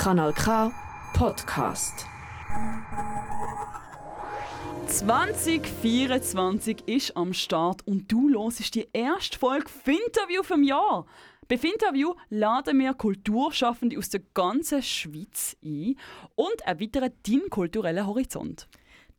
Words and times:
Kanal 0.00 0.32
K 0.32 0.72
Podcast. 1.12 2.06
2024 4.86 6.88
ist 6.88 7.14
am 7.14 7.34
Start 7.34 7.86
und 7.86 8.10
du 8.10 8.30
hörst 8.30 8.74
die 8.74 8.88
erste 8.94 9.38
Folge 9.38 9.68
Finterview 9.68 10.42
vom 10.42 10.62
Jahr. 10.62 11.04
Bei 11.48 11.58
Finterview 11.58 12.14
laden 12.30 12.78
wir 12.78 12.94
Kulturschaffende 12.94 13.98
aus 13.98 14.08
der 14.08 14.22
ganzen 14.32 14.82
Schweiz 14.82 15.54
ein 15.62 15.96
und 16.34 16.62
erweitern 16.64 17.10
deinen 17.26 17.50
kulturellen 17.50 18.06
Horizont. 18.06 18.68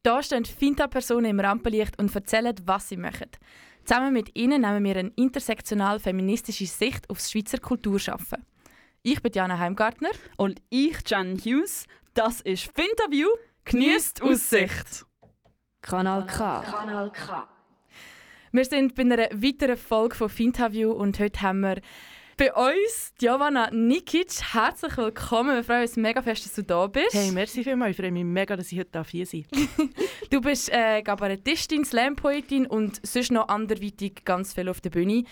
Da 0.02 0.23
stehen 0.23 0.45
Finta-Personen 0.45 1.29
im 1.29 1.39
Rampenlicht 1.39 2.00
und 2.00 2.16
erzählen, 2.16 2.55
was 2.66 2.89
sie 2.89 2.98
machen. 2.98 3.29
Zusammen 3.86 4.13
mit 4.13 4.36
ihnen 4.36 4.63
nehmen 4.63 4.84
wir 4.84 4.95
eine 4.95 5.11
intersektional 5.16 6.00
feministische 6.00 6.66
Sicht 6.66 7.07
aufs 7.07 7.29
Schweizer 7.29 7.59
Kulturschaffen. 7.59 8.43
Ich 9.04 9.20
bin 9.23 9.31
Jana 9.33 9.57
Heimgartner. 9.57 10.11
Und 10.38 10.62
ich, 10.70 10.95
Jan 11.07 11.35
Hughes. 11.39 11.85
Das 12.13 12.39
ist 12.41 12.66
Finterview. 12.66 13.30
Genießt 13.66 14.21
Aussicht. 14.21 15.08
Kanal 15.81 16.27
K. 16.27 16.62
Kanal 16.62 17.11
K. 17.11 17.48
Wir 18.52 18.63
sind 18.63 18.94
bei 18.94 19.02
einer 19.02 19.17
weiteren 19.17 19.77
Folge 19.77 20.16
von 20.16 20.30
Finterview 20.30 20.91
und 20.91 21.20
heute 21.20 21.41
haben 21.41 21.61
wir 21.61 21.81
bei 22.38 22.53
uns 22.53 23.13
Jovana 23.20 23.72
Nikic. 23.72 24.53
Herzlich 24.53 24.95
willkommen. 24.98 25.55
Wir 25.55 25.63
freuen 25.63 25.81
uns 25.81 25.95
mega 25.95 26.22
fest, 26.22 26.45
dass 26.45 26.53
du 26.53 26.63
da 26.63 26.86
bist. 26.86 27.13
Hey, 27.16 27.31
merci 27.31 27.63
vielmals. 27.63 27.91
Ich 27.91 27.97
freue 27.97 28.11
mich 28.11 28.23
mega, 28.23 28.55
dass 28.55 28.72
ich 28.72 28.77
heute 28.77 29.03
hier 29.09 29.25
sein 29.25 29.45
Du 30.30 30.41
bist 30.41 30.70
äh, 30.70 31.02
Kabarettistin, 31.02 31.86
Slam-Poetin 31.86 32.67
und 32.67 33.03
sonst 33.03 33.31
noch 33.31 33.47
anderweitig 33.47 34.25
ganz 34.25 34.53
viel 34.53 34.70
auf 34.70 34.80
der 34.80 34.91
Bühne. 34.91 35.23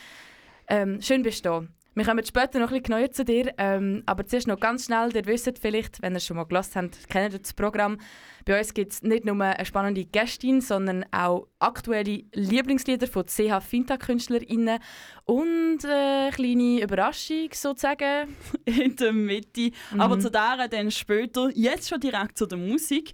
Ähm, 0.68 1.04
schön 1.04 1.22
bist 1.22 1.46
du 1.46 1.50
da. 1.50 1.79
Wir 1.96 2.06
kommen 2.06 2.24
später 2.24 2.60
noch 2.60 2.72
ein 2.72 2.82
bisschen 2.82 2.96
genauer 2.96 3.12
zu 3.12 3.26
dir, 3.26 3.54
ähm, 3.58 4.04
aber 4.06 4.26
zuerst 4.26 4.48
noch 4.48 4.60
ganz 4.60 4.86
schnell, 4.86 5.10
ihr 5.16 5.26
wisst 5.26 5.60
vielleicht, 5.60 6.02
wenn 6.02 6.14
ihr 6.14 6.20
schon 6.20 6.38
mal 6.38 6.46
gelassen 6.46 6.84
habt, 6.84 7.10
kennt 7.10 7.34
ihr 7.34 7.40
das 7.40 7.54
Programm. 7.54 7.98
Bei 8.46 8.60
uns 8.60 8.74
gibt 8.74 8.94
es 8.94 9.02
nicht 9.02 9.26
nur 9.26 9.42
eine 9.42 9.66
spannende 9.66 10.06
Gästin, 10.06 10.62
sondern 10.62 11.04
auch 11.12 11.48
aktuelle 11.58 12.24
Lieblingslieder 12.34 13.08
von 13.08 13.26
CH 13.26 13.60
Finta-KünstlerInnen 13.62 14.80
und 15.26 15.84
eine 15.84 16.32
kleine 16.32 16.82
Überraschung 16.82 17.50
sozusagen. 17.54 18.36
In 18.66 18.96
der 18.96 19.12
Mitte. 19.12 19.72
Mhm. 19.92 20.02
Aber 20.02 20.20
zu 20.20 20.30
der 20.30 20.68
dann 20.70 20.92
später, 20.92 21.50
jetzt 21.54 21.90
schon 21.90 22.00
direkt 22.00 22.38
zu 22.38 22.46
der 22.46 22.58
Musik. 22.58 23.14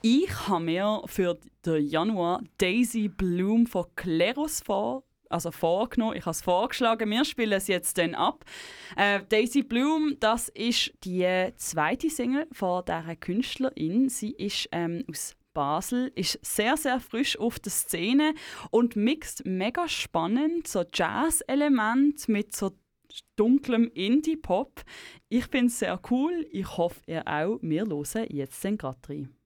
Ich 0.00 0.48
habe 0.48 0.64
mir 0.64 1.02
für 1.06 1.38
den 1.64 1.86
Januar 1.86 2.40
Daisy 2.58 3.08
Bloom 3.08 3.66
von 3.66 3.86
Klerus 3.94 4.60
vor 4.60 5.04
also 5.32 5.50
vorgenommen. 5.50 6.16
Ich 6.16 6.22
habe 6.22 6.32
es 6.32 6.42
vorgeschlagen. 6.42 7.10
Wir 7.10 7.24
spielen 7.24 7.52
es 7.52 7.68
jetzt 7.68 7.98
dann 7.98 8.14
ab. 8.14 8.44
Äh, 8.96 9.20
Daisy 9.28 9.62
Bloom, 9.62 10.16
das 10.20 10.48
ist 10.50 10.92
die 11.04 11.52
zweite 11.56 12.10
Single 12.10 12.46
von 12.52 12.84
dieser 12.84 13.16
Künstlerin. 13.16 14.08
Sie 14.08 14.32
ist 14.32 14.68
ähm, 14.72 15.04
aus 15.08 15.36
Basel, 15.54 16.10
ist 16.14 16.38
sehr, 16.42 16.76
sehr 16.76 17.00
frisch 17.00 17.38
auf 17.38 17.58
der 17.58 17.72
Szene 17.72 18.34
und 18.70 18.96
mixt 18.96 19.44
mega 19.44 19.88
spannend 19.88 20.66
so 20.66 20.84
Jazz-Element 20.92 22.28
mit 22.28 22.56
so 22.56 22.70
dunklem 23.36 23.90
Indie-Pop. 23.92 24.82
Ich 25.28 25.46
finde 25.46 25.66
es 25.66 25.78
sehr 25.78 26.00
cool. 26.10 26.46
Ich 26.50 26.76
hoffe, 26.76 27.00
ihr 27.06 27.26
auch. 27.26 27.58
Wir 27.60 27.86
hören 27.86 28.26
jetzt 28.30 28.64
den 28.64 28.78
gerade 28.78 28.98
rein. 29.08 29.41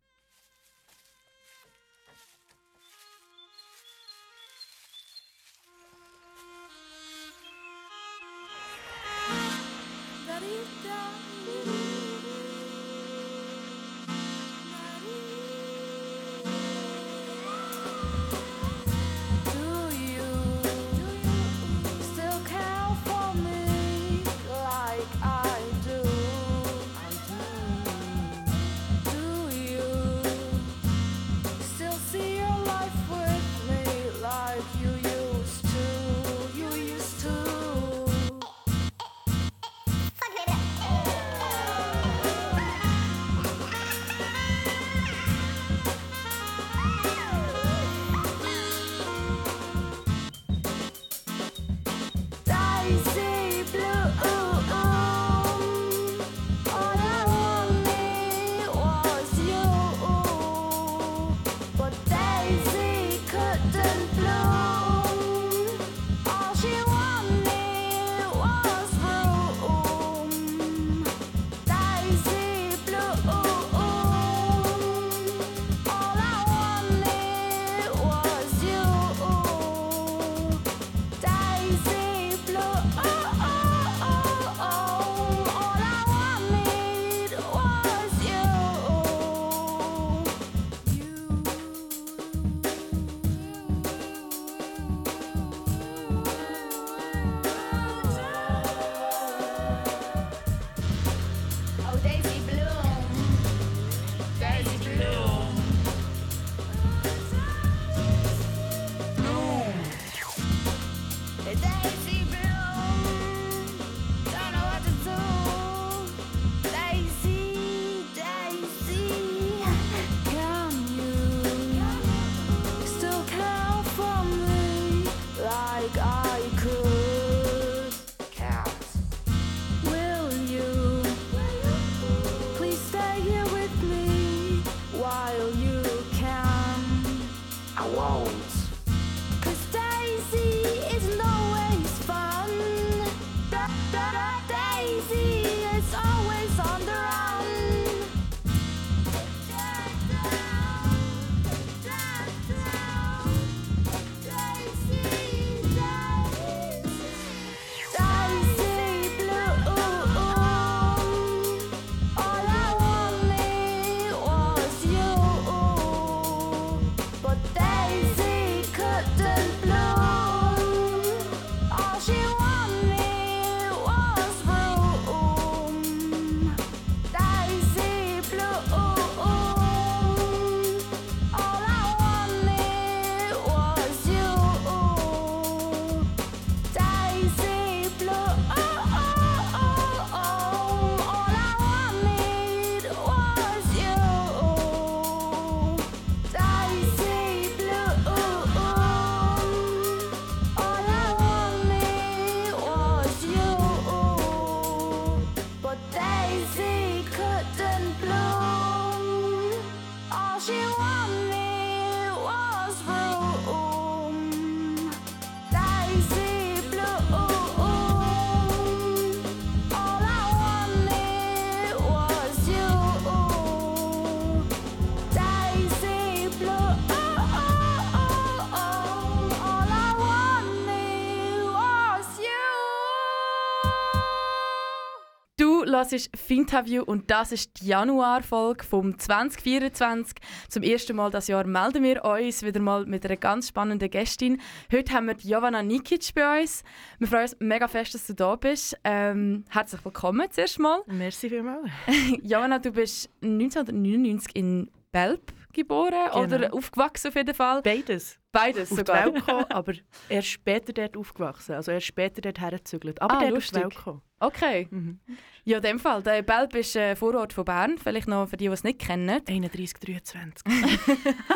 Hörst 235.77 236.17
Finterview 236.17 236.83
und 236.83 237.11
das 237.11 237.33
ist 237.33 237.61
die 237.61 237.67
Januarfolge 237.67 238.65
vom 238.65 238.99
2024. 238.99 240.15
Zum 240.49 240.63
ersten 240.63 240.97
Mal 240.97 241.11
das 241.11 241.29
Jahr 241.29 241.47
melden 241.47 241.83
wir 241.83 242.03
uns 242.05 242.43
wieder 242.43 242.61
mal 242.61 242.87
mit 242.87 243.05
einer 243.05 243.17
ganz 243.17 243.49
spannenden 243.49 243.91
Gästin. 243.91 244.41
Heute 244.73 244.95
haben 244.95 245.07
wir 245.07 245.15
die 245.15 245.29
Jovana 245.29 245.63
Nikic 245.63 246.15
bei 246.15 246.41
uns. 246.41 246.65
Wir 246.99 247.09
freuen 247.09 247.23
uns 247.25 247.37
mega 247.41 247.69
fest, 247.69 247.95
dass 247.95 248.07
du 248.07 248.15
da 248.15 248.37
bist. 248.37 248.79
Ähm, 248.85 249.45
herzlich 249.51 249.85
willkommen 249.85 250.27
zuerst 250.31 250.59
mal. 250.59 250.81
Merci 250.87 251.29
vielmals. 251.29 251.69
Jovana, 252.23 252.59
du 252.59 252.71
bist 252.71 253.11
1999 253.23 254.35
in 254.35 254.71
Belp 254.93 255.31
geboren 255.57 255.93
Genau. 256.13 256.23
oder 256.23 256.55
aufgewachsen 256.55 257.09
auf 257.09 257.15
jeden 257.17 257.35
Fall? 257.35 257.63
Beides. 257.63 258.19
Beides 258.33 258.71
Auf 258.71 258.79
die 258.79 258.85
sogar. 258.87 259.05
Welt 259.07 259.15
gekommen, 259.17 259.45
aber 259.51 259.73
erst 260.09 260.29
später 260.29 260.73
dort 260.73 260.97
aufgewachsen. 260.97 261.55
Also 261.55 261.73
erst 261.73 261.87
später 261.87 262.21
dort 262.21 262.39
hergezügelt. 262.41 263.01
Aber 263.03 263.17
Ah, 263.17 263.21
dort 263.21 263.31
lustig. 263.33 263.57
auf 263.57 263.59
die 263.59 263.65
Welt 263.65 263.77
gekommen. 263.77 264.03
Okay. 264.19 264.69
Mhm. 264.71 265.01
Ja, 265.45 265.57
in 265.59 265.63
dem 265.63 265.79
Fall. 265.79 266.03
Der 266.03 266.23
Belp 266.23 266.55
ist 266.57 266.77
ein 266.77 266.97
Vorort 266.97 267.33
von 267.33 267.45
Bern. 267.45 267.77
Vielleicht 267.79 268.09
noch 268.09 268.29
für 268.29 268.37
die, 268.37 268.47
die 268.47 268.53
es 268.53 268.65
nicht 268.65 268.79
kennen. 268.79 269.21
31, 269.27 269.75
23. 269.79 270.43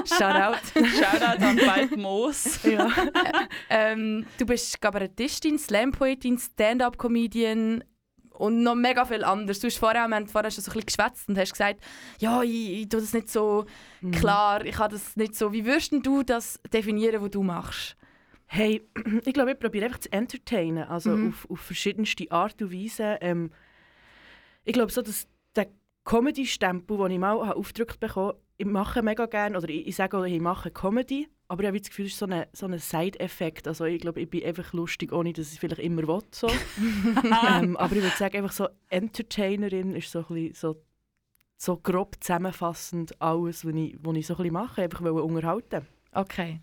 Shoutout. 0.05 0.58
Shoutout 0.75 1.43
an 1.44 1.58
Wald 1.66 1.96
Moos. 1.96 2.62
ja. 2.64 2.88
ähm, 3.70 4.26
du 4.38 4.46
bist 4.46 4.81
Kabarettistin, 4.81 5.58
Slam-Poetin, 5.58 6.38
Stand-Up-Comedian 6.38 7.84
und 8.40 8.62
noch 8.62 8.75
mega 8.75 9.04
viel 9.04 9.22
anderes. 9.25 9.60
Du 9.60 9.66
hast 9.66 9.76
vorher, 9.78 10.08
wir 10.08 10.16
haben 10.16 10.26
vorher 10.26 10.50
schon 10.50 10.64
so 10.64 10.70
ein 10.70 10.75
bisschen 10.81 10.87
geschwätzt 10.87 11.28
und 11.28 11.38
hast 11.38 11.52
gesagt, 11.52 11.81
ja, 12.19 12.42
ich, 12.42 12.82
ich 12.82 12.88
tue 12.88 13.00
das 13.00 13.12
nicht 13.12 13.28
so 13.31 13.66
Mhm. 14.00 14.12
klar, 14.12 14.64
ich 14.64 14.78
habe 14.78 14.94
das 14.94 15.16
nicht 15.16 15.34
so. 15.37 15.52
Wie 15.52 15.64
würdest 15.66 15.92
du 15.92 16.22
das 16.22 16.58
definieren, 16.72 17.22
was 17.22 17.31
du 17.31 17.42
machst? 17.42 17.96
Hey, 18.46 18.82
ich 19.25 19.32
glaube, 19.34 19.52
ich 19.52 19.58
probiere 19.58 19.84
einfach 19.87 20.00
zu 20.00 20.12
entertainen. 20.12 20.84
Also 20.84 21.10
Mhm. 21.10 21.28
auf, 21.28 21.46
auf 21.50 21.60
verschiedenste 21.60 22.31
Art 22.31 22.60
und 22.62 22.72
Weise. 22.72 23.19
Ähm, 23.20 23.50
ich 24.64 24.72
glaube, 24.72 24.90
so, 24.92 25.02
dass 25.02 25.28
der 25.56 25.69
Comedy-Stempel, 26.04 26.96
den 26.98 27.10
ich 27.12 27.19
mal 27.19 27.46
habe 27.46 27.56
aufgedrückt 27.56 28.00
bekommen 28.00 28.34
ich 28.56 28.66
mache 28.66 29.02
mega 29.02 29.25
gerne, 29.25 29.56
oder 29.56 29.70
ich, 29.70 29.87
ich 29.87 29.96
sage 29.96 30.19
auch, 30.19 30.25
ich 30.25 30.38
mache 30.38 30.70
Comedy, 30.70 31.28
aber 31.50 31.64
ich 31.64 31.67
habe 31.67 31.81
das 31.81 31.88
Gefühl, 31.88 32.06
es 32.06 32.12
ist 32.12 32.19
so 32.20 32.26
ein 32.26 32.47
so 32.52 32.67
ein 32.67 32.79
Side-Effekt. 32.79 33.67
Also 33.67 33.85
ich 33.85 34.00
glaube, 34.00 34.20
ich 34.20 34.31
bin 34.31 34.44
einfach 34.44 34.73
lustig, 34.73 35.12
ohne 35.12 35.32
dass 35.32 35.49
ich 35.49 35.55
es 35.55 35.58
vielleicht 35.58 35.81
immer 35.81 36.06
will. 36.06 36.23
So. 36.31 36.47
ähm, 37.25 37.76
aber 37.76 37.97
ich 37.97 38.02
würde 38.02 38.17
sagen, 38.17 38.37
einfach 38.37 38.52
so 38.52 38.69
Entertainerin 38.88 39.97
ist 39.97 40.12
so, 40.12 40.20
ein 40.20 40.26
bisschen 40.29 40.55
so, 40.55 40.82
so 41.56 41.76
grob 41.76 42.19
zusammenfassend 42.20 43.20
alles, 43.20 43.64
was 43.64 43.75
ich, 43.75 43.97
was 44.00 44.17
ich 44.17 44.26
so 44.29 44.35
ein 44.35 44.37
bisschen 44.37 44.52
mache, 44.52 44.82
einfach 44.82 45.00
unterhalten. 45.00 45.88
Okay. 46.12 46.61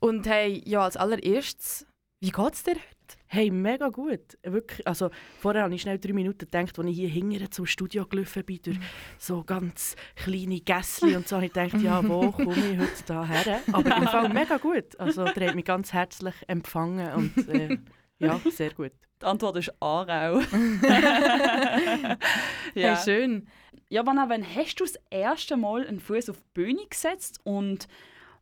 Und 0.00 0.26
hey, 0.26 0.62
ja, 0.64 0.84
als 0.84 0.96
allererstes, 0.96 1.86
wie 2.20 2.30
geht's 2.30 2.62
dir 2.62 2.76
heute? 2.76 2.80
Hey, 3.26 3.50
mega 3.50 3.88
gut. 3.88 4.38
Wirklich, 4.42 4.86
also, 4.86 5.10
vorher 5.38 5.62
habe 5.64 5.74
ich 5.74 5.82
schnell 5.82 5.98
drei 5.98 6.12
Minuten 6.12 6.38
gedacht, 6.38 6.78
als 6.78 6.88
ich 6.88 6.96
hier 6.96 7.08
hinten 7.08 7.50
zum 7.50 7.66
Studio 7.66 8.06
gelaufen 8.06 8.44
bin, 8.44 8.60
durch 8.62 8.78
so 9.18 9.42
ganz 9.44 9.96
kleine 10.16 10.60
Gässchen 10.60 11.16
und 11.16 11.28
so, 11.28 11.36
habe 11.36 11.46
ich 11.46 11.52
gedacht, 11.52 11.80
ja, 11.82 12.06
wo 12.06 12.30
komme 12.32 12.72
ich 12.72 12.78
heute 12.78 13.04
da 13.06 13.24
her? 13.24 13.60
Aber 13.72 13.96
im 13.96 14.08
Fall 14.08 14.28
mega 14.28 14.56
gut. 14.56 14.98
Also, 14.98 15.24
der 15.24 15.48
hat 15.48 15.54
mich 15.54 15.64
ganz 15.64 15.92
herzlich 15.92 16.34
empfangen 16.46 17.12
und 17.14 17.48
äh, 17.48 17.78
ja, 18.18 18.40
sehr 18.50 18.72
gut. 18.72 18.92
Die 19.20 19.26
Antwort 19.26 19.56
ist 19.58 19.72
Aarau. 19.80 20.40
Hey, 22.74 22.96
schön. 23.04 23.48
Ja, 23.88 24.06
Vanna, 24.06 24.28
wann 24.28 24.44
hast 24.44 24.76
du 24.76 24.84
das 24.84 24.94
erste 25.10 25.56
Mal 25.56 25.86
einen 25.86 25.98
Fuß 26.00 26.30
auf 26.30 26.36
die 26.36 26.50
Bühne 26.54 26.86
gesetzt 26.88 27.40
und 27.42 27.88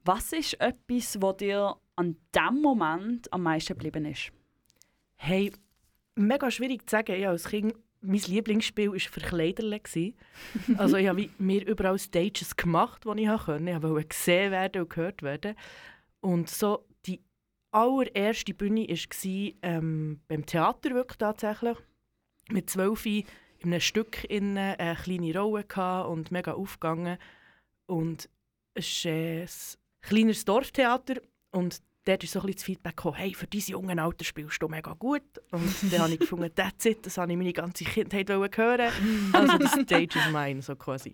was 0.04 0.32
ist 0.32 0.60
etwas, 0.60 1.20
was 1.20 1.36
dir 1.38 1.76
an 1.96 2.16
diesem 2.34 2.62
Moment 2.62 3.32
am 3.32 3.42
meisten 3.42 3.72
geblieben 3.72 4.04
ist? 4.04 4.30
Hey, 5.20 5.52
mega 6.14 6.50
schwierig 6.50 6.88
zu 6.88 6.96
sagen. 6.96 7.20
Ja, 7.20 7.30
als 7.30 7.48
Kind, 7.48 7.74
mein 8.00 8.20
Lieblingsspiel 8.20 8.92
war 8.92 8.98
Verkleiderle. 8.98 9.80
Also 10.78 10.96
ich 10.96 11.08
habe 11.08 11.28
mir 11.38 11.66
überall 11.66 11.98
Stages 11.98 12.56
gemacht, 12.56 13.04
die 13.04 13.22
ich 13.22 13.28
konnte. 13.28 13.70
Ich 13.70 13.82
wollte 13.82 14.08
gesehen 14.08 14.52
werden 14.52 14.82
und 14.82 14.90
gehört 14.90 15.22
werden. 15.22 15.56
Und 16.20 16.48
so 16.48 16.86
die 17.06 17.20
allererste 17.72 18.54
Bühne 18.54 18.88
war 18.88 19.52
ähm, 19.62 20.20
beim 20.28 20.46
Theater 20.46 20.90
wirklich 20.90 21.18
tatsächlich. 21.18 21.76
Mit 22.50 22.70
zwölf 22.70 23.04
in 23.04 23.24
einem 23.64 23.80
Stück 23.80 24.24
in 24.24 24.56
eine 24.56 24.96
kleine 24.96 25.38
Rolle 25.38 25.64
gehabt 25.64 26.08
und 26.08 26.30
mega 26.30 26.52
aufgegangen. 26.52 27.18
Und 27.86 28.30
es 28.74 28.86
ist 28.86 29.06
äh, 29.06 29.42
ein 29.42 29.48
kleines 30.00 30.44
Dorftheater 30.44 31.20
und 31.50 31.82
dort 32.08 32.24
ist 32.24 32.32
so 32.32 32.40
ein 32.40 32.46
bisschen 32.46 32.56
das 32.56 32.64
Feedback 32.64 32.96
gekommen, 32.96 33.16
hey, 33.16 33.34
für 33.34 33.46
dieses 33.46 33.68
junge 33.68 34.02
Alter 34.02 34.24
spielst 34.24 34.62
du 34.62 34.68
mega 34.68 34.94
gut. 34.94 35.22
Und 35.50 35.92
dann 35.92 36.00
habe 36.00 36.12
ich 36.14 36.20
gefunden, 36.20 36.50
that's 36.54 36.84
it, 36.86 37.04
das 37.04 37.18
habe 37.18 37.30
ich 37.32 37.38
meine 37.38 37.52
ganze 37.52 37.84
Kindheit 37.84 38.30
hören. 38.30 38.90
Also 39.32 39.58
die 39.58 39.66
Stage 39.66 40.18
ist 40.18 40.30
mine, 40.32 40.62
so 40.62 40.74
quasi. 40.74 41.12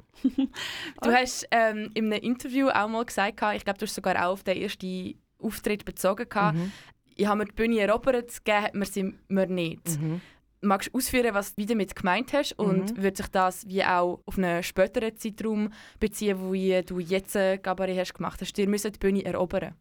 Du 1.03 1.11
hast 1.13 1.47
ähm, 1.51 1.91
in 1.95 2.13
einem 2.13 2.23
Interview 2.23 2.69
auch 2.69 2.89
mal 2.89 3.05
gesagt, 3.05 3.43
ich 3.57 3.65
glaube, 3.65 3.79
du 3.79 3.87
hast 3.87 3.95
sogar 3.95 4.17
auch 4.27 4.33
auf 4.33 4.45
den 4.45 4.57
ersten 4.63 5.15
Auftritt 5.39 5.85
bezogen. 5.85 6.27
Mhm. 6.33 6.73
Ich 7.17 7.27
habe 7.27 7.39
mir 7.39 7.45
die 7.47 7.53
Bühne 7.53 7.81
erobert, 7.81 8.45
gegeben 8.45 8.63
hat 8.65 8.75
mir 8.75 8.87
sie 8.87 9.15
mir 9.29 9.47
nicht. 9.47 10.01
Mhm. 10.01 10.21
Magst 10.63 10.89
du 10.93 10.97
ausführen, 10.97 11.35
was 11.35 11.55
du 11.55 11.67
damit 11.67 11.95
gemeint 11.95 12.33
hast? 12.33 12.59
Und 12.59 12.97
Mhm. 12.97 13.03
wird 13.03 13.17
sich 13.19 13.29
das 13.29 13.67
wie 13.69 13.85
auch 13.85 14.21
auf 14.25 14.39
einen 14.39 14.63
späteren 14.63 15.17
Zeitraum 15.17 15.71
beziehen, 16.01 16.39
wo 16.41 16.53
du 16.53 16.99
jetzt 17.01 17.37
ein 17.37 17.61
Cabaret 17.61 17.99
hast 17.99 18.15
gemacht 18.15 18.41
hast? 18.41 18.57
Dir 18.57 18.69
müssen 18.69 18.93
die 18.93 18.99
Bühne 18.99 19.25
erobern. 19.25 19.75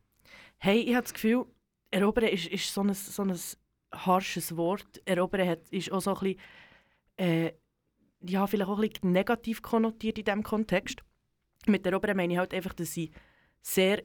Hey, 0.65 0.79
ich 0.79 0.96
habe 0.96 1.03
das 1.03 1.13
Gefühl, 1.13 1.46
erobern 1.91 2.29
ist, 2.29 2.48
ist 2.48 2.74
so, 2.74 2.84
ein, 2.84 2.93
so 2.93 3.22
ein 3.22 3.38
harsches 3.91 4.55
Wort. 4.55 5.01
Erobern 5.03 5.46
hat, 5.46 5.67
ist 5.72 5.91
auch 5.91 6.00
so 6.00 6.15
ein 6.15 6.20
bisschen, 6.22 6.39
äh, 7.17 7.51
ja, 8.22 8.48
vielleicht 8.48 8.70
auch 8.70 8.79
ein 8.79 8.88
bisschen 8.88 9.12
negativ 9.12 9.62
konnotiert 9.62 10.20
in 10.20 10.24
diesem 10.24 10.41
Kontext. 10.41 11.03
Mit 11.67 11.86
erobern 11.86 12.15
meine 12.15 12.32
ich 12.32 12.39
halt 12.39 12.53
einfach, 12.53 12.72
dass 12.72 12.96
ich 12.96 13.12
sehr 13.62 14.03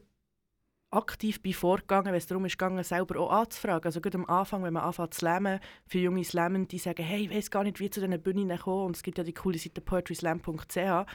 aktiv 0.91 1.41
bin 1.41 1.53
vorgegangen, 1.53 2.07
wenn 2.07 2.15
es 2.17 2.27
darum 2.27 2.45
ist, 2.45 2.59
gegangen, 2.59 2.83
selber 2.83 3.21
auch 3.21 3.31
anzufragen. 3.31 3.87
Also 3.87 4.01
gerade 4.01 4.19
am 4.19 4.27
Anfang, 4.27 4.65
wenn 4.65 4.73
man 4.73 4.83
anfängt 4.83 5.15
zu 5.15 5.21
slammen, 5.21 5.61
für 5.87 6.01
junge 6.01 6.25
Slammen, 6.25 6.67
die 6.67 6.79
sagen, 6.79 7.05
hey, 7.05 7.27
ich 7.27 7.31
weiß 7.31 7.53
gar 7.53 7.63
nicht, 7.63 7.79
wie 7.79 7.89
zu 7.89 8.01
diesen 8.01 8.21
Bühnen 8.21 8.59
kommen. 8.59 8.87
Und 8.87 8.97
es 8.97 9.05
gibt 9.05 9.19
ja 9.19 9.23
die 9.23 9.33
coole 9.33 9.59
Seite 9.59 9.81
poetryslam.ch. 9.81 11.07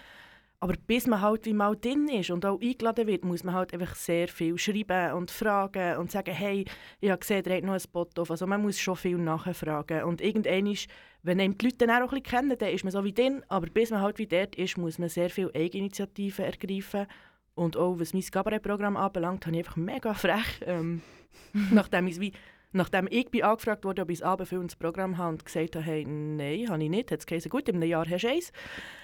Aber 0.64 0.76
bis 0.88 1.08
man 1.08 1.20
halt 1.20 1.46
wie 1.46 1.54
mal 1.54 1.76
drin 1.76 2.08
ist 2.08 2.30
und 2.30 2.46
auch 2.46 2.62
eingeladen 2.62 3.06
wird, 3.06 3.26
muss 3.26 3.44
man 3.44 3.54
halt 3.54 3.74
einfach 3.74 3.96
sehr 3.96 4.30
viel 4.30 4.58
schreiben 4.58 5.12
und 5.12 5.30
fragen 5.30 5.98
und 5.98 6.10
sagen, 6.10 6.34
hey, 6.34 6.64
ich 7.02 7.10
habe 7.10 7.20
gesehen, 7.20 7.44
ihr 7.46 7.56
habt 7.56 7.66
noch 7.66 7.74
ein 7.74 7.82
Spot 7.82 8.08
auf. 8.18 8.32
Also 8.32 8.48
man 8.48 8.62
muss 8.62 8.80
schon 8.80 8.96
viel 8.96 9.18
nachfragen. 9.18 10.04
Und 10.06 10.22
irgendwann 10.22 10.68
ist, 10.68 10.88
wenn 11.22 11.42
einem 11.42 11.58
die 11.58 11.66
Leute 11.66 11.86
dann 11.86 11.90
auch 11.90 12.14
ein 12.14 12.22
bisschen 12.22 12.24
kennen, 12.24 12.58
dann 12.58 12.70
ist 12.70 12.86
man 12.86 12.92
so 12.92 13.04
wie 13.04 13.12
drin. 13.12 13.44
Aber 13.50 13.68
bis 13.68 13.92
man 13.92 14.00
halt 14.00 14.18
wie 14.20 14.26
dort 14.26 14.56
ist, 14.56 14.78
muss 14.78 14.98
man 15.00 15.10
sehr 15.10 15.30
viel 15.30 15.52
Eigeninitiative 15.54 16.46
ergreifen. 16.46 17.08
Und 17.56 17.76
auch 17.76 18.00
was 18.00 18.14
mein 18.14 18.24
Kabarettprogramm 18.24 18.96
anbelangt, 18.96 19.46
habe 19.46 19.58
ich 19.58 19.66
einfach 19.66 19.76
mega 19.76 20.14
frech, 20.14 20.62
ähm, 20.66 21.02
nachdem, 21.72 22.08
ich, 22.08 22.22
wie, 22.22 22.32
nachdem 22.74 23.08
ich 23.10 23.30
bin 23.32 23.44
angefragt 23.44 23.86
wurde, 23.86 24.02
ob 24.02 24.10
ich 24.10 24.24
ein 24.24 24.30
abendfüllendes 24.30 24.76
Programm 24.76 25.18
habe 25.18 25.30
und 25.34 25.46
gesagt 25.46 25.76
habe, 25.76 25.86
hey, 25.86 26.06
nein, 26.06 26.70
habe 26.70 26.84
ich 26.84 26.90
nicht. 26.90 27.12
Hat 27.12 27.20
es 27.20 27.26
geheißen, 27.26 27.50
gut, 27.50 27.70
in 27.70 27.76
einem 27.78 27.90
Jahr 27.90 28.08
hast 28.10 28.24
du 28.24 28.28
eins. 28.30 28.52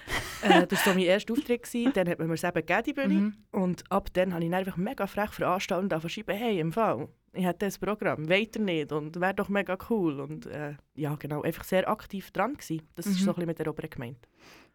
äh, 0.42 0.66
das 0.66 0.84
war 0.86 0.92
so 0.92 0.98
mein 0.98 1.08
erster 1.08 1.32
Auftritt. 1.32 1.62
Gewesen. 1.62 1.92
Dann 1.94 2.08
hat 2.08 2.18
man 2.18 2.28
mir 2.28 2.34
es 2.34 2.44
eben 2.44 2.54
gegeben, 2.54 2.82
die 2.84 2.92
Bühne. 2.92 3.14
Mhm. 3.14 3.34
Und 3.52 3.84
ab 3.90 4.08
dann 4.12 4.34
habe 4.34 4.44
ich 4.44 4.52
einfach 4.52 4.76
mega 4.76 5.06
frech 5.06 5.30
veranstaltet 5.30 5.92
und 5.92 6.00
verschrieben, 6.00 6.36
hey, 6.36 6.60
im 6.60 6.72
Fall, 6.72 7.08
ich 7.32 7.44
hätte 7.44 7.66
das 7.66 7.78
Programm, 7.78 8.28
weiter 8.28 8.60
nicht 8.60 8.90
und 8.92 9.20
wäre 9.20 9.34
doch 9.34 9.48
mega 9.48 9.78
cool. 9.88 10.20
Und 10.20 10.46
äh, 10.46 10.74
ja, 10.94 11.14
genau, 11.14 11.42
einfach 11.42 11.64
sehr 11.64 11.88
aktiv 11.88 12.30
dran 12.32 12.54
gewesen. 12.54 12.82
Das 12.96 13.06
ist 13.06 13.20
Mhm. 13.20 13.24
so 13.24 13.30
ein 13.30 13.34
bisschen 13.34 13.46
mit 13.46 13.58
der 13.58 13.68
Opera 13.68 13.86
gemeint. 13.86 14.18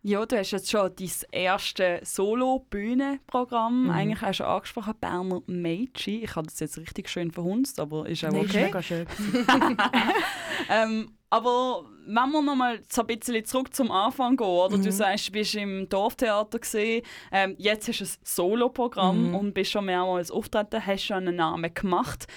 Ja, 0.07 0.23
du 0.23 0.37
hast 0.37 0.51
jetzt 0.51 0.69
schon 0.69 0.91
dein 0.95 1.09
erste 1.31 1.99
Solo-Bühnenprogramm. 2.03 3.85
Mhm. 3.85 3.89
Eigentlich 3.89 4.21
hast 4.21 4.39
du 4.39 4.43
angesprochen, 4.47 4.93
Berner 5.01 5.41
Mädchen. 5.47 6.21
Ich 6.21 6.35
habe 6.35 6.45
das 6.45 6.59
jetzt 6.59 6.77
richtig 6.77 7.09
schön 7.09 7.31
verhunzt, 7.31 7.79
aber 7.79 8.07
ist 8.07 8.23
auch 8.23 8.29
Nein, 8.31 8.43
ist 8.45 8.51
okay. 8.51 8.65
mega 8.65 8.83
schön. 8.83 9.07
ähm, 10.69 11.11
aber 11.31 11.85
wenn 12.05 12.31
wir 12.31 12.41
noch 12.43 12.55
mal 12.55 12.79
so 12.87 13.01
ein 13.01 13.07
bisschen 13.07 13.43
zurück 13.45 13.73
zum 13.73 13.89
Anfang 13.89 14.37
gehen, 14.37 14.45
oder? 14.45 14.77
Du 14.77 14.83
Mhm. 14.83 14.91
sagst, 14.91 15.29
du 15.29 15.31
bist 15.31 15.55
im 15.55 15.89
Dorftheater 15.89 16.59
gesehen, 16.59 17.01
ähm, 17.31 17.55
jetzt 17.57 17.87
hast 17.87 17.99
du 18.01 18.05
ein 18.05 18.09
Solo-Programm 18.23 19.29
Mhm. 19.29 19.35
und 19.35 19.53
bist 19.55 19.71
schon 19.71 19.85
mehrmals 19.85 20.29
auftreten, 20.29 20.85
hast 20.85 21.03
schon 21.03 21.17
einen 21.17 21.37
Namen 21.37 21.73
gemacht. 21.73 22.27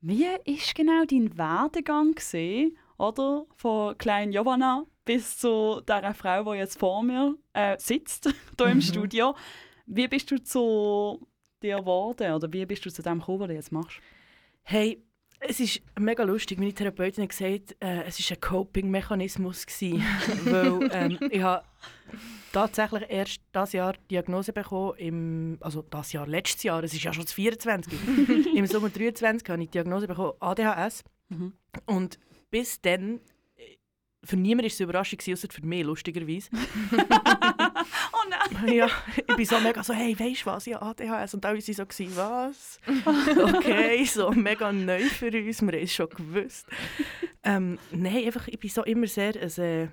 Wie 0.00 0.26
ist 0.46 0.74
genau 0.74 1.04
dein 1.08 1.38
Werdegang 1.38 2.12
gesehen, 2.16 2.76
oder? 2.98 3.46
Von 3.54 3.96
kleinen 3.98 4.32
Giovanna 4.32 4.84
bis 5.08 5.38
zu 5.38 5.80
der 5.88 6.12
Frau, 6.12 6.52
die 6.52 6.58
jetzt 6.58 6.78
vor 6.78 7.02
mir 7.02 7.34
äh, 7.54 7.76
sitzt, 7.78 8.28
hier 8.58 8.66
im 8.66 8.76
Mhm. 8.76 8.82
Studio. 8.82 9.34
Wie 9.86 10.06
bist 10.06 10.30
du 10.30 10.36
zu 10.42 11.26
dir 11.62 11.78
geworden 11.78 12.34
oder 12.34 12.52
wie 12.52 12.66
bist 12.66 12.84
du 12.84 12.90
zu 12.92 13.02
dem 13.02 13.18
gekommen, 13.20 13.40
was 13.40 13.48
du 13.48 13.54
jetzt 13.54 13.72
machst? 13.72 14.00
Hey, 14.62 15.02
es 15.40 15.60
ist 15.60 15.80
mega 15.98 16.24
lustig. 16.24 16.58
Meine 16.58 16.74
Therapeutin 16.74 17.22
hat 17.24 17.30
gesagt, 17.30 17.74
äh, 17.80 18.02
es 18.02 18.18
war 18.20 18.36
ein 18.36 18.40
Coping-Mechanismus. 18.40 19.64
gewesen. 19.64 20.04
Weil 20.44 20.90
ähm, 20.92 21.18
ich 21.30 21.40
habe 21.40 21.64
tatsächlich 22.52 23.04
erst 23.08 23.40
dieses 23.54 23.72
Jahr 23.72 23.94
die 23.94 24.08
Diagnose 24.08 24.52
bekommen, 24.52 24.92
im, 24.98 25.56
also 25.60 25.80
das 25.88 26.12
Jahr, 26.12 26.26
letztes 26.26 26.64
Jahr, 26.64 26.82
es 26.84 26.92
ist 26.92 27.02
ja 27.02 27.14
schon 27.14 27.24
das 27.24 27.32
24. 27.32 27.92
Im 28.54 28.66
Sommer 28.66 28.90
23 28.90 29.48
habe 29.48 29.62
ich 29.62 29.68
die 29.68 29.72
Diagnose 29.78 30.06
bekommen, 30.06 30.32
ADHS. 30.40 31.02
Mhm. 31.30 31.54
Und 31.86 32.18
bis 32.50 32.80
dann, 32.82 33.20
für 34.28 34.36
niemand 34.36 34.64
war 34.64 34.66
es 34.66 34.80
eine 34.80 34.84
Überraschung, 34.84 35.18
ausser 35.32 35.48
für 35.50 35.64
mich, 35.64 35.84
lustigerweise. 35.84 36.50
Oh 38.12 38.28
nein! 38.28 38.74
ja, 38.74 38.88
ich 39.16 39.36
bin 39.36 39.46
so 39.46 39.58
mega 39.60 39.82
so, 39.82 39.94
hey, 39.94 40.18
weißt 40.18 40.42
du 40.42 40.46
was, 40.46 40.66
ja, 40.66 40.82
ADHS. 40.82 41.34
Und 41.34 41.44
alle 41.46 41.58
waren 41.58 41.74
so, 41.74 41.86
gewesen, 41.86 42.16
was? 42.16 42.80
Okay, 43.54 44.04
so 44.04 44.30
mega 44.32 44.72
neu 44.72 45.00
für 45.00 45.26
uns, 45.26 45.62
wir 45.62 45.72
haben 45.72 45.82
es 45.82 45.94
schon 45.94 46.08
gewusst. 46.08 46.66
Ähm, 47.42 47.78
nein, 47.92 48.26
einfach, 48.26 48.48
ich 48.48 48.58
bin 48.58 48.70
so 48.70 48.84
immer 48.84 49.06
sehr 49.06 49.34
ein, 49.40 49.64
äh, 49.64 49.88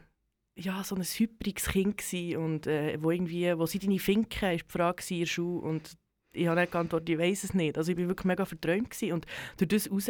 ja, 0.55 0.83
so 0.83 0.95
ein 0.95 1.03
hybriges 1.03 1.67
Kind 1.67 1.97
gewesen 1.97 2.37
und 2.37 2.67
äh, 2.67 2.97
wo 3.01 3.11
irgendwie, 3.11 3.57
wo 3.57 3.65
sind 3.65 3.83
deine 3.83 3.99
Finken, 3.99 4.51
ist 4.51 4.65
die 4.65 4.71
Frage 4.71 5.03
in 5.09 5.19
der 5.19 5.25
Schule 5.25 5.61
und 5.61 5.95
ich 6.33 6.47
habe 6.47 6.59
nicht 6.59 6.71
geantwortet, 6.71 7.09
ich 7.09 7.17
weiß 7.17 7.43
es 7.45 7.53
nicht. 7.53 7.77
Also 7.77 7.91
ich 7.91 7.97
war 7.97 8.07
wirklich 8.07 8.25
mega 8.25 8.45
verträumt 8.45 8.89
gewesen 8.89 9.13
und 9.13 9.25
durch 9.57 9.69
das 9.69 9.91
raus 9.91 10.09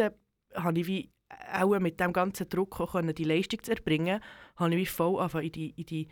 habe 0.56 0.80
ich 0.80 0.88
wie 0.88 1.10
auch 1.54 1.80
mit 1.80 2.00
dem 2.00 2.14
ganzen 2.14 2.50
Druck 2.50 2.80
auch 2.80 2.94
können, 2.94 3.16
die 3.16 3.24
Leistung 3.24 3.64
zu 3.64 3.72
erbringen, 3.72 4.22
habe 4.56 4.72
ich 4.72 4.78
wie 4.78 4.86
voll 4.86 5.20
angefangen 5.20 5.46
in 5.46 5.52
die, 5.52 5.70
in 5.76 5.86
die 5.86 6.08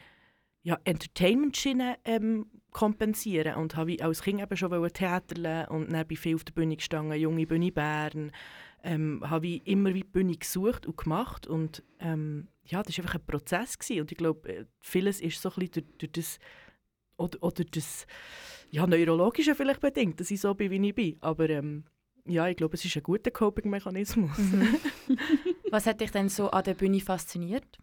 ja, 0.63 0.79
Entertainment-Schiene 0.83 1.97
ähm, 2.05 2.47
kompensieren 2.71 3.55
und 3.55 3.75
habe 3.75 3.97
als 4.01 4.23
Kind 4.23 4.41
eben 4.41 4.57
schon 4.57 4.71
wollen 4.71 4.91
Theater 4.91 5.69
und 5.69 5.91
dann 5.91 6.07
bin 6.07 6.15
ich 6.15 6.19
viel 6.19 6.35
auf 6.35 6.43
der 6.43 6.53
Bühne 6.53 6.77
gestanden, 6.77 7.19
junge 7.19 7.45
Bühne 7.45 7.71
Bern, 7.71 8.31
ähm, 8.83 9.21
habe 9.29 9.47
ich 9.47 9.67
immer 9.67 9.93
wie 9.93 10.01
die 10.01 10.07
Bühne 10.07 10.35
gesucht 10.35 10.85
und 10.85 10.97
gemacht 10.97 11.47
und 11.47 11.83
ähm, 11.99 12.47
ja, 12.65 12.81
das 12.81 12.97
war 12.97 13.05
einfach 13.05 13.19
ein 13.19 13.25
Prozess 13.25 13.77
gewesen. 13.77 14.01
und 14.01 14.11
ich 14.11 14.17
glaube, 14.17 14.49
äh, 14.49 14.65
vieles 14.79 15.21
ist 15.21 15.41
so 15.41 15.49
ein 15.49 15.55
bisschen 15.55 15.73
durch, 15.73 15.97
durch 15.97 16.11
das 16.13 16.39
oder, 17.17 17.43
oder 17.43 17.63
das 17.63 18.07
ja, 18.71 18.87
Neurologische 18.87 19.55
vielleicht 19.55 19.81
bedingt, 19.81 20.19
dass 20.19 20.31
ich 20.31 20.41
so 20.41 20.55
bin, 20.55 20.71
wie 20.71 20.87
ich 20.87 20.95
bin, 20.95 21.17
aber 21.21 21.49
ähm, 21.49 21.83
ja, 22.25 22.47
ich 22.47 22.57
glaube, 22.57 22.75
es 22.75 22.85
ist 22.85 22.95
ein 22.95 23.03
guter 23.03 23.31
Coping-Mechanismus. 23.31 24.37
Was 25.71 25.85
hat 25.85 26.01
dich 26.01 26.11
denn 26.11 26.29
so 26.29 26.49
an 26.51 26.63
der 26.63 26.73
Bühne 26.73 27.01
fasziniert? 27.01 27.79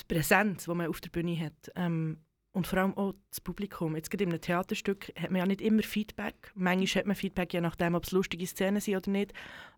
die 0.00 0.14
Präsenz, 0.14 0.64
die 0.64 0.74
man 0.74 0.88
auf 0.88 1.00
der 1.00 1.10
Bühne 1.10 1.38
hat. 1.38 1.72
Ähm, 1.74 2.18
und 2.52 2.66
vor 2.66 2.78
allem 2.78 2.96
auch 2.96 3.14
das 3.28 3.40
Publikum. 3.40 3.96
Jetzt 3.96 4.10
gerade 4.10 4.24
in 4.24 4.30
einem 4.30 4.40
Theaterstück 4.40 5.12
hat 5.18 5.30
man 5.30 5.40
ja 5.40 5.46
nicht 5.46 5.60
immer 5.60 5.82
Feedback. 5.82 6.52
Manchmal 6.54 7.00
hat 7.00 7.06
man 7.06 7.16
Feedback, 7.16 7.52
je 7.52 7.60
nachdem, 7.60 7.94
ob 7.94 8.04
es 8.04 8.12
lustige 8.12 8.46
Szenen 8.46 8.80
sind 8.80 8.96
oder 8.96 9.10
nicht. 9.10 9.32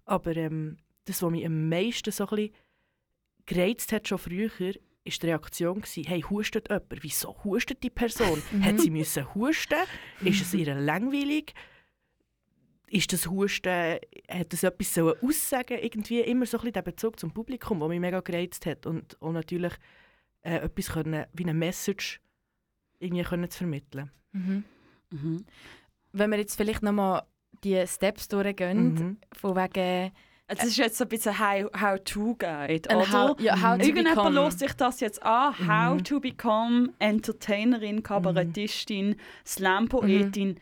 Aber 0.05 0.37
ähm, 0.37 0.77
das, 1.05 1.23
was 1.23 1.31
mich 1.31 1.45
am 1.45 1.69
meisten 1.69 2.13
so 2.13 2.25
ein 2.29 2.37
bisschen 2.37 2.55
gereizt 3.47 3.93
hat, 3.93 4.07
schon 4.07 4.19
früher, 4.19 4.51
ist 5.05 5.23
die 5.23 5.27
Reaktion 5.27 5.81
gewesen, 5.81 6.05
hey, 6.05 6.21
hustet 6.21 6.69
jemand? 6.69 7.03
Wieso 7.03 7.37
hustet 7.43 7.83
die 7.83 7.91
Person? 7.91 8.43
hat 8.61 8.81
sie 8.81 8.91
müssen 8.91 9.35
husten? 9.35 9.79
Ist 10.21 10.43
es 10.43 10.55
ihr 10.55 10.75
langweilig? 10.75 11.55
Ist 12.91 13.13
das 13.13 13.27
Husten, 13.29 13.99
hat 14.31 14.53
das 14.53 14.63
etwas 14.63 14.95
so 14.95 15.15
aussagen 15.23 15.79
Irgendwie 15.79 16.21
immer 16.21 16.47
so 16.47 16.57
ein 16.57 16.61
bisschen 16.63 16.73
der 16.75 16.83
Bezug 16.83 17.19
zum 17.21 17.33
Publikum, 17.33 17.79
der 17.81 17.89
mich 17.89 18.01
mega 18.01 18.21
gereizt 18.21 18.65
hat. 18.67 18.87
Und 18.87 19.21
auch 19.21 19.33
natürlich 19.33 19.73
äh, 20.43 20.57
etwas 20.57 20.91
können, 20.93 21.27
wie 21.35 21.43
eine 21.43 21.55
Message 21.55 22.21
irgendwie 22.99 23.25
können 23.25 23.51
zu 23.51 23.59
vermitteln. 23.59 24.11
Mhm. 24.33 24.65
Mhm. 25.11 25.45
Wenn 26.13 26.31
wir 26.31 26.39
jetzt 26.39 26.57
vielleicht 26.57 26.83
nochmal 26.83 27.23
die 27.65 27.85
Steps 27.87 28.29
durchgehen, 28.29 28.95
Mhm. 28.95 29.17
von 29.37 29.57
wegen 29.57 30.13
Es 30.47 30.65
ist 30.65 30.79
jetzt 30.79 30.97
so 30.97 31.05
ein 31.05 31.09
bisschen 31.09 31.39
How- 31.39 31.71
How-To-Guide, 31.79 32.89
ein 32.89 32.97
oder? 32.97 33.13
how, 33.13 33.41
ja, 33.41 33.55
how 33.61 33.77
to 33.79 33.85
Irgendjemand 33.87 34.35
lässt 34.35 34.59
sich 34.61 34.73
das 34.73 35.01
jetzt 35.01 35.23
an. 35.23 35.55
How 35.59 35.95
Mhm. 35.99 36.05
to 36.05 36.21
become 36.21 36.95
Entertainerin, 36.99 38.03
Kabarettistin, 38.03 39.17
Slam-Poetin. 39.45 40.59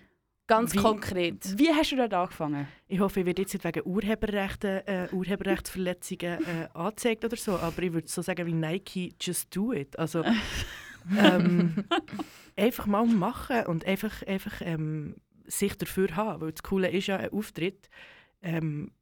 Ganz 0.46 0.74
Wie- 0.74 0.78
konkret. 0.78 1.58
Wie 1.58 1.70
hast 1.70 1.90
du 1.90 1.96
dort 1.96 2.14
angefangen? 2.14 2.68
Ich 2.86 3.00
hoffe, 3.00 3.20
ich 3.20 3.26
werde 3.26 3.42
jetzt 3.42 3.52
nicht 3.54 3.64
wegen 3.64 3.84
Urheberrechten, 3.84 4.86
äh, 4.86 5.08
Urheberrechtsverletzungen 5.12 6.44
äh, 6.44 6.68
angezeigt 6.74 7.24
oder 7.24 7.36
so, 7.36 7.58
aber 7.58 7.82
ich 7.82 7.92
würde 7.92 8.08
so 8.08 8.22
sagen 8.22 8.46
wie 8.46 8.52
Nike, 8.52 9.14
just 9.20 9.54
do 9.54 9.72
it. 9.72 9.98
Also 9.98 10.24
ähm, 11.18 11.84
einfach 12.56 12.86
mal 12.86 13.06
machen 13.06 13.66
und 13.66 13.84
einfach, 13.86 14.22
einfach 14.22 14.60
ähm, 14.60 15.16
sich 15.46 15.76
dafür 15.76 16.14
haben, 16.14 16.40
weil 16.42 16.52
das 16.52 16.62
Coole 16.62 16.90
ist 16.90 17.08
ja 17.08 17.16
ein 17.16 17.30
Auftritt. 17.32 17.88
Ähm, 18.40 18.92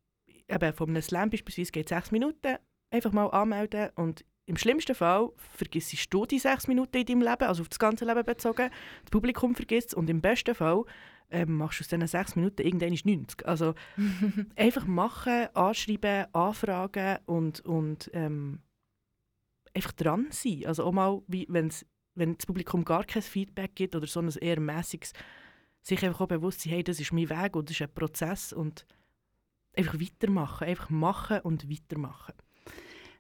eben 0.49 0.73
von 0.73 0.89
einem 0.91 1.03
Slam 1.03 1.31
beispielsweise 1.31 1.73
geht 1.73 1.89
sechs 1.91 2.11
Minuten, 2.11 2.57
einfach 2.91 3.13
mal 3.13 3.27
anmelden 3.27 3.91
und 3.97 4.25
im 4.47 4.57
schlimmsten 4.57 4.95
Fall 4.95 5.31
vergisst 5.37 6.13
du 6.13 6.27
die 6.27 6.39
sechs 6.39 6.69
Minuten 6.69 6.99
in 6.99 7.07
deinem 7.07 7.23
Leben, 7.23 7.45
also 7.45 7.63
auf 7.63 7.69
das 7.69 7.79
ganze 7.79 8.05
Leben 8.05 8.25
bezogen, 8.25 8.71
das 9.03 9.11
Publikum 9.11 9.55
vergisst 9.55 9.89
es 9.89 9.95
und 9.95 10.11
im 10.11 10.21
besten 10.21 10.55
Fall 10.55 10.85
ähm, 11.31 11.57
machst 11.57 11.81
du 11.81 11.85
aus 11.85 11.89
diesen 11.89 12.07
sechs 12.07 12.37
Minuten 12.37 12.63
irgendwann 12.63 12.91
90. 12.91 13.47
Also 13.47 13.75
einfach 14.57 14.87
machen, 14.87 15.49
anschreiben, 15.55 16.27
anfragen 16.35 17.19
und, 17.27 17.61
und 17.61 18.11
ähm, 18.13 18.61
einfach 19.75 19.93
dran 19.93 20.29
sein. 20.31 20.65
Also 20.67 20.85
auch 20.85 20.93
mal, 20.93 21.23
wenn 21.27 21.69
das 21.69 22.47
Publikum 22.47 22.85
gar 22.85 23.05
kein 23.05 23.23
Feedback 23.23 23.75
gibt 23.75 23.97
oder 23.97 24.07
so 24.07 24.21
ein 24.21 24.29
eher 24.29 24.61
mäßiges, 24.61 25.13
sich 25.83 26.05
einfach 26.05 26.21
auch 26.23 26.29
bewusst 26.29 26.61
sein, 26.61 26.75
hey, 26.75 26.85
das 26.85 27.01
ist 27.01 27.13
mein 27.13 27.29
Weg 27.29 27.57
und 27.57 27.69
das 27.69 27.77
ist 27.77 27.83
ein 27.83 27.95
Prozess 27.95 28.53
und 28.53 28.87
einfach 29.77 29.99
weitermachen, 30.01 30.69
einfach 30.69 30.91
machen 30.91 31.41
und 31.41 31.71
weitermachen. 31.71 32.35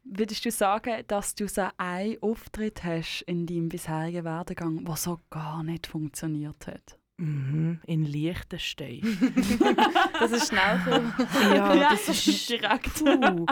Würdest 0.04 0.44
du 0.44 0.50
sagen, 0.50 1.02
dass 1.06 1.34
du 1.34 1.49
so 1.49 1.66
einen 1.78 2.18
Auftritt 2.20 2.84
hast 2.84 3.23
in 3.23 3.46
deinem 3.46 3.68
bisherigen 3.68 4.25
Werdegang, 4.25 4.84
der 4.84 4.96
so 4.96 5.18
gar 5.30 5.62
nicht 5.64 5.87
funktioniert 5.87 6.66
hat? 6.66 6.99
Mhm, 7.16 7.80
in 7.87 8.04
Liechtenstein. 8.04 9.00
Das 10.18 10.30
ist 10.30 10.49
schnell 10.49 10.78
gekommen. 10.78 11.12
ja, 11.54 11.90
das 11.90 12.08
ist 12.08 12.49
direkt. 12.49 13.04
Puh, 13.04 13.46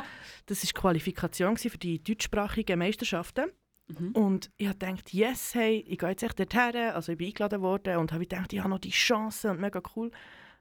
das 0.47 0.62
war 0.62 0.66
die 0.66 0.73
Qualifikation 0.73 1.56
für 1.56 1.78
die 1.78 2.02
deutschsprachigen 2.02 2.78
Meisterschaften. 2.78 3.50
Mhm. 3.88 4.12
Und 4.12 4.50
ich 4.56 4.68
habe 4.68 4.78
gedacht, 4.78 5.12
yes, 5.12 5.54
hey, 5.54 5.85
ich 5.87 5.99
gehe 5.99 6.11
jetzt 6.11 6.23
echt 6.23 6.38
dorthin. 6.38 6.92
Also 6.92 7.12
ich 7.12 7.18
bin 7.18 7.28
eingeladen 7.28 7.61
worden 7.61 7.97
und 7.97 8.12
habe 8.12 8.26
gedacht, 8.26 8.52
ich 8.52 8.61
habe 8.61 8.71
noch 8.71 8.78
die 8.78 8.90
Chance 8.90 9.50
und 9.50 9.61
mega 9.61 9.82
cool. 9.97 10.11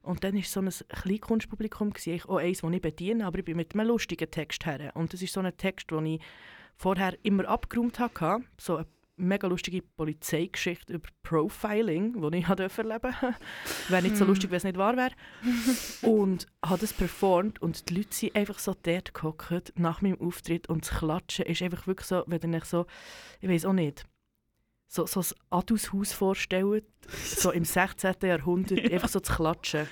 Und 0.04 0.24
dann 0.24 0.36
war 0.36 0.42
so 0.44 0.60
ein 0.62 0.70
Kleinkunstpublikum, 0.90 1.94
ich- 2.06 2.26
auch 2.26 2.38
eins, 2.38 2.62
das 2.62 2.72
ich 2.72 2.82
bediene, 2.82 3.26
aber 3.26 3.40
ich 3.40 3.46
bin 3.46 3.58
mit 3.58 3.74
einem 3.76 3.88
lustigen 3.88 4.30
Text 4.32 4.66
her. 4.66 4.92
Und 4.96 5.14
das 5.14 5.22
ist 5.22 5.34
so 5.34 5.40
ein 5.42 5.56
Text, 5.58 5.92
den 5.92 6.06
ich 6.06 6.22
vorher 6.76 7.18
immer 7.24 7.48
abgeräumt 7.48 8.00
hatte. 8.00 8.40
So 8.60 8.78
eine 8.78 8.88
mega 9.18 9.46
lustige 9.48 9.84
Polizeigeschichte 9.84 10.94
über 10.94 11.08
Profiling, 11.22 12.20
die 12.32 12.38
ich 12.40 12.46
erleben 12.50 13.02
durfte. 13.02 13.36
wäre 13.90 14.02
nicht 14.02 14.18
so 14.18 14.26
lustig, 14.26 14.50
wenn 14.50 14.58
es 14.58 14.64
nicht 14.64 14.78
wahr 14.78 14.98
wäre. 14.98 15.12
und 16.02 16.48
habe 16.66 16.80
das 16.82 16.94
performt 16.94 17.62
und 17.62 17.90
die 17.90 17.96
Leute 17.96 18.08
sind 18.16 18.36
einfach 18.36 18.58
so 18.58 18.76
dort 18.82 19.14
gehockt 19.14 19.74
nach 19.78 20.02
meinem 20.02 20.20
Auftritt 20.20 20.68
und 20.70 20.84
das 20.90 20.98
Klatschen 20.98 21.46
ist 21.46 21.62
einfach 21.62 21.86
wirklich 21.86 22.08
so, 22.08 22.24
wenn 22.26 22.56
euch 22.56 22.66
so, 22.66 22.88
ich 23.42 23.50
weiß 23.50 23.66
auch 23.66 23.74
nicht, 23.74 24.06
so, 24.94 25.06
so 25.06 25.22
ein 25.22 25.26
Adushaus 25.52 26.12
vorstellt, 26.12 26.84
so 27.24 27.52
im 27.52 27.64
16. 27.64 28.16
Jahrhundert, 28.24 28.80
einfach 28.92 29.08
so 29.08 29.22
zu 29.22 29.32
klatschen. 29.34 29.88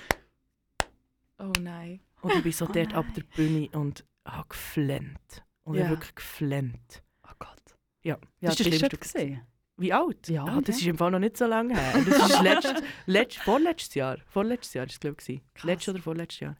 Oh 1.38 1.52
nein. 1.60 2.00
Und 2.20 2.34
ich 2.34 2.42
bin 2.42 2.52
so 2.52 2.66
Oh 2.66 2.72
dort 2.72 2.92
ab 2.94 3.06
nein. 3.06 3.14
der 3.14 3.22
Bühne 3.34 3.68
und 3.72 4.04
habe 4.26 4.48
geflennt. 4.48 5.42
Und 5.64 5.74
ich 5.74 5.80
Ja. 5.80 5.86
habe 5.86 5.96
wirklich 5.96 6.14
geflennt. 6.14 7.02
Oh 7.24 7.32
Gott. 7.38 7.62
Ja, 8.02 8.16
Das 8.40 8.56
das 8.56 8.60
ist 8.60 8.72
das 8.72 8.78
Schlimmste. 8.78 8.98
gesehen. 8.98 9.40
Wie 9.78 9.92
alt? 9.94 10.28
Ja, 10.28 10.44
Ah, 10.44 10.60
das 10.60 10.76
ja. 10.76 10.80
ist 10.82 10.86
im 10.88 10.98
Fall 10.98 11.10
noch 11.10 11.18
nicht 11.18 11.38
so 11.38 11.46
lange 11.46 11.74
her. 11.74 12.02
Das 12.06 12.30
ist 12.30 12.42
letzt, 12.42 12.82
letzt, 13.06 13.36
vorletztes 13.38 13.94
Jahr. 13.94 14.18
Vorletztes 14.26 14.74
Jahr 14.74 14.84
ist 14.84 14.92
es, 14.92 15.00
glaube 15.00 15.16
ich. 15.26 15.40
Letztes 15.62 15.94
oder 15.94 16.02
vorletztes 16.02 16.40
Jahr. 16.40 16.56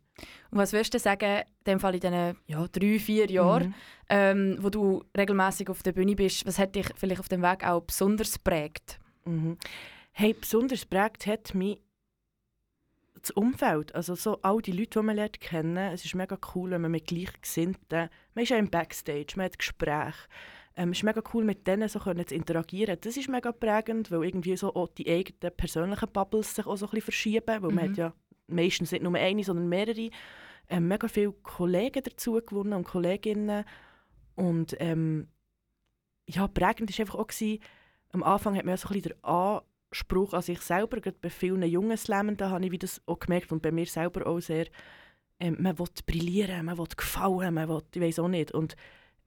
Und 0.51 0.59
was 0.59 0.73
würdest 0.73 0.95
du 0.95 0.99
sagen, 0.99 1.43
in 1.43 1.65
dem 1.67 1.81
Fall 1.81 1.95
in 1.95 2.01
diesen 2.01 2.37
ja, 2.47 2.67
drei, 2.69 2.99
vier 2.99 3.31
Jahren, 3.31 3.69
Mhm. 3.69 3.75
ähm, 4.09 4.59
wo 4.61 4.71
du 4.71 5.05
regelmäßig 5.17 5.69
auf 5.71 5.83
der 5.83 5.93
Bühne 5.93 6.15
bist, 6.17 6.47
was 6.47 6.59
hat 6.59 6.75
dich 6.75 6.87
vielleicht 6.97 7.21
auf 7.21 7.29
dem 7.29 7.43
Weg 7.43 7.65
auch 7.67 7.81
besonders 7.83 8.39
prägt? 8.39 8.99
Mhm. 9.25 9.57
Hey, 10.13 10.35
besonders 10.35 10.85
prägt 10.85 11.27
hat 11.27 11.55
mich 11.55 11.79
das 13.21 13.31
Umfeld. 13.33 13.95
Also 13.95 14.15
so 14.15 14.41
all 14.43 14.61
die 14.63 14.73
Leute, 14.73 14.99
die 15.01 15.05
man 15.05 15.17
lernt 15.17 15.41
kennen. 15.41 15.77
Es 15.93 16.05
ist 16.05 16.15
mega 16.15 16.39
cool, 16.55 16.71
wenn 16.71 16.81
man 16.81 16.91
mit 16.91 17.07
Gleichgesinnten... 17.07 18.09
Man 18.35 18.43
ist 18.43 18.49
ja 18.49 18.57
im 18.57 18.71
Backstage, 18.71 19.35
man 19.37 19.47
hat 19.47 19.59
Gespräche. 19.59 20.15
Ähm, 20.77 20.91
es 20.91 20.99
ist 20.99 21.05
mega 21.05 21.21
cool, 21.35 21.45
mit 21.45 21.67
denen 21.67 21.89
so 21.89 21.99
können 21.99 22.27
zu 22.27 22.35
interagieren. 22.35 22.97
Das 23.01 23.17
ist 23.17 23.29
mega 23.29 23.53
prägend, 23.53 24.11
weil 24.11 24.25
irgendwie 24.25 24.57
so 24.57 24.75
auch 24.75 24.89
die 24.89 25.07
eigenen 25.11 25.55
persönlichen 25.55 26.09
Bubbles 26.13 26.55
sich 26.55 26.65
auch 26.67 26.77
so 26.77 26.87
ein 26.87 26.91
bisschen 26.91 27.03
verschieben. 27.05 27.63
Weil 27.63 27.73
man 27.73 27.75
Mhm. 27.75 27.91
hat 27.91 27.97
ja 27.99 28.15
meistens 28.53 28.93
nicht 28.93 29.03
nur 29.03 29.15
eine, 29.15 29.45
sondern 29.45 29.69
mehrere. 29.69 30.11
Ähm, 30.69 30.89
mega 30.89 31.09
viele 31.09 31.33
Kollegen 31.33 32.03
dazu 32.03 32.33
gewonnen 32.35 32.75
und 32.75 32.85
Kolleginnen. 32.85 33.65
Und 34.37 34.77
ähm, 34.79 35.29
ja, 36.29 36.47
prägend 36.47 36.91
war 36.91 37.01
einfach 37.01 37.15
auch, 37.17 37.27
gewesen, 37.27 37.61
am 38.13 38.23
Anfang 38.23 38.57
hat 38.57 38.65
man 38.65 38.73
ja 38.73 38.77
so 38.77 38.89
ein 38.89 38.95
bisschen 38.95 39.13
den 39.13 39.25
Anspruch 39.25 40.33
an 40.33 40.43
sich 40.43 40.61
selber, 40.61 41.01
gerade 41.01 41.19
bei 41.21 41.31
vielen 41.31 41.63
jungen 41.63 41.97
Slammenden 41.97 42.51
habe 42.51 42.65
ich 42.65 42.71
wie 42.71 42.79
das 42.79 43.01
auch 43.07 43.19
gemerkt 43.19 43.53
und 43.53 43.63
bei 43.63 43.73
mir 43.73 43.87
selber 43.87 44.27
auch 44.27 44.41
sehr, 44.41 44.67
ähm, 45.41 45.57
man 45.61 45.79
will 45.79 45.87
brillieren, 46.07 46.67
man 46.67 46.79
will 46.79 46.87
gefallen, 46.97 47.55
man 47.55 47.69
will, 47.69 47.83
ich 47.95 48.01
weiß 48.01 48.19
auch 48.21 48.29
nicht. 48.29 48.53
Und 48.53 48.77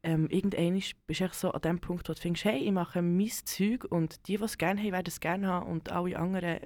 ähm, 0.03 0.27
irgendwann 0.29 0.81
bist 1.07 1.21
du 1.21 1.29
so 1.31 1.51
an 1.51 1.61
dem 1.61 1.79
Punkt, 1.79 2.09
wo 2.09 2.13
du 2.13 2.19
findest, 2.19 2.45
hey, 2.45 2.59
ich 2.59 2.71
mache 2.71 3.01
mein 3.01 3.29
Zeug 3.29 3.85
und 3.85 4.27
die, 4.27 4.37
die 4.37 4.43
es 4.43 4.57
gerne 4.57 4.81
haben, 4.81 4.91
werden 4.91 5.07
es 5.07 5.19
gerne 5.19 5.47
haben 5.47 5.71
und 5.71 5.91
alle 5.91 6.17
anderen 6.17 6.59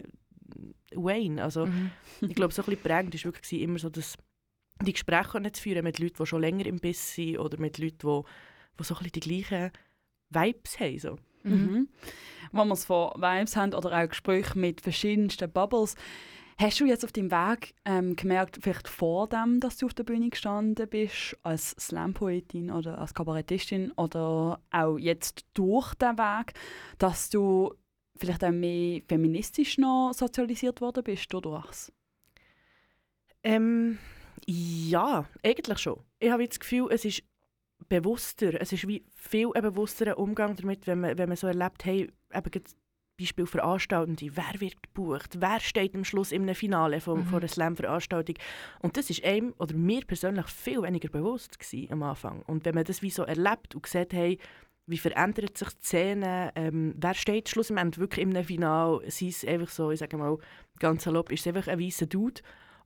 Wayne. 0.93 1.43
Also 1.43 1.65
Mhm. 1.65 1.91
ich 2.21 2.35
glaube, 2.35 2.53
so 2.53 2.61
ein 2.61 2.65
bisschen 2.65 2.83
prägend 2.83 3.13
war 3.13 3.33
wirklich 3.33 3.61
immer 3.61 3.79
so, 3.79 3.89
dass 3.89 4.17
die 4.81 4.93
Gespräche 4.93 5.29
können 5.29 5.53
zu 5.53 5.61
führen 5.61 5.83
mit 5.83 5.99
Leuten, 5.99 6.17
die 6.19 6.25
schon 6.25 6.41
länger 6.41 6.65
im 6.65 6.79
Biss 6.79 7.15
sind 7.15 7.39
oder 7.39 7.59
mit 7.59 7.77
Leuten, 7.77 7.97
die, 7.97 8.21
die 8.79 8.83
so 8.83 8.95
ein 8.95 9.03
bisschen 9.03 9.11
die 9.11 9.19
gleichen 9.19 9.71
Vibes 10.29 10.79
haben. 10.79 10.99
So. 10.99 11.17
Mhm. 11.43 11.87
Wenn 12.51 12.67
wir 12.67 12.73
es 12.73 12.85
von 12.85 13.11
Vibes 13.15 13.55
haben 13.55 13.73
oder 13.73 13.97
auch 14.03 14.09
Gespräche 14.09 14.57
mit 14.57 14.81
verschiedensten 14.81 15.51
Bubbles, 15.51 15.95
hast 16.59 16.79
du 16.79 16.85
jetzt 16.85 17.05
auf 17.05 17.11
deinem 17.11 17.31
Weg 17.31 17.75
ähm, 17.85 18.15
gemerkt, 18.15 18.59
vielleicht 18.61 18.87
vor 18.87 19.27
dem, 19.29 19.59
dass 19.59 19.77
du 19.77 19.85
auf 19.85 19.93
der 19.93 20.03
Bühne 20.03 20.29
gestanden 20.29 20.87
bist, 20.89 21.37
als 21.43 21.71
Slam-Poetin 21.79 22.71
oder 22.71 22.97
als 22.97 23.13
Kabarettistin 23.13 23.91
oder 23.91 24.59
auch 24.71 24.97
jetzt 24.97 25.45
durch 25.53 25.93
den 25.95 26.17
Weg, 26.17 26.53
dass 26.97 27.29
du 27.29 27.73
vielleicht 28.17 28.43
auch 28.43 28.51
mehr 28.51 29.01
feministisch 29.07 29.77
noch 29.77 30.11
sozialisiert 30.13 30.81
worden 30.81 31.03
bist 31.03 31.33
dadurch? 31.33 31.91
Ähm, 33.43 33.97
ja, 34.45 35.25
eigentlich 35.43 35.79
schon. 35.79 35.99
Ich 36.19 36.31
habe 36.31 36.47
das 36.47 36.59
Gefühl, 36.59 36.87
es 36.91 37.05
ist 37.05 37.23
bewusster, 37.89 38.59
es 38.59 38.73
ist 38.73 38.87
wie 38.87 39.03
viel 39.15 39.49
ein 39.53 39.61
bewussterer 39.61 40.17
Umgang 40.17 40.55
damit, 40.55 40.87
wenn 40.87 40.99
man, 41.01 41.17
wenn 41.17 41.29
man 41.29 41.37
so 41.37 41.47
erlebt, 41.47 41.85
hey, 41.85 42.11
eben 42.33 42.51
Beispiel 43.19 43.47
Veranstaltende, 43.47 44.29
wer 44.35 44.59
wird 44.61 44.81
gebucht, 44.83 45.41
wer 45.41 45.59
steht 45.59 45.95
am 45.95 46.03
Schluss 46.03 46.31
im 46.31 46.53
Finale 46.53 47.01
von, 47.01 47.19
Mhm. 47.19 47.25
von 47.25 47.39
einer 47.39 47.47
Slam-Veranstaltung. 47.47 48.35
Und 48.79 48.95
das 48.95 49.09
ist 49.09 49.23
einem, 49.23 49.53
oder 49.57 49.75
mir 49.75 50.05
persönlich, 50.05 50.45
viel 50.47 50.83
weniger 50.83 51.09
bewusst 51.09 51.57
gewesen 51.57 51.91
am 51.91 52.03
Anfang. 52.03 52.43
Und 52.43 52.65
wenn 52.65 52.75
man 52.75 52.83
das 52.83 53.01
wie 53.01 53.09
so 53.09 53.23
erlebt 53.23 53.73
und 53.73 53.87
sieht, 53.87 54.13
hey, 54.13 54.37
wie 54.87 54.97
verändert 54.97 55.57
sich 55.57 55.69
die 55.69 55.85
Szene, 55.85 56.51
ähm, 56.55 56.95
wer 56.97 57.13
steht 57.13 57.49
schlussendlich 57.49 57.99
wirklich 57.99 58.23
im 58.25 58.43
Finale, 58.43 59.01
sei 59.11 59.27
es 59.27 59.45
einfach 59.45 59.69
so, 59.69 59.91
ich 59.91 59.99
sage 59.99 60.17
mal, 60.17 60.37
ganz 60.79 61.03
salopp, 61.03 61.31
ist 61.31 61.41
es 61.41 61.47
einfach 61.47 61.67
ein 61.67 61.79
weißer 61.79 62.07
Dude, 62.07 62.41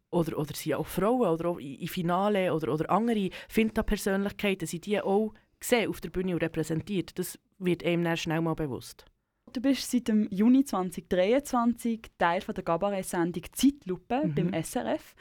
oder, 0.09 0.37
oder 0.37 0.53
sind 0.53 0.73
auch 0.73 0.87
Frauen 0.87 1.29
oder 1.29 1.49
auch 1.49 1.57
in 1.57 1.87
Finale 1.87 2.53
oder, 2.53 2.73
oder 2.73 2.89
andere 2.89 3.29
Finta-Persönlichkeiten, 3.47 4.67
sind 4.67 4.85
die 4.85 4.99
auch 4.99 5.33
gesehen 5.59 5.89
auf 5.89 6.01
der 6.01 6.09
Bühne 6.09 6.33
und 6.33 6.43
repräsentiert. 6.43 7.17
Das 7.17 7.39
wird 7.59 7.85
einem 7.85 8.03
dann 8.03 8.17
schnell 8.17 8.41
mal 8.41 8.55
bewusst. 8.55 9.05
Du 9.53 9.61
bist 9.61 9.91
seit 9.91 10.07
dem 10.07 10.27
Juni 10.31 10.63
2023 10.63 12.01
Teil 12.17 12.41
von 12.41 12.55
der 12.55 12.63
Kabarett-Sendung 12.63 13.43
Zeitlupe 13.51 14.27
Mhm. 14.27 14.35
beim 14.35 14.53
SRF. 14.53 15.15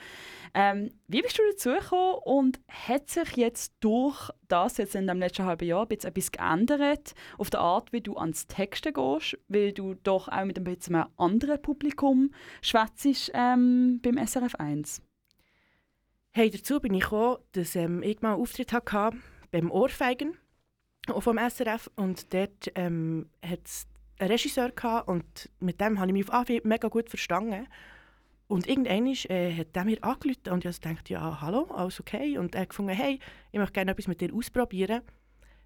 Ähm, 0.54 0.90
wie 1.08 1.22
bist 1.22 1.38
du 1.38 1.42
dazu 1.50 1.70
gekommen 1.70 2.18
und 2.24 2.60
hat 2.68 3.08
sich 3.08 3.36
jetzt 3.36 3.74
durch 3.80 4.30
das 4.48 4.78
jetzt 4.78 4.94
in 4.94 5.06
dem 5.06 5.18
letzten 5.18 5.44
halben 5.44 5.66
Jahr 5.66 5.82
ein 5.82 5.88
bisschen 5.88 6.10
etwas 6.10 6.32
geändert 6.32 7.14
auf 7.38 7.50
der 7.50 7.60
Art, 7.60 7.92
wie 7.92 8.00
du 8.00 8.16
ans 8.16 8.46
Texten 8.46 8.92
gehst, 8.92 9.38
weil 9.48 9.72
du 9.72 9.94
doch 9.94 10.28
auch 10.28 10.44
mit 10.44 10.58
ein 10.58 10.64
bisschen 10.64 10.96
einem 10.96 11.08
anderen 11.16 11.60
Publikum 11.62 12.32
schwätzt 12.62 13.30
ähm, 13.34 14.00
beim 14.02 14.18
SRF 14.18 14.54
1? 14.56 15.02
Hey, 16.32 16.50
dazu 16.50 16.80
bin 16.80 16.94
ich 16.94 17.02
gekommen, 17.02 17.38
dass 17.52 17.74
ähm, 17.74 18.02
ich 18.02 18.20
mal 18.20 18.34
einen 18.34 18.42
Auftritt 18.42 18.72
hatte 18.72 19.16
beim 19.50 19.70
Ohrfeigen, 19.70 20.36
auch 21.08 21.22
vom 21.22 21.38
SRF. 21.38 21.90
Und 21.96 22.32
dort 22.32 22.70
ähm, 22.76 23.28
hat 23.44 23.60
es 23.64 23.86
einen 24.20 24.30
Regisseur 24.30 24.70
gehabt, 24.70 25.08
und 25.08 25.50
mit 25.60 25.80
dem 25.80 25.98
habe 25.98 26.08
ich 26.08 26.12
mich 26.12 26.28
auf 26.28 26.34
Anhieb 26.34 26.64
mega 26.64 26.88
gut 26.88 27.08
verstanden. 27.08 27.66
Und 28.48 28.66
irgendwann 28.66 29.06
äh, 29.06 29.56
hat 29.56 29.68
er 29.74 29.84
mir 29.84 30.02
angerufen 30.02 30.50
und 30.50 30.64
ich 30.64 30.80
dachte, 30.80 31.12
ja, 31.12 31.40
hallo, 31.40 31.68
alles 31.72 32.00
okay. 32.00 32.36
Und 32.36 32.54
er 32.56 32.62
hat 32.62 32.70
gefunden, 32.70 32.92
hey, 32.92 33.20
ich 33.52 33.58
möchte 33.58 33.74
gerne 33.74 33.92
etwas 33.92 34.08
mit 34.08 34.20
dir 34.20 34.34
ausprobieren. 34.34 35.02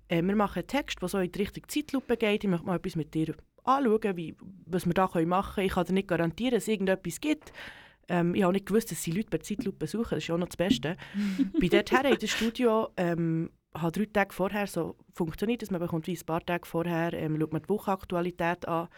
Äh, 0.09 0.23
wir 0.23 0.37
machen 0.37 0.59
einen 0.59 0.67
Text, 0.67 1.01
der 1.01 1.09
so 1.09 1.19
in 1.19 1.33
die 1.33 1.39
Richtung 1.39 1.67
Zeitlupe 1.67 2.19
geht. 2.19 2.45
Ich 2.45 2.51
möchte 2.51 2.67
mal 2.67 2.77
etwas 2.77 2.95
mit 2.95 3.15
dir 3.15 3.35
anschauen, 3.65 4.17
wie, 4.17 4.37
was 4.67 4.85
wir 4.85 4.93
da 4.93 5.09
machen 5.25 5.55
können. 5.55 5.67
Ich 5.67 5.73
kann 5.73 5.87
dir 5.87 5.95
nicht 5.95 6.09
garantieren, 6.09 6.55
dass 6.55 6.65
es 6.65 6.69
irgendetwas 6.69 7.21
gibt. 7.21 7.53
Ähm, 8.09 8.35
ich 8.35 8.43
habe 8.43 8.53
nicht 8.53 8.67
gewusst, 8.67 8.91
dass 8.91 9.03
sie 9.03 9.13
Leute 9.13 9.31
per 9.31 9.41
Zeitlupe 9.41 9.87
suchen. 9.87 10.17
Das 10.17 10.25
ist 10.25 10.31
auch 10.31 10.37
noch 10.37 10.49
das 10.49 10.59
Beste. 10.59 10.99
Bei 11.61 11.69
dort 11.69 11.91
her 11.91 12.05
in 12.05 12.19
das 12.19 12.31
Studio 12.31 12.91
ähm, 12.99 13.51
hat 13.75 13.97
drei 13.97 14.07
Tage 14.07 14.33
vorher 14.33 14.67
so 14.67 14.97
funktioniert, 15.13 15.63
dass 15.63 15.71
man 15.71 15.81
bekommt 15.81 16.07
wie 16.07 16.17
ein 16.17 16.27
paar 16.27 16.45
Tage 16.45 16.67
vorher 16.67 17.13
ähm, 17.13 17.39
schaut 17.39 17.53
man 17.53 17.63
die 17.63 17.69
Wochenaktualität 17.69 18.67
an 18.69 18.89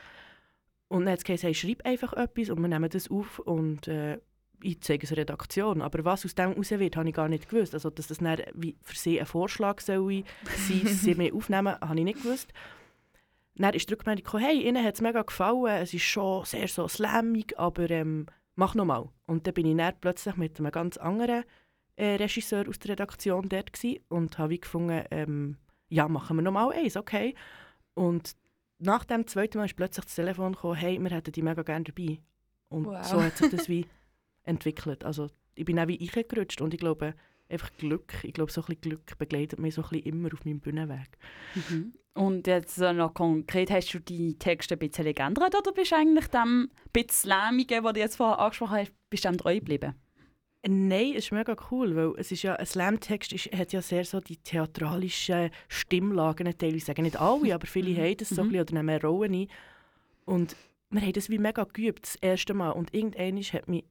und 0.88 1.06
dann 1.06 1.12
hat 1.12 1.28
es 1.28 1.42
hey, 1.42 1.54
schreib 1.54 1.84
einfach 1.84 2.12
etwas 2.12 2.50
und 2.50 2.60
wir 2.60 2.68
nehmen 2.68 2.88
das 2.88 3.10
auf 3.10 3.38
und 3.40 3.88
äh, 3.88 4.18
ich 4.62 4.80
zeige 4.80 5.04
es 5.04 5.10
der 5.10 5.18
Redaktion. 5.18 5.82
Aber 5.82 6.04
was 6.04 6.24
aus 6.24 6.34
dem 6.34 6.52
raus 6.52 6.70
wird, 6.70 6.96
habe 6.96 7.08
ich 7.08 7.14
gar 7.14 7.28
nicht 7.28 7.48
gewusst. 7.48 7.74
Also, 7.74 7.90
dass 7.90 8.06
das 8.06 8.18
dann 8.18 8.40
wie 8.54 8.76
für 8.82 8.96
sie 8.96 9.20
ein 9.20 9.26
Vorschlag 9.26 9.80
soll 9.80 10.24
sein, 10.56 10.84
dass 10.84 11.02
sie 11.02 11.14
mehr 11.16 11.34
aufnehmen, 11.34 11.74
habe 11.80 11.98
ich 11.98 12.04
nicht 12.04 12.22
gewusst. 12.22 12.52
Dann 13.56 13.74
ist 13.74 13.88
die 13.88 13.94
Rückmeldung 13.94 14.24
gekommen, 14.24 14.44
hey, 14.44 14.62
ihnen 14.62 14.84
hat 14.84 14.94
es 14.94 15.00
mega 15.00 15.22
gefallen, 15.22 15.82
es 15.82 15.94
ist 15.94 16.02
schon 16.02 16.44
sehr 16.44 16.68
so 16.68 16.88
slammig, 16.88 17.58
aber 17.58 17.90
ähm, 17.90 18.26
mach 18.54 18.74
nochmal. 18.74 19.08
Und 19.26 19.46
dann 19.46 19.54
bin 19.54 19.66
ich 19.66 19.76
dann 19.76 19.94
plötzlich 20.00 20.36
mit 20.36 20.58
einem 20.58 20.70
ganz 20.70 20.98
anderen 20.98 21.44
äh, 21.96 22.14
Regisseur 22.16 22.68
aus 22.68 22.78
der 22.78 22.90
Redaktion 22.92 23.48
dort 23.48 23.72
gewesen 23.72 24.00
und 24.08 24.38
habe 24.38 24.58
gefunden, 24.58 25.04
ähm, 25.10 25.56
ja, 25.88 26.08
machen 26.08 26.36
wir 26.36 26.42
nochmal 26.42 26.72
eins, 26.72 26.96
okay. 26.96 27.34
Und 27.94 28.36
nach 28.78 29.04
dem 29.04 29.26
zweiten 29.26 29.58
Mal 29.58 29.64
ist 29.66 29.76
plötzlich 29.76 30.04
das 30.04 30.14
Telefon 30.14 30.52
gekommen, 30.52 30.74
hey, 30.76 30.98
wir 30.98 31.10
hätten 31.10 31.32
die 31.32 31.42
mega 31.42 31.62
gerne 31.62 31.84
dabei. 31.84 32.18
Und 32.68 32.86
Wow. 32.86 33.04
so 33.04 33.22
hat 33.22 33.36
sich 33.36 33.50
das 33.50 33.68
wie 33.68 33.86
entwickelt. 34.42 35.04
Also 35.04 35.28
ich 35.54 35.64
bin 35.64 35.78
auch 35.78 35.88
wie 35.88 35.98
eingerutscht 35.98 36.60
und 36.60 36.74
ich 36.74 36.80
glaube, 36.80 37.14
einfach 37.48 37.70
Glück, 37.78 38.12
ich 38.22 38.34
glaube, 38.34 38.52
so 38.52 38.60
ein 38.60 38.66
bisschen 38.66 38.80
Glück 38.82 39.18
begleitet 39.18 39.58
mich 39.58 39.74
so 39.74 39.82
ein 39.82 39.88
bisschen 39.88 40.06
immer 40.06 40.32
auf 40.32 40.44
meinem 40.44 40.60
Bühnenweg. 40.60 41.16
Mhm. 41.54 41.94
Und 42.14 42.46
jetzt 42.46 42.78
noch 42.78 43.12
konkret, 43.12 43.70
hast 43.70 43.92
du 43.92 43.98
die 44.00 44.38
Texte 44.38 44.74
ein 44.74 44.78
bisschen 44.78 45.14
geändert 45.14 45.54
oder 45.54 45.72
bist 45.72 45.92
du 45.92 45.96
eigentlich 45.96 46.28
dem 46.28 46.70
bisschen 46.92 47.30
Lähmigen, 47.30 47.84
den 47.84 47.94
du 47.94 48.00
jetzt 48.00 48.16
vorher 48.16 48.38
angesprochen 48.38 48.78
hast, 48.78 48.92
bist 49.10 49.24
du 49.24 49.28
dem 49.28 49.38
treu 49.38 49.54
geblieben? 49.56 49.94
Nein, 50.68 51.12
es 51.12 51.26
ist 51.26 51.32
mega 51.32 51.54
cool, 51.70 51.94
weil 51.94 52.12
es 52.18 52.32
ist 52.32 52.42
ja, 52.42 52.54
ein 52.54 52.66
Slam-Text 52.66 53.32
hat 53.32 53.72
ja 53.72 53.80
sehr 53.82 54.04
so 54.04 54.20
die 54.20 54.36
theatralischen 54.36 55.50
Stimmlagen, 55.68 56.52
teilweise 56.58 56.86
sagen 56.86 57.02
nicht 57.04 57.20
alle, 57.20 57.54
aber 57.54 57.66
viele 57.66 57.90
Mhm. 57.96 57.96
haben 57.98 58.16
das 58.16 58.28
so 58.30 58.40
ein 58.42 58.48
Mhm. 58.48 58.50
bisschen 58.52 58.62
oder 58.62 58.74
nehmen 58.82 59.00
Rollen 59.00 59.34
ein. 59.34 59.48
Und 60.24 60.56
wir 60.90 61.00
haben 61.02 61.12
das 61.12 61.30
wie 61.30 61.38
mega 61.38 61.64
geübt, 61.64 62.04
das 62.04 62.16
erste 62.16 62.54
Mal. 62.54 62.70
Und 62.70 62.92
irgendwann 62.94 63.40
hat 63.42 63.68
mich 63.68 63.84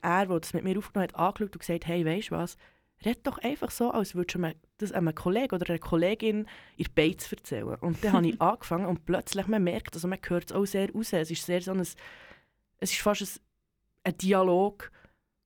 er, 0.00 0.26
der 0.26 0.40
das 0.40 0.54
mit 0.54 0.64
mir 0.64 0.78
aufgenommen 0.78 1.08
hat, 1.08 1.16
angeschaut 1.18 1.54
und 1.54 1.58
gesagt, 1.58 1.86
hey, 1.86 2.04
weißt 2.04 2.30
du 2.30 2.36
was, 2.36 2.56
red 3.04 3.26
doch 3.26 3.38
einfach 3.38 3.70
so, 3.70 3.90
als 3.90 4.14
würdest 4.14 4.36
du 4.36 4.54
das 4.78 4.92
einem 4.92 5.14
Kollegen 5.14 5.54
oder 5.54 5.68
einer 5.68 5.78
Kollegin 5.78 6.46
in 6.76 6.86
Beine 6.94 7.16
zu 7.16 7.34
erzählen. 7.36 7.74
Und 7.80 8.02
dann 8.02 8.12
habe 8.12 8.28
ich 8.28 8.40
angefangen 8.40 8.86
und 8.86 9.04
plötzlich, 9.04 9.46
man 9.46 9.64
merkt, 9.64 9.94
also 9.94 10.08
man 10.08 10.18
hört 10.26 10.50
es 10.50 10.56
auch 10.56 10.64
sehr 10.64 10.90
raus, 10.92 11.12
es 11.12 11.30
ist 11.30 11.44
sehr 11.44 11.60
so 11.60 11.72
ein, 11.72 11.80
es 11.80 11.96
ist 12.80 13.00
fast 13.00 13.22
ein, 13.22 13.28
ein 14.04 14.18
Dialog 14.18 14.90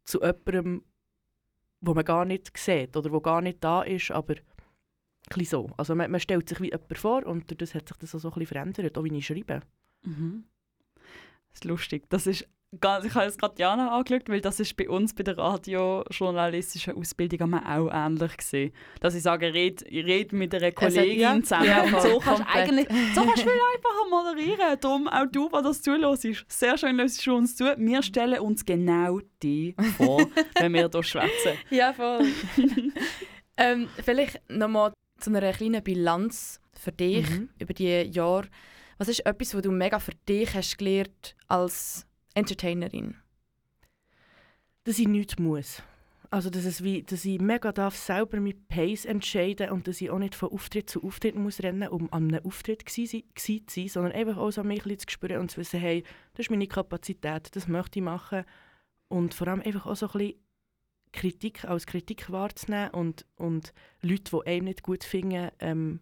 zu 0.05 0.21
jemandem, 0.21 0.85
wo 1.81 1.95
man 1.95 2.05
gar 2.05 2.25
nicht 2.25 2.57
sieht 2.57 2.97
oder 2.97 3.13
wo 3.13 3.21
gar 3.21 3.41
nicht 3.41 3.63
da 3.63 3.83
ist, 3.83 4.11
aber 4.11 4.35
ein 5.35 5.45
so. 5.45 5.71
Also 5.77 5.95
man, 5.95 6.11
man 6.11 6.21
stellt 6.21 6.49
sich 6.49 6.61
wie 6.61 6.71
jemand 6.71 6.99
vor 6.99 7.27
und 7.27 7.51
durch 7.51 7.59
das 7.59 7.75
hat 7.75 7.89
sich 7.89 7.97
das 7.97 8.15
auch 8.15 8.21
so 8.21 8.29
ein 8.29 8.35
bisschen 8.35 8.47
verändert, 8.49 8.97
auch 8.99 9.05
wie 9.05 9.17
ich 9.17 9.27
schreibe. 9.27 9.61
Mhm. 10.03 10.45
Das 11.51 11.61
ist 11.61 11.65
lustig. 11.65 12.09
Das 12.09 12.27
ist 12.27 12.49
ich 12.73 13.15
habe 13.15 13.27
es 13.27 13.37
gerade 13.37 13.55
Jana 13.59 13.95
angeschaut, 13.95 14.29
weil 14.29 14.41
das 14.41 14.59
ist 14.59 14.77
bei 14.77 14.89
uns 14.89 15.15
bei 15.15 15.23
der 15.23 15.37
radiojournalistischen 15.37 16.97
Ausbildung 16.97 17.53
auch 17.55 17.91
ähnlich 17.93 18.37
gesehen. 18.37 18.73
Dass 19.01 19.15
ich 19.15 19.23
sage, 19.23 19.53
red, 19.53 19.83
rede 19.85 20.35
mit 20.35 20.55
einer 20.55 20.73
Kollegin 20.73 21.21
ja. 21.21 21.43
zusammen 21.43 21.67
Ja, 21.67 21.83
und 21.83 22.01
so 22.01 22.19
kannst 22.19 22.41
du 22.41 22.49
eigentlich 22.49 22.89
so 23.15 23.25
kannst 23.25 23.45
du 23.45 23.51
viel 23.51 23.61
einfacher 23.75 24.09
moderieren. 24.09 24.81
Darum 24.81 25.09
auch 25.09 25.27
du, 25.31 25.49
der 25.51 25.63
das 25.63 25.83
zuhörst. 25.83 26.27
Sehr 26.49 26.79
schön, 26.79 26.97
dass 26.97 27.19
du 27.19 27.37
uns 27.37 27.57
zu. 27.57 27.65
Wir 27.77 28.03
stellen 28.03 28.41
uns 28.41 28.65
genau 28.65 29.21
die 29.43 29.75
vor, 29.99 30.27
wenn 30.59 30.73
wir 30.73 30.89
hier 30.91 31.03
schwätzen. 31.03 31.59
Ja, 31.69 31.93
voll. 31.93 32.25
ähm, 33.59 33.89
vielleicht 34.03 34.41
nochmal 34.49 34.93
zu 35.19 35.31
einer 35.31 35.53
kleinen 35.53 35.83
Bilanz 35.85 36.59
für 36.73 36.93
dich 36.93 37.29
Mhm. 37.29 37.49
über 37.59 37.75
die 37.75 37.85
Jahre. 38.11 38.49
Was 38.99 39.09
ist 39.09 39.27
etwas, 39.27 39.55
was 39.55 39.63
du 39.63 39.71
mega 39.71 39.99
für 39.99 40.13
dich 40.27 40.55
hast 40.55 40.79
gelernt 40.79 41.35
als 41.49 42.07
Entertainerin? 42.35 43.17
dass 44.85 44.99
ich 44.99 45.09
nichts 45.09 45.39
muss. 45.39 45.83
Also, 46.31 46.49
dass, 46.49 46.65
es 46.65 46.83
wie, 46.83 47.03
dass 47.03 47.27
ich 47.27 47.39
mega 47.41 47.73
darf 47.73 47.95
selber 47.95 48.41
mit 48.41 48.67
Pace 48.69 49.05
entscheiden 49.05 49.71
und 49.71 49.87
dass 49.87 50.01
ich 50.01 50.09
auch 50.09 50.19
nicht 50.19 50.35
von 50.35 50.51
Auftritt 50.51 50.89
zu 50.89 51.05
Auftritt 51.05 51.35
muss 51.35 51.63
rennen, 51.63 51.89
um 51.89 52.11
an 52.11 52.29
einem 52.29 52.47
Auftritt 52.47 52.89
zu 52.89 53.07
sein, 53.07 53.89
sondern 53.89 54.13
einfach 54.13 54.39
auch 54.39 54.51
so 54.51 54.65
mich 54.65 54.87
ein 54.87 54.99
zu 54.99 55.07
spüren 55.11 55.41
und 55.41 55.51
zu 55.51 55.59
wissen, 55.59 55.79
hey, 55.79 56.05
das 56.33 56.47
ist 56.47 56.51
meine 56.51 56.67
Kapazität, 56.67 57.55
das 57.55 57.69
möchte 57.69 57.99
ich 57.99 58.05
machen. 58.05 58.45
Und 59.09 59.35
vor 59.35 59.49
allem 59.49 59.61
einfach 59.61 59.85
auch 59.85 59.95
so 59.95 60.07
ein 60.07 60.13
bisschen 60.13 60.35
Kritik 61.13 61.65
als 61.67 61.85
Kritik 61.85 62.31
wahrzunehmen 62.33 62.91
und, 62.93 63.27
und 63.37 63.75
Leute, 64.01 64.31
die 64.35 64.47
einem 64.47 64.65
nicht 64.65 64.83
gut 64.83 65.05
finden, 65.05 65.51
ähm, 65.59 66.01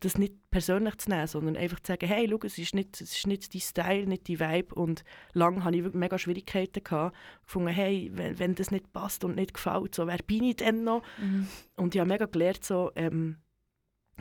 das 0.00 0.18
nicht 0.18 0.34
persönlich 0.50 0.96
zu 0.98 1.10
nehmen, 1.10 1.26
sondern 1.26 1.56
einfach 1.56 1.80
zu 1.80 1.92
sagen, 1.92 2.06
hey, 2.06 2.28
schau, 2.30 2.38
es 2.44 2.58
ist 2.58 2.74
nicht, 2.74 3.00
es 3.00 3.16
ist 3.16 3.26
nicht 3.26 3.54
dein 3.54 3.60
Style, 3.60 4.06
nicht 4.06 4.28
dein 4.28 4.40
Vibe 4.40 4.74
und 4.74 5.04
lange 5.32 5.64
hatte 5.64 5.76
ich 5.76 5.82
wirklich 5.84 6.00
mega 6.00 6.18
Schwierigkeiten 6.18 6.82
gehabt, 6.84 7.16
gefunden, 7.44 7.68
hey, 7.68 8.10
wenn, 8.14 8.38
wenn 8.38 8.54
das 8.54 8.70
nicht 8.70 8.92
passt 8.92 9.24
und 9.24 9.36
nicht 9.36 9.54
gefällt, 9.54 9.94
so, 9.94 10.06
wer 10.06 10.18
bin 10.18 10.44
ich 10.44 10.56
denn 10.56 10.84
noch? 10.84 11.02
Und 11.76 11.94
ich 11.94 12.00
habe 12.00 12.08
mega 12.10 12.26
gelernt, 12.26 12.64
so, 12.64 12.90
ähm, 12.94 13.36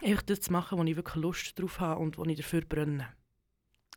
einfach 0.02 0.22
das 0.24 0.42
zu 0.42 0.52
machen, 0.52 0.78
wo 0.78 0.84
ich 0.84 0.96
wirklich 0.96 1.16
Lust 1.16 1.60
drauf 1.60 1.80
habe 1.80 2.02
und 2.02 2.18
wo 2.18 2.24
ich 2.26 2.38
dafür 2.38 2.62
brenne. 2.62 3.08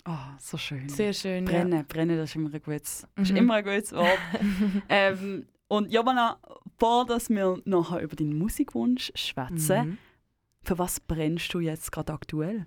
Ah, 0.05 0.37
so 0.41 0.57
schön. 0.59 0.89
Sehr 0.89 1.13
schön. 1.13 1.45
Brennen, 1.45 1.87
brennen, 1.87 2.17
das 2.17 2.31
ist 2.31 2.37
immer 2.37 2.53
ein 2.53 2.61
gutes, 2.61 3.07
das 3.15 3.25
ist 3.27 3.31
Mhm. 3.31 3.37
immer 3.37 3.55
ein 3.55 3.65
gutes 3.65 3.93
Wort. 3.93 4.19
ähm, 4.89 5.47
und 5.69 5.93
Jobana, 5.93 6.39
bevor 6.77 7.07
dass 7.07 7.31
wir 7.31 7.61
nachher 7.65 8.01
über 8.03 8.17
deinen 8.17 8.37
Musikwunsch 8.37 9.13
schwätzen, 9.15 9.91
Mhm. 9.91 9.99
Für 10.63 10.79
was 10.79 11.01
brennst 11.01 11.53
du 11.55 11.61
jetzt 11.61 11.91
gerade 11.93 12.13
aktuell? 12.13 12.67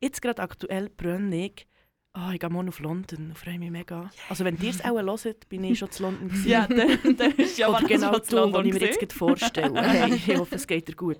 Jetzt 0.00 0.22
gerade 0.22 0.42
aktuell 0.42 0.88
brenne 0.90 1.46
ich. 1.46 1.66
Ah, 2.12 2.32
ich 2.32 2.40
gehe 2.40 2.48
morgen 2.48 2.68
auf 2.68 2.80
London. 2.80 3.32
Ich 3.32 3.38
freue 3.38 3.58
mich 3.58 3.70
mega. 3.70 4.10
Also 4.30 4.44
wenn 4.46 4.56
ihr 4.62 4.70
es 4.70 4.82
auch 4.82 4.96
hört, 4.98 5.48
bin 5.50 5.64
ich 5.64 5.78
schon 5.78 5.90
zu 5.90 6.04
London. 6.04 6.28
gewesen. 6.28 6.48
Ja, 6.48 6.66
dann, 6.66 7.16
dann 7.16 7.32
ist 7.32 7.58
ja 7.58 7.68
Oder 7.68 7.86
genau 7.86 8.18
so, 8.22 8.36
London 8.36 8.60
was 8.60 8.66
ich 8.66 8.72
mir 8.72 8.86
jetzt 8.86 8.98
gerade 9.00 9.14
vorstelle. 9.14 9.82
Hey, 9.82 10.14
ich 10.14 10.36
hoffe, 10.38 10.54
es 10.54 10.66
geht 10.66 10.88
dir 10.88 10.94
gut. 10.94 11.18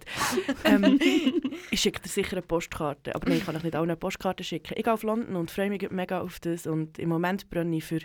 Ähm, 0.64 0.98
ich 1.70 1.80
schicke 1.82 2.00
dir 2.00 2.08
sicher 2.08 2.32
eine 2.32 2.42
Postkarte. 2.42 3.14
Aber 3.14 3.28
nein, 3.28 3.38
ich 3.38 3.44
kann 3.44 3.54
euch 3.56 3.62
nicht 3.62 3.76
auch 3.76 3.82
eine 3.82 3.94
Postkarte 3.96 4.42
schicken. 4.42 4.72
Ich 4.74 4.84
gehe 4.84 4.92
auf 4.92 5.02
London 5.02 5.36
und 5.36 5.50
freue 5.50 5.68
mich 5.68 5.90
mega 5.90 6.20
auf 6.22 6.40
das. 6.40 6.66
Und 6.66 6.98
im 6.98 7.10
Moment 7.10 7.50
brenne 7.50 7.76
ich 7.76 7.84
für 7.84 8.00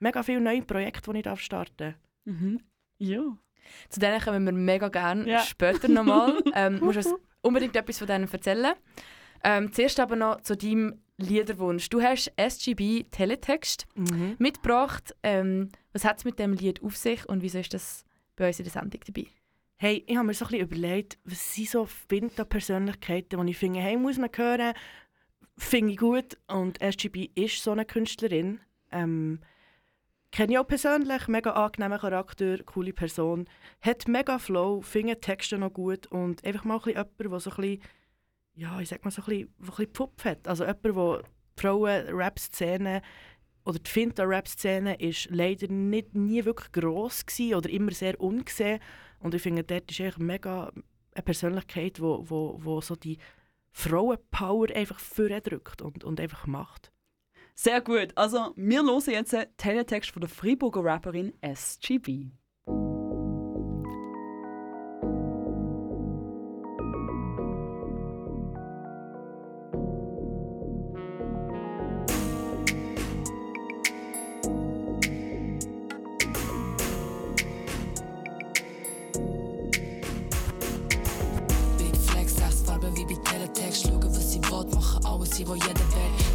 mega 0.00 0.24
viele 0.24 0.40
neue 0.40 0.62
Projekte, 0.62 1.12
die 1.12 1.18
ich 1.18 1.24
darf 1.24 1.40
starten 1.40 1.94
Mhm. 2.24 2.60
Ja. 2.98 3.22
Zu 3.88 4.00
denen 4.00 4.20
kommen 4.20 4.44
wir 4.44 4.52
mega 4.52 4.88
gerne 4.88 5.28
Ja. 5.28 5.40
später 5.40 5.86
nochmal. 5.88 6.40
ähm, 6.54 6.80
musst 6.80 7.12
unbedingt 7.42 7.76
etwas 7.76 7.98
von 7.98 8.06
denen 8.06 8.32
erzählen. 8.32 8.74
Ähm, 9.44 9.72
zuerst 9.72 10.00
aber 10.00 10.16
noch 10.16 10.40
zu 10.40 10.56
deinem 10.56 11.00
Liederwunsch. 11.18 11.88
Du 11.88 12.00
hast 12.00 12.32
SGB 12.36 13.04
Teletext 13.10 13.86
mhm. 13.94 14.36
mitgebracht. 14.38 15.14
Ähm, 15.22 15.68
was 15.92 16.04
hat 16.04 16.18
es 16.18 16.24
mit 16.24 16.38
dem 16.38 16.52
Lied 16.52 16.82
auf 16.82 16.96
sich 16.96 17.28
und 17.28 17.42
wieso 17.42 17.58
ist 17.58 17.74
das 17.74 18.04
bei 18.36 18.48
uns 18.48 18.58
in 18.58 18.64
der 18.64 18.72
Sendung 18.72 19.00
dabei? 19.04 19.26
Hey, 19.76 20.04
ich 20.06 20.16
habe 20.16 20.26
mir 20.26 20.34
so 20.34 20.44
ein 20.44 20.50
bisschen 20.50 20.66
überlegt, 20.66 21.18
was 21.24 21.54
sind 21.54 21.68
so 21.68 21.88
Winter-Persönlichkeiten, 22.08 23.44
die 23.44 23.50
ich 23.50 23.58
finde, 23.58 23.80
hey, 23.80 23.96
muss 23.96 24.16
man 24.16 24.30
hören, 24.32 24.74
finde 25.58 25.92
ich 25.92 25.98
gut. 25.98 26.38
Und 26.46 26.80
SGB 26.80 27.30
ist 27.34 27.62
so 27.62 27.72
eine 27.72 27.84
Künstlerin. 27.84 28.60
Ähm, 28.92 29.40
kenne 30.32 30.54
ich 30.54 30.58
auch 30.58 30.66
persönlich, 30.66 31.28
mega 31.28 31.52
angenehmer 31.52 31.98
Charakter, 31.98 32.58
coole 32.64 32.92
Person. 32.92 33.46
Hat 33.80 34.08
mega 34.08 34.38
Flow, 34.38 34.80
finde 34.80 35.14
die 35.14 35.20
Texte 35.20 35.58
noch 35.58 35.72
gut 35.72 36.06
und 36.08 36.44
einfach 36.44 36.64
mal 36.64 36.80
ein 36.80 36.88
jemand, 36.88 37.20
der 37.20 37.40
so 37.40 37.50
ein 37.50 37.78
ja, 38.54 38.80
ich 38.80 38.88
sag 38.88 39.04
mal 39.04 39.10
so 39.10 39.22
ein 39.22 39.48
bisschen, 39.60 39.88
ein 39.96 40.24
hat. 40.24 40.48
Also 40.48 40.64
jemand, 40.64 40.84
der 40.84 41.22
Frauen-Rap-Szene 41.56 43.02
oder 43.64 43.78
die 43.78 43.90
Finta-Rap-Szene 43.90 45.00
ist 45.00 45.28
leider 45.30 45.68
nicht, 45.68 46.14
nie 46.14 46.44
wirklich 46.44 46.72
gross 46.72 47.24
gewesen 47.24 47.54
oder 47.54 47.70
immer 47.70 47.92
sehr 47.92 48.20
ungesehen. 48.20 48.80
Und 49.20 49.34
ich 49.34 49.42
finde, 49.42 49.62
dort 49.62 49.90
ist 49.90 50.18
mega 50.18 50.72
eine 51.14 51.22
Persönlichkeit, 51.22 51.98
die 51.98 52.02
wo, 52.02 52.28
wo, 52.28 52.58
wo 52.62 52.80
so 52.80 52.96
die 52.96 53.18
Frauenpower 53.70 54.68
einfach 54.74 54.98
vordrückt 54.98 55.80
und, 55.80 56.04
und 56.04 56.20
einfach 56.20 56.46
macht. 56.46 56.91
Sehr 57.54 57.80
gut. 57.80 58.08
Also, 58.16 58.52
wir 58.56 58.82
hören 58.82 59.02
jetzt 59.06 59.34
einen 59.34 59.46
Teletext 59.56 60.10
von 60.10 60.20
der 60.20 60.28
Freiburger 60.28 60.84
Rapperin 60.84 61.32
SGB. 61.42 62.30
Big 81.78 81.96
Flex, 81.96 82.36
sag's 82.36 82.62
Farbe 82.62 82.92
wie 82.96 83.04
bei 83.04 83.20
Teletext. 83.22 83.82
Schauen, 83.82 84.02
was 84.02 84.32
sie 84.32 84.40
will, 84.40 84.74
machen 84.74 85.04
alles, 85.04 85.30
sie 85.36 85.46
will 85.46 85.56
jeder 85.56 85.68
Welt. 85.68 86.31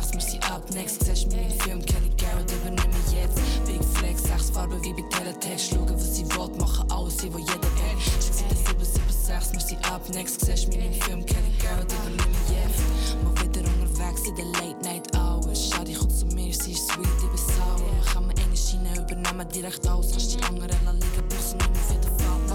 776, 0.00 0.12
wir 0.12 0.20
sie 0.20 0.52
ab. 0.52 0.62
Next, 0.74 1.04
siehst 1.04 1.32
du 1.32 1.36
meinen 1.36 1.50
Film, 1.60 1.84
Kelly 1.84 2.10
Garrett, 2.16 2.50
übernimm 2.52 2.90
mich 2.90 3.12
jetzt. 3.12 3.36
Big 3.66 3.82
Flex, 3.96 4.22
sag's 4.24 4.50
Farbe 4.50 4.80
wie 4.82 4.92
bei 4.92 5.02
Teletext. 5.10 5.70
Schauen, 5.70 5.92
was 5.92 6.16
sie 6.16 6.24
will, 6.30 6.48
machen 6.58 6.90
alles, 6.90 7.18
sie 7.18 7.32
will 7.32 7.40
jeder 7.40 7.62
Welt. 7.62 7.98
Schick 7.98 8.22
sie 8.22 8.44
das 8.48 8.64
776, 8.64 9.52
wir 9.52 9.60
sie 9.60 9.76
ab. 9.90 10.02
Next, 10.12 10.44
siehst 10.44 10.72
du 10.72 10.78
meinen 10.78 10.92
Film, 10.94 11.26
Kelly 11.26 11.52
Garrett, 11.60 11.92
übernimm 11.92 12.30
mich 12.30 12.48
jetzt. 12.54 12.82
Mal 13.24 13.34
wieder 13.42 13.68
unterwegs 13.68 14.22
in 14.28 14.36
den 14.36 14.52
Late 14.52 14.82
Night 14.84 15.16
Hours. 15.16 15.70
Schau, 15.70 15.84
die 15.84 15.94
kommt 15.94 16.12
zu 16.12 16.26
mir, 16.26 16.52
sie 16.52 16.72
ist 16.72 16.88
sweet, 16.88 17.08
ich 17.18 17.28
bin 17.28 17.54
sauer. 17.56 18.12
Kann 18.12 18.26
man 18.26 18.38
eine 18.38 18.56
Schiene 18.56 18.92
übernehmen, 18.94 19.48
direkt 19.48 19.86
aus. 19.88 20.10
Kannst 20.12 20.34
die 20.34 20.42
anderen 20.44 20.84
lassen 20.84 21.07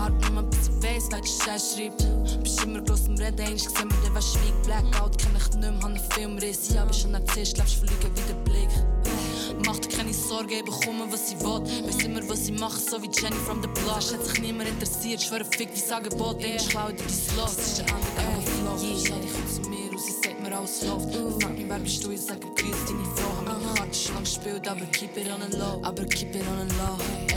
Warte 0.04 0.34
nur, 0.34 0.44
bis 0.44 0.68
ich 0.68 0.84
weiss, 0.84 1.08
wer 1.12 1.22
die 1.22 1.30
Scheiß 1.30 1.76
schreibt. 1.78 2.44
Bist 2.44 2.62
immer 2.62 2.82
gross 2.82 3.08
im 3.08 3.16
Reden, 3.16 3.40
einst 3.40 3.68
gesehen 3.68 3.88
mir, 3.88 3.96
der 4.04 4.14
was 4.14 4.34
schweigt. 4.34 4.64
Blackout 4.64 5.18
kenn 5.18 5.32
ich 5.38 5.56
nicht 5.56 5.62
mehr, 5.62 5.74
hab 5.76 5.86
einen 5.86 6.00
Filmriss. 6.12 6.74
Ja, 6.74 6.84
bist 6.84 7.00
schon 7.00 7.12
Narzisst, 7.12 7.58
lebst 7.58 7.76
verlügen 7.76 8.12
wie 8.14 8.28
der 8.28 8.40
Blick. 8.44 8.68
Mach 9.66 9.80
dir 9.80 9.96
keine 9.96 10.14
Sorge, 10.14 10.56
ich 10.56 10.66
bekomme, 10.66 11.10
was 11.10 11.30
sie 11.30 11.40
will. 11.40 11.64
Weiss 11.88 12.04
immer, 12.04 12.20
was 12.28 12.46
sie 12.46 12.52
macht, 12.52 12.82
so 12.82 13.02
wie 13.02 13.10
Jenny 13.14 13.38
from 13.46 13.62
the 13.62 13.70
Block. 13.70 13.96
Hat 13.96 14.26
sich 14.26 14.42
niemand 14.42 14.68
interessiert, 14.68 15.22
schwöre 15.22 15.46
Fick, 15.46 15.74
die 15.74 15.80
sagen 15.80 16.10
Boot, 16.18 16.44
ey, 16.44 16.58
ich 16.58 16.68
klaue 16.68 16.92
dir 16.92 16.98
dein 16.98 17.10
Slot. 17.10 17.46
Das 17.46 17.58
ist 17.66 17.78
der 17.78 17.86
andere 17.96 18.42
Flow. 18.60 18.84
Yeah, 18.84 19.00
schau, 19.08 19.16
die 19.24 19.32
kommt 19.32 19.54
zu 19.54 19.70
mir 19.70 19.90
und 19.90 20.02
sie 20.02 20.12
sagt 20.12 20.44
mir 20.44 20.58
alles 20.58 20.84
läuft. 20.84 21.16
Frag 21.42 21.54
mich, 21.58 21.70
wer 21.70 21.80
bist 21.80 22.04
du, 22.04 22.12
ich 22.12 22.20
sage, 22.20 22.42
grüß 22.42 22.76
deine 22.88 23.06
Frau. 23.16 23.38
Hab 23.38 23.46
meine 23.46 23.74
Karte 23.76 23.98
schon 23.98 24.16
lang 24.16 24.24
gespielt, 24.26 24.68
aber 24.68 24.86
keep 24.88 25.16
it 25.16 25.32
on 25.32 25.50
the 25.50 25.58
low. 25.58 25.80
Aber 25.82 26.04
keep 26.04 26.36
it 26.36 26.44
on 26.46 26.68
the 26.68 26.76
low. 26.76 27.33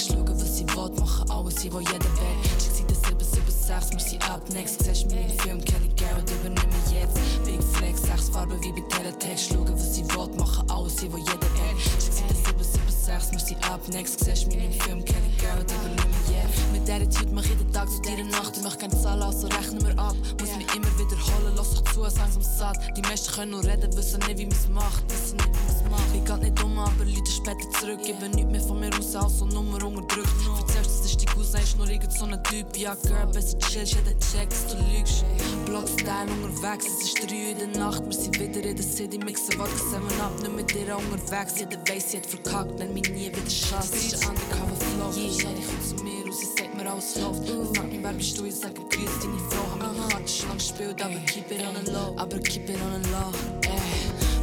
Teletext. 0.00 0.08
Schauen, 0.08 0.40
was 0.40 0.56
sie 0.56 0.66
will, 0.68 0.90
machen 1.00 1.30
alles, 1.30 1.56
sie 1.56 1.72
will 1.72 1.80
jeder 1.80 2.04
Welt. 2.04 2.62
Schick 2.62 2.72
sie 2.72 2.86
das 2.86 3.02
776, 3.02 3.92
wir 3.92 4.00
sie 4.00 4.18
ab. 4.20 4.40
Next, 4.52 4.84
siehst 4.84 5.10
du 5.10 5.14
meinen 5.14 5.38
Film, 5.40 5.64
Kelly 5.64 5.90
Garrett, 5.96 6.30
übernimm 6.30 6.70
mich 6.70 6.92
jetzt. 6.92 7.16
Big 7.44 7.62
Flex, 7.62 8.02
sechs 8.02 8.28
Farben 8.30 8.62
wie 8.62 8.72
bei 8.72 8.88
Teletext. 8.88 9.48
Schauen, 9.50 9.72
was 9.72 9.94
sie 9.94 10.04
will, 10.04 10.28
machen 10.38 10.70
alles, 10.70 10.96
sie 10.96 11.12
will 11.12 11.20
jeder 11.20 11.40
Welt. 11.40 11.80
Schick 11.80 12.12
sie 12.12 12.24
das 12.28 12.38
776, 12.44 13.32
wir 13.32 13.40
sie 13.40 13.56
ab. 13.68 13.80
Next, 13.88 14.24
siehst 14.24 14.46
du 14.46 14.56
meinen 14.56 14.72
Film, 14.72 15.04
Kelly 15.04 15.32
Garrett, 15.40 15.70
übernimm 15.70 16.10
mich 16.10 16.36
jetzt. 16.36 16.72
Mit 16.72 16.88
der 16.88 16.96
Attitude 16.96 17.32
mach 17.32 17.44
ich 17.44 17.50
jeden 17.50 17.72
Tag 17.72 17.90
zu 17.90 18.00
dir 18.00 18.12
eine 18.12 18.24
Nacht. 18.24 18.56
Ich 18.56 18.62
mach 18.62 18.78
keine 18.78 19.00
Zahlen, 19.00 19.22
also 19.22 19.46
rechnen 19.48 19.84
wir 19.84 19.98
ab. 19.98 20.16
Muss 20.40 20.56
mich 20.56 20.74
immer 20.74 20.92
wiederholen, 20.98 21.54
lass 21.56 21.70
dich 21.70 21.92
zu, 21.92 22.00
langsam 22.00 22.42
satt. 22.42 22.78
Die 22.96 23.02
meisten 23.02 23.32
können 23.32 23.50
nur 23.52 23.64
reden, 23.64 23.94
wissen 23.96 24.20
nicht, 24.20 24.38
wie 24.38 24.46
man's 24.46 24.68
macht. 24.68 25.04
Wissen 25.10 25.36
nicht, 25.36 25.48
wie 25.48 25.72
man's 25.72 25.82
macht. 25.84 25.89
Ich 26.30 26.36
geht 26.36 26.54
nicht 26.54 26.62
um, 26.62 26.78
aber 26.78 27.04
Leute 27.04 27.28
später 27.28 27.68
zurück. 27.80 27.98
Ich 28.04 28.14
bin 28.14 28.30
nicht 28.30 28.48
mehr 28.48 28.60
von 28.60 28.78
mir 28.78 28.90
aus, 28.96 29.16
also 29.16 29.46
Nummer 29.46 29.84
unterdrückt. 29.84 30.30
Erzählst, 30.60 31.00
das 31.00 31.06
ist 31.06 31.20
die 31.20 31.26
Cousin, 31.26 31.60
ist 31.60 31.76
nur 31.76 31.88
irgend 31.88 32.12
so 32.12 32.24
ein 32.24 32.40
Typ. 32.44 32.76
Ja, 32.76 32.94
Girl, 32.94 33.26
besser 33.26 33.58
chillst, 33.58 33.96
jeder 33.96 34.16
checkt, 34.20 34.52
dass 34.52 34.68
du 34.68 34.76
lügst. 34.94 35.24
Blockstyle 35.66 36.30
unterwegs, 36.30 36.86
es 36.86 37.02
ist 37.02 37.28
3 37.28 37.34
Uhr 37.34 37.50
in 37.50 37.58
der 37.58 37.80
Nacht. 37.80 38.06
Wir 38.06 38.12
sind 38.12 38.38
wieder 38.38 38.62
in 38.62 38.76
der 38.76 38.84
City, 38.84 39.18
mixen 39.18 39.58
Wodka 39.58 39.76
7 39.76 40.20
ab. 40.20 40.32
Nicht 40.40 40.54
mit 40.54 40.70
dir 40.72 40.96
unterwegs, 40.96 41.54
jeder 41.58 41.78
weiss, 41.88 42.12
sie 42.12 42.18
hat 42.18 42.26
verkackt. 42.26 42.78
Nenn 42.78 42.94
mich 42.94 43.10
nie 43.10 43.26
wieder 43.26 43.50
Schatz, 43.50 43.90
das 43.90 44.04
ist 44.04 44.22
ein 44.22 44.28
Undercover 44.28 44.76
Flow. 44.76 45.10
Yeah, 45.20 45.50
die 45.52 45.64
kommt 45.66 45.84
zu 45.84 46.04
mir 46.04 46.24
und 46.24 46.34
sie 46.34 46.46
sagt 46.46 46.76
mir 46.76 46.92
alles 46.92 47.16
läuft. 47.16 47.76
Frag 47.76 47.88
mich, 47.88 48.02
wer 48.04 48.12
bist 48.12 48.38
du, 48.38 48.44
ich 48.44 48.54
sage, 48.54 48.74
grüß 48.74 49.18
deine 49.20 49.38
Frau. 49.50 49.66
Hab 49.72 49.94
meine 49.96 50.08
Karte 50.08 50.28
schon 50.28 50.48
lang 50.48 50.58
gespielt, 50.58 51.02
aber 51.02 51.18
keep 51.26 51.50
it 51.50 51.60
on 51.66 51.84
the 51.84 51.90
low. 51.90 52.14
Aber 52.16 52.38
keep 52.38 52.70
it 52.70 52.78
on 52.82 53.02
the 53.02 53.10
low, 53.10 53.32
ey. 53.62 53.80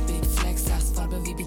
Big 0.05 0.25
Flex, 0.25 0.65
sechs 0.65 0.91
Farben 0.93 1.25
wie 1.25 1.33
bei 1.33 1.46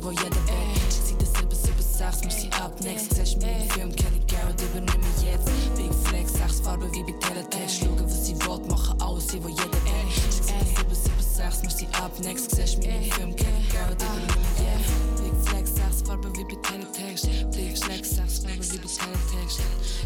machen 0.00 0.02
alles, 0.02 0.02
sie 0.02 0.02
will 0.02 0.12
jeder 0.12 0.46
Welt. 0.46 0.92
Schick 0.92 1.06
sie 1.06 1.16
das 1.18 1.32
776, 1.34 2.24
wir 2.24 2.30
sie 2.30 2.50
ab. 2.60 2.72
Next, 2.82 3.14
siehst 3.14 3.36
du 3.36 3.46
meinen 3.46 3.70
Film, 3.70 3.94
Kelly 3.94 4.20
Garrett, 4.26 4.60
übernimm 4.60 5.00
mich 5.00 5.22
jetzt. 5.24 5.48
Big 5.76 5.92
Flex, 6.04 6.32
sechs 6.32 6.60
Farben 6.60 6.92
wie 6.92 7.02
bei 7.02 7.12
Teletext. 7.18 7.80
Schauen, 7.80 8.02
was 8.02 8.26
sie 8.26 8.34
machen 8.34 9.00
alles, 9.00 9.28
sie 9.28 9.42
will 9.42 9.50
jeder 9.50 9.84
Welt. 9.84 10.12
Schick 10.14 10.32
sie 10.32 10.52
das 10.88 11.04
776, 11.04 11.62
wir 11.62 11.70
sie 11.70 11.86
ab. 11.94 12.12
Next, 12.20 12.50
siehst 12.50 12.76
du 12.76 12.88
meinen 12.88 13.10
Film, 13.12 13.36
Kelly 13.36 13.64
Garrett, 13.72 14.02
übernimm 14.02 14.42
mich 14.42 14.58
jetzt. 14.66 15.22
Big 15.22 15.36
Flex, 15.46 15.74
sechs 15.74 16.02
Farben 16.02 16.36
wie 16.36 16.44
bei 16.44 16.56
Teletext. 16.62 17.24
Big 17.52 17.78
Flex, 17.78 18.10
sechs 18.10 18.38
Farben 18.38 18.64
wie 18.72 18.78
bei 18.78 18.90
Teletext. 18.90 19.60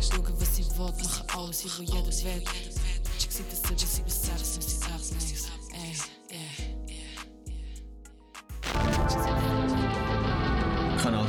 Schauen, 0.04 0.34
was 0.38 0.56
sie 0.56 0.64
machen 0.78 1.24
alles, 1.34 1.58
sie 1.60 1.70
will 1.78 1.86
jeder 1.86 2.12
Welt. 2.24 2.48
Schick 3.18 3.32
sie 3.32 3.44
das 3.48 3.62
776, 3.62 4.56
wir 4.56 4.68
sie 4.68 4.78
ab. 4.84 5.00
Next, 5.12 5.47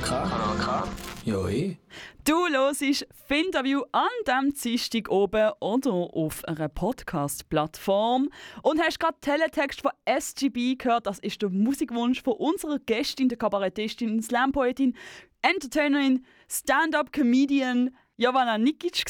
Kanal 0.09 0.57
K. 0.57 0.87
Eh. 1.27 1.77
Du 2.25 2.47
hörst 2.47 3.05
Finterview 3.27 3.83
an 3.91 4.07
diesem 4.25 4.59
Dienstag 4.59 5.07
oben 5.11 5.51
oder 5.59 5.91
auf 5.91 6.43
einer 6.45 6.67
Podcast-Plattform 6.67 8.29
und 8.63 8.81
hast 8.81 8.99
gerade 8.99 9.19
Teletext 9.21 9.81
von 9.81 9.91
SGB 10.05 10.77
gehört. 10.77 11.05
Das 11.05 11.19
ist 11.19 11.43
der 11.43 11.51
Musikwunsch 11.51 12.23
von 12.23 12.33
unserer 12.33 12.79
Gästin, 12.79 13.29
der 13.29 13.37
Kabarettistin, 13.37 14.19
Slam-Poetin, 14.23 14.95
Entertainerin, 15.43 16.25
Stand-Up-Comedian 16.49 17.91
Jovana 18.17 18.57
Nikic. 18.57 19.05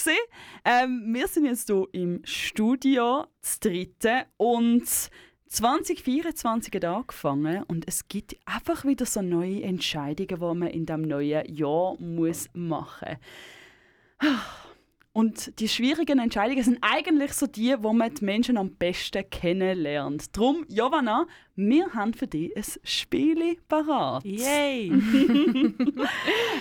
Ähm, 0.65 1.13
wir 1.13 1.29
sind 1.29 1.45
jetzt 1.45 1.67
hier 1.67 1.87
im 1.93 2.19
Studio, 2.25 3.25
das 3.41 3.61
dritte, 3.61 4.25
und 4.35 5.09
2024 5.49 6.73
hat 6.75 6.85
angefangen 6.85 7.63
und 7.63 7.87
es 7.87 8.07
gibt 8.07 8.37
einfach 8.45 8.85
wieder 8.85 9.05
so 9.05 9.21
neue 9.21 9.63
Entscheidungen, 9.63 10.39
die 10.39 10.59
man 10.59 10.67
in 10.67 10.85
diesem 10.85 11.01
neuen 11.01 11.53
Jahr 11.53 11.95
muss 11.99 12.47
machen 12.53 13.17
muss. 14.21 14.31
Und 15.11 15.59
die 15.59 15.67
schwierigen 15.67 16.19
Entscheidungen 16.19 16.63
sind 16.63 16.77
eigentlich 16.81 17.33
so 17.33 17.47
die, 17.47 17.75
wo 17.79 17.93
man 17.93 18.13
die 18.13 18.23
Menschen 18.23 18.57
am 18.57 18.75
besten 18.75 19.27
kennenlernt. 19.29 20.37
Drum, 20.37 20.65
Giovanna, 20.69 21.25
wir 21.55 21.93
haben 21.93 22.13
für 22.13 22.27
dich 22.27 22.55
ein 22.55 22.63
Spiel 22.83 23.57
parat. 23.67 24.23
Yay! 24.23 24.91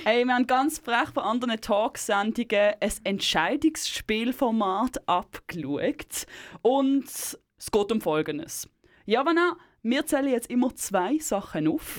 Hey, 0.05 0.24
wir 0.24 0.35
haben 0.35 0.46
ganz 0.46 0.79
frech 0.79 1.11
von 1.12 1.24
anderen 1.24 1.61
Talksendungen 1.61 2.72
ein 2.81 2.92
Entscheidungsspielformat 3.05 5.07
abgeschaut. 5.07 6.27
Und 6.62 7.05
es 7.05 7.70
geht 7.70 7.92
um 7.92 8.01
Folgendes. 8.01 8.66
Giovanna, 9.09 9.57
wir 9.83 10.05
zählen 10.05 10.29
jetzt 10.29 10.51
immer 10.51 10.75
zwei 10.75 11.16
Sachen 11.18 11.66
auf. 11.66 11.99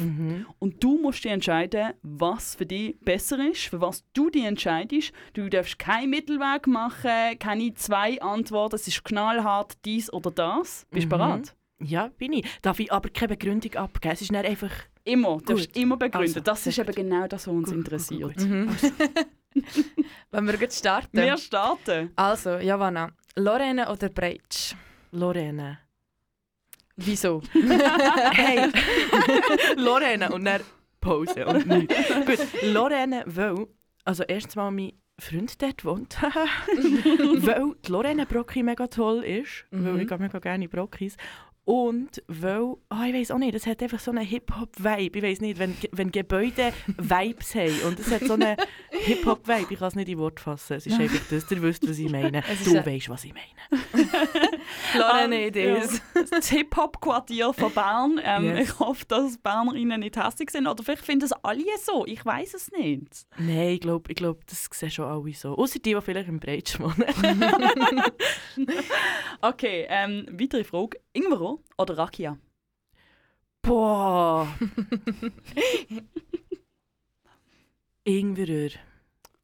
Und 0.60 0.84
du 0.84 1.00
musst 1.00 1.24
dir 1.24 1.32
entscheiden, 1.32 1.93
was 2.04 2.54
für 2.54 2.67
dich 2.67 3.00
besser 3.00 3.50
ist, 3.50 3.63
für 3.63 3.82
was 3.82 4.04
du 4.13 4.30
dich 4.30 4.45
entscheidest. 4.45 5.12
Du 5.34 5.50
darfst 5.50 5.80
keinen 5.80 6.12
Mittelweg 6.12 6.67
machen, 6.67 7.39
keine 7.39 7.74
zwei 7.74 8.22
Antworten. 8.22 8.76
Es 8.76 8.88
ist 8.88 9.04
knallhart 9.04 9.74
dies 9.86 10.13
oder 10.13 10.30
das. 10.30 10.86
Bist 10.91 11.06
du 11.06 11.10
bereit? 11.10 11.56
ja, 11.82 12.10
bin 12.10 12.34
ich. 12.34 12.45
Darf 12.62 12.80
ich 12.80 12.91
aber 12.91 13.10
keine 13.10 13.30
Begründung 13.30 13.74
abgeben? 13.74 14.13
Es 14.13 14.22
ist 14.22 14.32
nicht 14.32 14.45
einfach... 14.45 14.72
Immer. 15.04 15.38
Du 15.38 15.56
darfst 15.56 15.76
immer 15.76 15.98
begründen. 15.98 16.28
Also, 16.28 16.41
das 16.41 16.67
ist 16.67 16.78
eben 16.78 16.93
genau 16.93 17.26
das, 17.28 17.48
was 17.48 17.54
uns 17.56 17.69
Gut, 17.69 17.78
interessiert. 17.78 18.38
gut, 18.38 18.38
gut. 18.38 18.93
Wenn 20.30 20.45
wir 20.45 20.56
jetzt 20.58 20.78
starten. 20.78 21.17
Wir 21.17 21.38
starten. 21.38 22.12
Also, 22.15 22.58
Javanna, 22.58 23.10
Lorena 23.36 23.91
oder 23.91 24.10
Breitsch? 24.10 24.76
Lorena. 25.12 25.80
Wieso? 27.05 27.41
Hey! 28.33 28.69
Lorena 29.77 30.29
und 30.31 30.45
dann 30.45 30.62
Pause 31.01 31.45
und 31.45 31.67
nichts. 31.67 31.95
Gut, 32.25 32.39
Lorena, 32.63 33.23
weil... 33.25 33.67
Also 34.05 34.23
erstens 34.23 34.55
mal 34.55 34.71
mein 34.71 34.93
Freund 35.19 35.62
dort 35.62 35.85
wohnt. 35.85 36.17
weil 36.21 37.73
die 37.85 37.91
Lorena 37.91 38.25
Brocki 38.25 38.63
mega 38.63 38.88
toll 38.88 39.23
ist. 39.23 39.65
Weil 39.71 39.93
Mhm. 39.93 39.99
ich 40.01 40.07
gehe 40.07 40.17
mega 40.17 40.39
gerne 40.39 40.63
in 40.65 40.69
Brockis. 40.69 41.15
Und 41.69 42.23
weil, 42.27 42.73
ah 42.89 43.05
ich 43.05 43.13
weiß 43.13 43.29
auch 43.29 43.38
nicht, 43.38 43.53
es 43.53 43.67
hat 43.67 43.84
einfach 43.84 43.99
so 43.99 44.10
einen 44.10 44.25
Hip-Hop-Vibe. 44.25 45.19
Ich 45.19 45.23
weiß 45.23 45.41
nicht, 45.41 45.60
wenn, 45.60 45.77
wenn 45.91 46.12
Gebäude 46.12 46.73
Vibes 46.97 47.53
haben 47.53 47.79
und 47.86 47.99
es 47.99 48.10
hat 48.10 48.23
so 48.23 48.34
einen 48.34 48.58
Hip-Hop-Vibe, 48.89 49.67
ich 49.73 49.77
kann 49.77 49.89
es 49.89 49.93
nicht 49.95 50.10
in 50.10 50.17
Wort 50.17 50.39
fassen. 50.39 50.77
Es 50.77 50.88
ist 50.88 50.99
einfach 50.99 51.21
das, 51.29 51.51
ihr 51.51 51.62
wisst, 51.62 51.88
was 51.88 51.99
ich 51.99 52.10
meine. 52.10 52.41
Du 52.65 52.75
ein- 52.75 52.84
weißt, 52.88 53.10
was 53.10 53.23
ich 53.23 53.34
meine. 53.36 53.84
Lorena 54.97 55.36
Ähm, 55.36 55.47
Idees. 55.49 56.01
ja. 56.15 56.23
Das 56.32 56.49
Hip-Hop-Quartier 56.49 57.53
von 57.53 57.71
Bern. 57.71 58.19
Ähm, 58.23 58.45
Yes. 58.45 58.69
Ich 58.69 58.79
hoffe, 58.79 59.05
dass 59.08 59.38
BernerInnen 59.38 59.99
nicht 59.99 60.17
hässlich 60.17 60.49
sind. 60.49 60.65
Oder 60.65 60.84
vielleicht 60.84 61.05
finden 61.05 61.25
es 61.25 61.34
alle 61.43 61.63
so. 61.84 62.03
Ich 62.08 62.25
weiß 62.25 62.55
es 62.55 62.71
nicht. 62.71 63.27
Nein, 63.38 63.69
ich 63.75 63.79
glaube, 63.82 64.10
ich 64.12 64.15
glaub, 64.15 64.43
das 64.47 64.67
sehen 64.73 64.89
schon 64.89 65.05
alle 65.05 65.32
so. 65.34 65.55
Außer 65.55 65.77
die, 65.77 65.93
die 65.93 66.01
vielleicht 66.01 66.29
im 66.29 66.39
Breitsch 66.39 66.79
wohnen. 66.79 67.05
Okay, 69.41 69.86
ähm, 69.89 70.25
weitere 70.32 70.63
Frage. 70.63 70.99
Ingwer 71.13 71.59
oder 71.78 71.98
Rakia? 71.98 72.38
Boah! 73.62 74.48
Ingwer. 78.04 78.69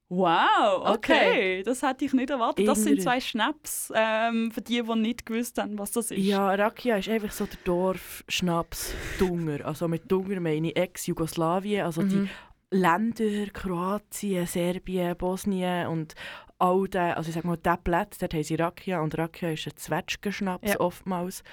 Wow, 0.08 0.84
okay. 0.96 1.30
Okay. 1.30 1.64
Das 1.64 1.82
hätte 1.82 2.06
ich 2.06 2.14
nicht 2.14 2.30
erwartet. 2.30 2.68
Das 2.68 2.84
sind 2.84 3.02
zwei 3.02 3.20
Schnaps 3.20 3.92
ähm, 3.96 4.52
für 4.52 4.62
die, 4.62 4.82
die 4.84 4.96
nicht 4.96 5.26
gewusst 5.26 5.58
haben, 5.58 5.80
was 5.80 5.92
das 5.92 6.12
ist. 6.12 6.20
Ja, 6.24 6.54
Rakia 6.54 6.98
ist 6.98 7.10
einfach 7.10 7.32
so 7.32 7.46
der 7.48 7.58
Dorfschnaps 7.64 8.94
Dunger. 9.18 9.66
Also 9.66 9.88
mit 9.88 10.10
Dunger 10.12 10.40
meine 10.40 10.70
ich 10.70 10.78
Ex-Jugoslawien, 10.78 11.86
also 11.86 12.02
Mhm. 12.04 12.10
die 12.10 12.30
Länder, 12.78 13.52
Kroatien, 13.52 14.46
Serbien, 14.46 15.18
Bosnien 15.18 15.88
und 15.88 16.14
all 16.60 16.88
den, 16.88 17.14
also 17.14 17.30
ich 17.30 17.36
sag 17.36 17.44
mal, 17.44 17.58
der 17.58 17.78
Platz, 17.78 18.18
dort 18.20 18.34
haben 18.34 18.44
sie 18.44 18.56
Rakia 18.56 19.02
und 19.02 19.18
Rakia 19.18 19.50
ist 19.52 19.66
ein 19.68 19.76
Zwetschgenschnaps 19.76 20.70
Ja. 20.74 20.80
oftmals. 20.80 21.44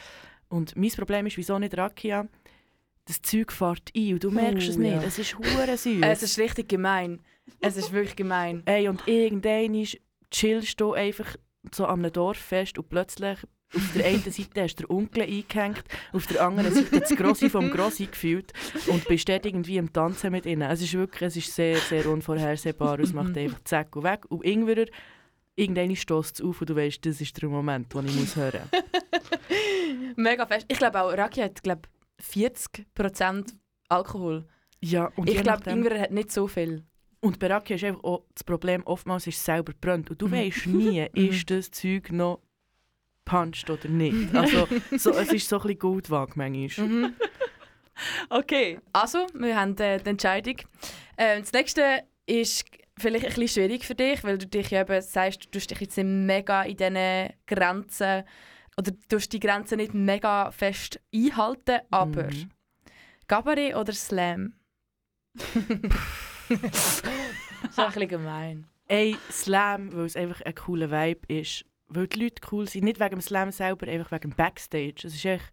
Und 0.52 0.76
mein 0.76 0.90
Problem 0.90 1.26
ist, 1.26 1.36
wieso 1.38 1.58
nicht 1.58 1.76
Rakia? 1.76 2.28
Das 3.06 3.22
Zeug 3.22 3.50
fährt 3.52 3.90
ein 3.96 4.12
und 4.12 4.22
du 4.24 4.30
merkst 4.30 4.68
es 4.68 4.76
Oh, 4.76 4.80
nicht. 4.80 4.92
ja. 4.92 5.02
Es 5.02 5.18
ist 5.18 5.36
hure 5.38 5.76
süß. 5.76 6.02
Es 6.02 6.22
ist 6.22 6.38
richtig 6.38 6.68
gemein. 6.68 7.20
Es 7.60 7.76
ist 7.76 7.90
wirklich 7.92 8.16
gemein. 8.16 8.62
Ey, 8.66 8.86
und 8.88 9.02
irgendwann 9.08 9.84
chillst 10.30 10.80
du 10.80 10.92
einfach 10.92 11.36
so 11.74 11.86
an 11.86 12.00
einem 12.00 12.12
Dorffest 12.12 12.78
und 12.78 12.88
plötzlich 12.90 13.38
auf 13.74 13.92
der 13.94 14.04
einen 14.04 14.22
Seite 14.22 14.62
hast 14.62 14.74
du 14.76 14.86
den 14.86 14.90
Onkel 14.94 15.22
eingehängt, 15.22 15.84
auf 16.12 16.26
der 16.26 16.46
anderen 16.46 16.74
Seite 16.74 17.00
das 17.00 17.16
Grossi 17.16 17.48
vom 17.48 17.70
Grossi 17.70 18.04
gefühlt 18.04 18.52
und 18.88 19.08
bist 19.08 19.26
dort 19.30 19.46
irgendwie 19.46 19.78
am 19.78 19.90
Tanzen 19.90 20.30
mit 20.30 20.44
ihnen. 20.44 20.70
Es 20.70 20.82
ist 20.82 20.92
wirklich 20.92 21.22
es 21.28 21.36
ist 21.36 21.54
sehr, 21.54 21.78
sehr 21.78 22.06
unvorhersehbar. 22.06 23.00
Es 23.00 23.14
macht 23.14 23.36
einfach 23.38 23.60
zack 23.64 23.96
und 23.96 24.02
weg. 24.04 24.26
Und 24.28 24.44
irgendwann, 24.44 24.84
irgendwann 25.56 25.96
stößt 25.96 26.34
es 26.40 26.44
auf 26.44 26.60
und 26.60 26.68
du 26.68 26.76
weißt, 26.76 27.04
das 27.06 27.22
ist 27.22 27.40
der 27.40 27.48
Moment, 27.48 27.94
den 27.94 28.06
ich 28.06 28.14
muss 28.14 28.36
hören 28.36 28.60
Mega 30.16 30.46
fest. 30.46 30.66
Ich 30.68 30.78
glaube 30.78 31.00
auch, 31.02 31.12
Raki 31.16 31.40
hat 31.40 31.62
glaub, 31.62 31.88
40% 32.22 33.54
Alkohol. 33.88 34.46
Ja, 34.80 35.10
und 35.16 35.28
ich 35.28 35.40
glaube, 35.42 35.70
Ingwer 35.70 36.00
hat 36.00 36.10
nicht 36.10 36.32
so 36.32 36.46
viel. 36.46 36.84
Und 37.20 37.38
bei 37.38 37.46
Raki 37.46 37.74
ist 37.74 37.84
einfach 37.84 38.02
auch 38.02 38.24
das 38.34 38.42
Problem, 38.42 38.82
oftmals 38.84 39.26
ist 39.28 39.36
es 39.38 39.44
selber 39.44 39.72
brennt. 39.80 40.10
Und 40.10 40.20
du 40.20 40.26
Mhm. 40.28 40.32
weißt 40.32 40.66
nie, 40.66 41.06
ist 41.14 41.50
das 41.50 41.70
Zeug 41.70 42.10
noch 42.10 42.40
puncht 43.24 43.70
oder 43.70 43.88
nicht. 43.88 44.34
Also, 44.34 44.66
so, 44.96 45.10
es 45.12 45.32
ist 45.32 45.48
so 45.48 45.56
ein 45.56 45.62
bisschen 45.62 45.78
Goldwaage 45.78 46.32
manchmal. 46.34 46.86
Mhm. 46.88 47.14
Okay. 48.30 48.80
Also, 48.92 49.26
wir 49.34 49.54
haben 49.56 49.76
äh, 49.78 49.98
die 50.02 50.10
Entscheidung. 50.10 50.56
Ähm, 51.16 51.42
das 51.42 51.52
nächste 51.52 52.02
ist 52.26 52.64
vielleicht 52.98 53.24
ein 53.26 53.34
bisschen 53.34 53.48
schwierig 53.48 53.86
für 53.86 53.94
dich, 53.94 54.24
weil 54.24 54.38
du 54.38 54.46
dich 54.46 54.72
eben 54.72 55.00
sagst, 55.00 55.44
du 55.44 55.50
tust 55.50 55.70
dich 55.70 55.80
jetzt 55.80 55.96
mega 55.98 56.62
in 56.62 56.76
diesen 56.76 57.28
Grenzen 57.46 58.24
oder 58.78 58.92
du 59.08 59.18
die 59.18 59.40
Grenzen 59.40 59.76
nicht 59.78 59.94
mega 59.94 60.50
fest 60.50 61.00
einhalten, 61.14 61.80
aber 61.90 62.24
Mhm. 62.24 62.50
Gabaret 63.28 63.74
oder 63.76 63.92
Slam? 63.92 64.54
das 66.48 67.02
ist 67.02 67.04
ein 67.78 67.86
bisschen 67.86 68.08
gemein. 68.08 68.66
Ey, 68.88 69.16
Slam, 69.30 69.92
weil 69.94 70.04
es 70.06 70.16
einfach 70.16 70.40
ein 70.42 70.54
cooler 70.54 70.90
Vibe 70.90 71.32
ist. 71.32 71.64
Weil 71.88 72.08
die 72.08 72.20
Leute 72.24 72.42
cool 72.50 72.68
sind. 72.68 72.84
Nicht 72.84 73.00
wegen 73.00 73.10
dem 73.10 73.20
Slam 73.20 73.50
selber, 73.50 73.86
einfach 73.86 74.12
wegen 74.12 74.30
dem 74.30 74.36
Backstage. 74.36 75.06
Es 75.06 75.14
ist 75.14 75.24
echt, 75.24 75.52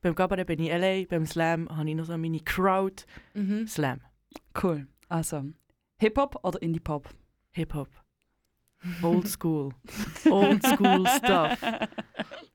beim 0.00 0.14
Cabaret 0.14 0.46
bin 0.46 0.60
ich 0.60 0.72
allein, 0.72 1.06
beim 1.06 1.26
Slam 1.26 1.68
habe 1.74 1.88
ich 1.88 1.94
noch 1.94 2.04
so 2.06 2.16
meine 2.18 2.40
Crowd. 2.40 3.04
Mhm. 3.34 3.66
Slam. 3.66 4.00
Cool. 4.62 4.86
Also, 5.08 5.44
Hip-Hop 6.00 6.40
oder 6.42 6.60
Indie-Pop? 6.60 7.08
Hip-Hop. 7.52 7.88
Old 9.02 9.28
School. 9.28 9.70
Old 10.30 10.62
School 10.66 11.06
Stuff. 11.08 11.58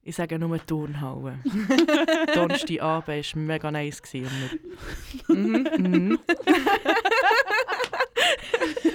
Ich 0.04 0.16
sage 0.16 0.38
nur 0.40 0.64
Turnhalle. 0.66 1.40
Donnerstagabend 2.34 3.08
war 3.36 3.42
mega 3.42 3.72
nice. 3.72 4.02
wir- 4.14 4.26
Mhm. 5.36 6.20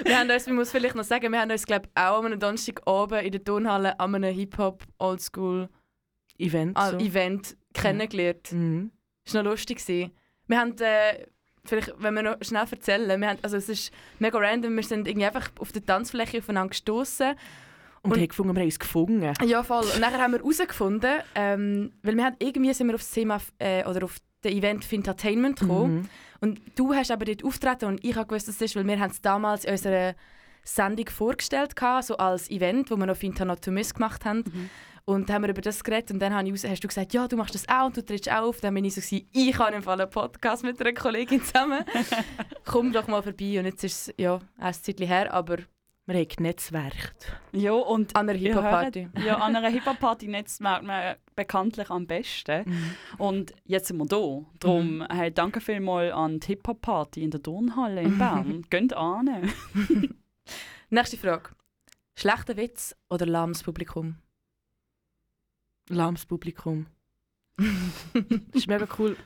Wir 0.04 0.18
haben 0.18 0.30
uns, 0.30 0.46
man 0.46 0.56
muss 0.56 0.70
vielleicht 0.70 0.94
noch 0.94 1.04
sagen, 1.04 1.32
wir 1.32 1.40
haben 1.40 1.50
uns 1.50 1.64
glaub, 1.64 1.88
auch 1.94 2.22
am 2.24 2.38
Donnerstag 2.38 2.82
oben 2.86 3.20
in 3.24 3.32
der 3.32 3.42
Turnhalle 3.42 3.98
an 3.98 4.14
einem 4.14 4.34
Hip-Hop 4.34 4.84
Oldschool 4.98 5.68
Event. 6.38 6.76
ah, 6.76 6.90
So. 6.90 6.98
Event 6.98 7.56
kennengelernt. 7.72 8.52
Mhm. 8.52 8.90
Das 9.24 9.34
war 9.34 9.42
noch 9.42 9.52
lustig. 9.52 9.80
Wir 9.86 10.58
haben, 10.58 10.76
äh, 10.78 11.26
vielleicht, 11.64 11.94
wenn 11.98 12.14
wir 12.14 12.22
noch 12.22 12.36
schnell 12.42 12.64
erzählen, 12.70 13.20
wir 13.20 13.28
haben, 13.28 13.38
also 13.42 13.56
es 13.56 13.68
ist 13.68 13.92
mega 14.18 14.38
random, 14.38 14.76
wir 14.76 14.82
sind 14.82 15.06
irgendwie 15.08 15.26
einfach 15.26 15.50
auf 15.58 15.72
der 15.72 15.84
Tanzfläche 15.84 16.38
aufeinander 16.38 16.70
gestoßen. 16.70 17.34
Und, 18.02 18.12
Und- 18.12 18.18
haben 18.20 18.28
gefunden, 18.28 18.54
wir 18.54 18.60
haben 18.60 18.66
uns 18.66 18.78
gefunden. 18.78 19.32
Ja, 19.44 19.62
voll. 19.62 19.84
Und 19.84 20.00
nachher 20.00 20.18
haben 20.20 20.32
wir 20.32 20.40
herausgefunden, 20.40 21.20
ähm, 21.34 21.92
weil 22.02 22.16
wir 22.16 22.24
haben, 22.24 22.36
irgendwie 22.38 22.72
sind 22.74 22.88
wir 22.88 22.94
auf 22.94 23.00
das 23.00 23.10
Thema 23.10 23.38
äh, 23.58 23.84
oder 23.86 24.04
auf 24.04 24.18
das 24.42 24.52
Event 24.52 24.84
für 24.84 24.96
Entertainment 24.96 25.60
gekommen. 25.60 25.94
Mhm. 25.94 26.08
Und 26.40 26.60
du 26.74 26.94
hast 26.94 27.10
aber 27.10 27.24
dort 27.24 27.42
auftreten 27.44 27.86
und 27.86 28.04
ich 28.04 28.14
habe 28.16 28.26
gewusst, 28.26 28.48
was 28.48 28.58
das 28.58 28.66
ist, 28.70 28.76
weil 28.76 28.86
wir 28.86 29.00
haben 29.00 29.10
es 29.10 29.22
damals 29.22 29.64
in 29.64 29.72
unserer 29.72 30.14
Sendung 30.62 31.08
vorgestellt 31.08 31.76
gehabt, 31.76 32.04
so 32.04 32.16
als 32.18 32.50
Event, 32.50 32.90
wo 32.90 32.96
wir 32.96 33.06
noch 33.06 33.58
to 33.60 33.70
Miss 33.70 33.94
gemacht 33.94 34.24
haben. 34.26 34.44
Und 35.06 35.28
dann 35.28 35.34
haben 35.34 35.42
wir 35.42 35.50
über 35.50 35.60
das 35.60 35.84
geredet 35.84 36.10
und 36.12 36.18
dann 36.18 36.32
habe 36.34 36.46
ich 36.46 36.52
raus, 36.52 36.64
hast 36.64 36.82
du 36.82 36.88
gesagt, 36.88 37.12
ja, 37.12 37.28
du 37.28 37.36
machst 37.36 37.54
das 37.54 37.68
auch 37.68 37.86
und 37.86 37.96
du 37.96 38.02
trittst 38.04 38.30
auch 38.30 38.44
auf. 38.48 38.60
Dann 38.60 38.72
bin 38.72 38.86
ich 38.86 38.94
so, 38.94 39.02
gewesen, 39.02 39.28
ich 39.32 39.58
habe 39.58 39.76
im 39.76 39.82
Fall 39.82 40.00
einen 40.00 40.10
Podcast 40.10 40.64
mit 40.64 40.80
einer 40.80 40.94
Kollegin 40.94 41.42
zusammen. 41.42 41.84
Komm 42.64 42.90
doch 42.92 43.06
mal 43.06 43.22
vorbei. 43.22 43.58
Und 43.58 43.66
jetzt 43.66 43.84
ist 43.84 44.08
es 44.08 44.14
ja, 44.16 44.40
ein 44.56 44.72
Zeitchen 44.72 45.06
her, 45.06 45.32
aber 45.32 45.58
Wir 46.06 46.16
haben 46.16 46.28
genetzwerkt. 46.28 47.32
Ja, 47.52 47.72
und 47.72 48.14
an 48.16 48.28
einer 48.28 48.38
Hip-Hop-Party. 48.38 49.08
Ja, 49.24 49.36
an 49.38 49.56
einer 49.56 49.68
Hip-Hop-Party 49.68 50.28
netzwerkt 50.28 50.84
man 50.84 51.16
bekanntlich 51.36 51.90
am 51.90 52.06
besten. 52.06 52.64
Und 53.18 53.52
jetzt 53.64 53.88
sind 53.88 53.96
wir 53.98 54.06
da. 54.06 54.44
Darum 54.60 55.06
hey, 55.10 55.32
danke 55.32 55.60
vielmals 55.60 56.12
an 56.12 56.40
die 56.40 56.46
Hip-Hop-Party 56.48 57.22
in 57.22 57.30
der 57.30 57.42
Turnhalle 57.42 58.02
in 58.02 58.18
Bern. 58.18 58.62
Geht 58.70 58.92
an. 58.94 59.50
Nächste 60.90 61.16
Frage. 61.16 61.50
Schlechter 62.16 62.56
Witz 62.56 62.94
oder 63.10 63.26
lahmes 63.26 63.62
Publikum? 63.62 64.16
Lahmes 65.88 66.26
Publikum. 66.26 66.86
das 67.56 67.66
ist 68.54 68.68
mega 68.68 68.86
cool. 68.98 69.16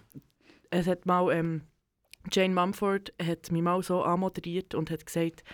Es 0.71 0.87
hat 0.87 1.07
mal, 1.07 1.33
ähm, 1.33 1.63
Jane 2.31 2.55
Mumford 2.55 3.13
hat 3.23 3.51
mich 3.51 3.63
mal 3.63 3.83
so 3.83 4.03
anmoderiert 4.03 4.75
und 4.75 4.91
hat 4.91 5.07
gesagt, 5.07 5.45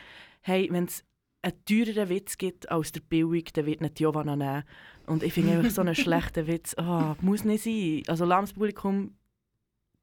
hey, 0.40 0.68
wenn 0.70 0.84
es 0.84 1.04
einen 1.42 1.64
teureren 1.66 2.08
Witz 2.08 2.38
gibt 2.38 2.70
als 2.70 2.92
der 2.92 3.00
billig, 3.00 3.52
dann 3.52 3.66
wird 3.66 3.80
nicht 3.80 3.96
Giovanna 3.96 4.34
nehmen. 4.34 4.64
Und 5.06 5.22
ich 5.22 5.32
finde 5.32 5.52
einfach 5.52 5.70
so 5.70 5.82
einen 5.82 5.94
schlechten 5.94 6.46
Witz, 6.46 6.74
ah, 6.78 7.16
muss 7.20 7.44
nicht 7.44 7.64
sein. 7.64 8.02
Also 8.08 8.24
lahmes 8.24 8.54
Publikum, 8.54 9.14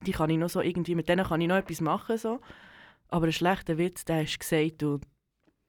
die 0.05 0.11
kann 0.11 0.29
ich 0.29 0.37
noch 0.37 0.49
so 0.49 0.61
irgendwie, 0.61 0.95
mit 0.95 1.09
denen 1.09 1.25
kann 1.25 1.41
ich 1.41 1.47
noch 1.47 1.55
etwas 1.55 1.81
machen. 1.81 2.17
So. 2.17 2.39
Aber 3.09 3.25
ein 3.25 3.33
schlechter 3.33 3.77
Witz, 3.77 4.05
der 4.05 4.23
ist 4.23 4.39
gesagt 4.39 4.83
und 4.83 5.03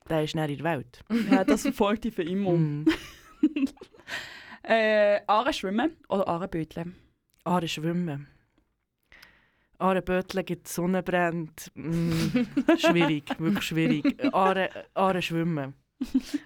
der 0.09 0.25
ist 0.25 0.35
nicht 0.35 0.51
in 0.51 0.59
der 0.59 0.65
Welt. 0.65 1.05
Ja, 1.31 1.45
das 1.45 1.63
verfolgt 1.63 2.05
dich 2.05 2.15
für 2.15 2.23
immer. 2.23 2.53
Mm. 3.43 3.65
Äh, 4.63 5.21
Aare 5.27 5.53
schwimmen 5.53 5.97
oder 6.09 6.29
Aare 6.29 6.49
böteln? 6.49 6.95
Aare 7.45 7.69
schwimmen. 7.69 8.29
Aare 9.79 10.01
Bötle 10.01 10.45
gibt 10.45 10.69
Sonnenbrände. 10.69 11.53
Mm, 11.75 12.47
schwierig, 12.79 13.25
wirklich 13.41 13.65
schwierig. 13.65 14.25
Aare, 14.33 14.71
Aare 14.95 15.21
schwimmen. 15.21 15.75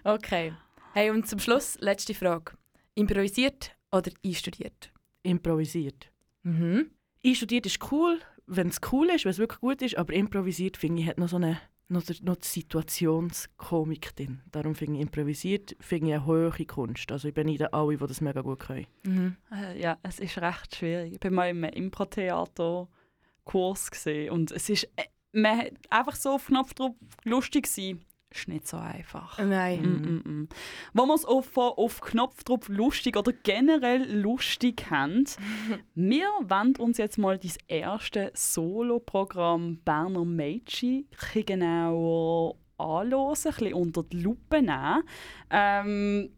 Okay. 0.05 0.55
Hey, 0.95 1.11
und 1.11 1.29
zum 1.29 1.39
Schluss, 1.39 1.77
letzte 1.81 2.15
Frage. 2.15 2.53
Improvisiert 2.95 3.77
oder 3.93 4.11
einstudiert? 4.25 4.91
Improvisiert. 5.23 6.11
Mhm. 6.45 6.91
Einstudiert 7.25 7.67
ist 7.67 7.93
cool, 7.93 8.21
wenn 8.47 8.69
es 8.69 8.81
cool 8.91 9.09
ist, 9.11 9.27
wenn 9.27 9.33
es 9.33 9.39
wirklich 9.39 9.61
gut 9.61 9.83
ist, 9.83 9.99
aber 9.99 10.15
improvisiert 10.15 10.79
finde 10.79 11.03
ich 11.03 11.09
hat 11.09 11.19
noch 11.19 11.29
so 11.29 11.37
eine 11.37 11.61
noch, 11.89 12.03
der- 12.03 12.17
noch 12.23 12.37
die 12.37 12.49
Situationskomik 12.49 14.17
drin. 14.17 14.41
Darum 14.51 14.75
finde 14.75 14.97
ich 14.97 15.03
improvisiert 15.03 15.77
finde 15.81 16.09
ich 16.09 16.15
eine 16.15 16.27
hohe 16.27 16.51
Kunst. 16.67 17.11
Also 17.13 17.29
ich 17.29 17.35
bin 17.35 17.47
nicht 17.47 17.73
alle, 17.73 17.97
die 17.97 18.07
das 18.07 18.21
mega 18.21 18.41
gut 18.41 18.61
können. 18.61 18.87
Mhm. 19.05 19.37
Äh, 19.53 19.81
ja, 19.81 19.99
es 20.03 20.19
ist 20.19 20.39
recht 20.39 20.75
schwierig. 20.77 21.15
Ich 21.15 21.23
war 21.25 21.31
mal 21.31 21.51
im 21.51 21.65
Impro-Theater-Kurs 21.65 23.91
und 24.31 24.51
es 24.53 24.69
ist 24.69 24.85
äh, 24.97 25.05
man 25.33 25.67
einfach 25.91 26.17
so 26.17 26.31
auf 26.31 26.47
Knopfdruck 26.47 26.97
lustig 27.25 27.67
sein. 27.67 28.01
Ist 28.37 28.49
nicht 28.49 28.69
so 28.69 28.77
einfach. 28.77 29.39
Nein. 29.39 29.81
Mm 29.81 30.07
-mm 30.07 30.23
-mm. 30.23 30.49
Wo 30.93 31.07
wir 31.07 31.15
es 31.15 31.25
auf, 31.25 31.57
auf 31.57 32.03
Knopfdruck 32.03 32.69
lustig 32.69 33.17
oder 33.17 33.33
generell 33.33 34.21
lustig 34.21 34.91
haben, 34.91 35.25
wir 35.95 36.29
wollen 36.43 36.77
uns 36.77 36.99
jetzt 36.99 37.17
mal 37.17 37.39
das 37.39 37.57
erste 37.67 38.31
Solo-Programm 38.35 39.79
Berner 39.85 40.27
Mädchen 40.27 41.09
genauer 41.47 42.57
anschauen, 42.77 43.29
ein 43.29 43.43
bisschen 43.43 43.75
unter 43.75 44.03
die 44.03 44.21
Lupe 44.21 44.61
nehmen. 44.61 45.03
Ähm, 45.49 46.31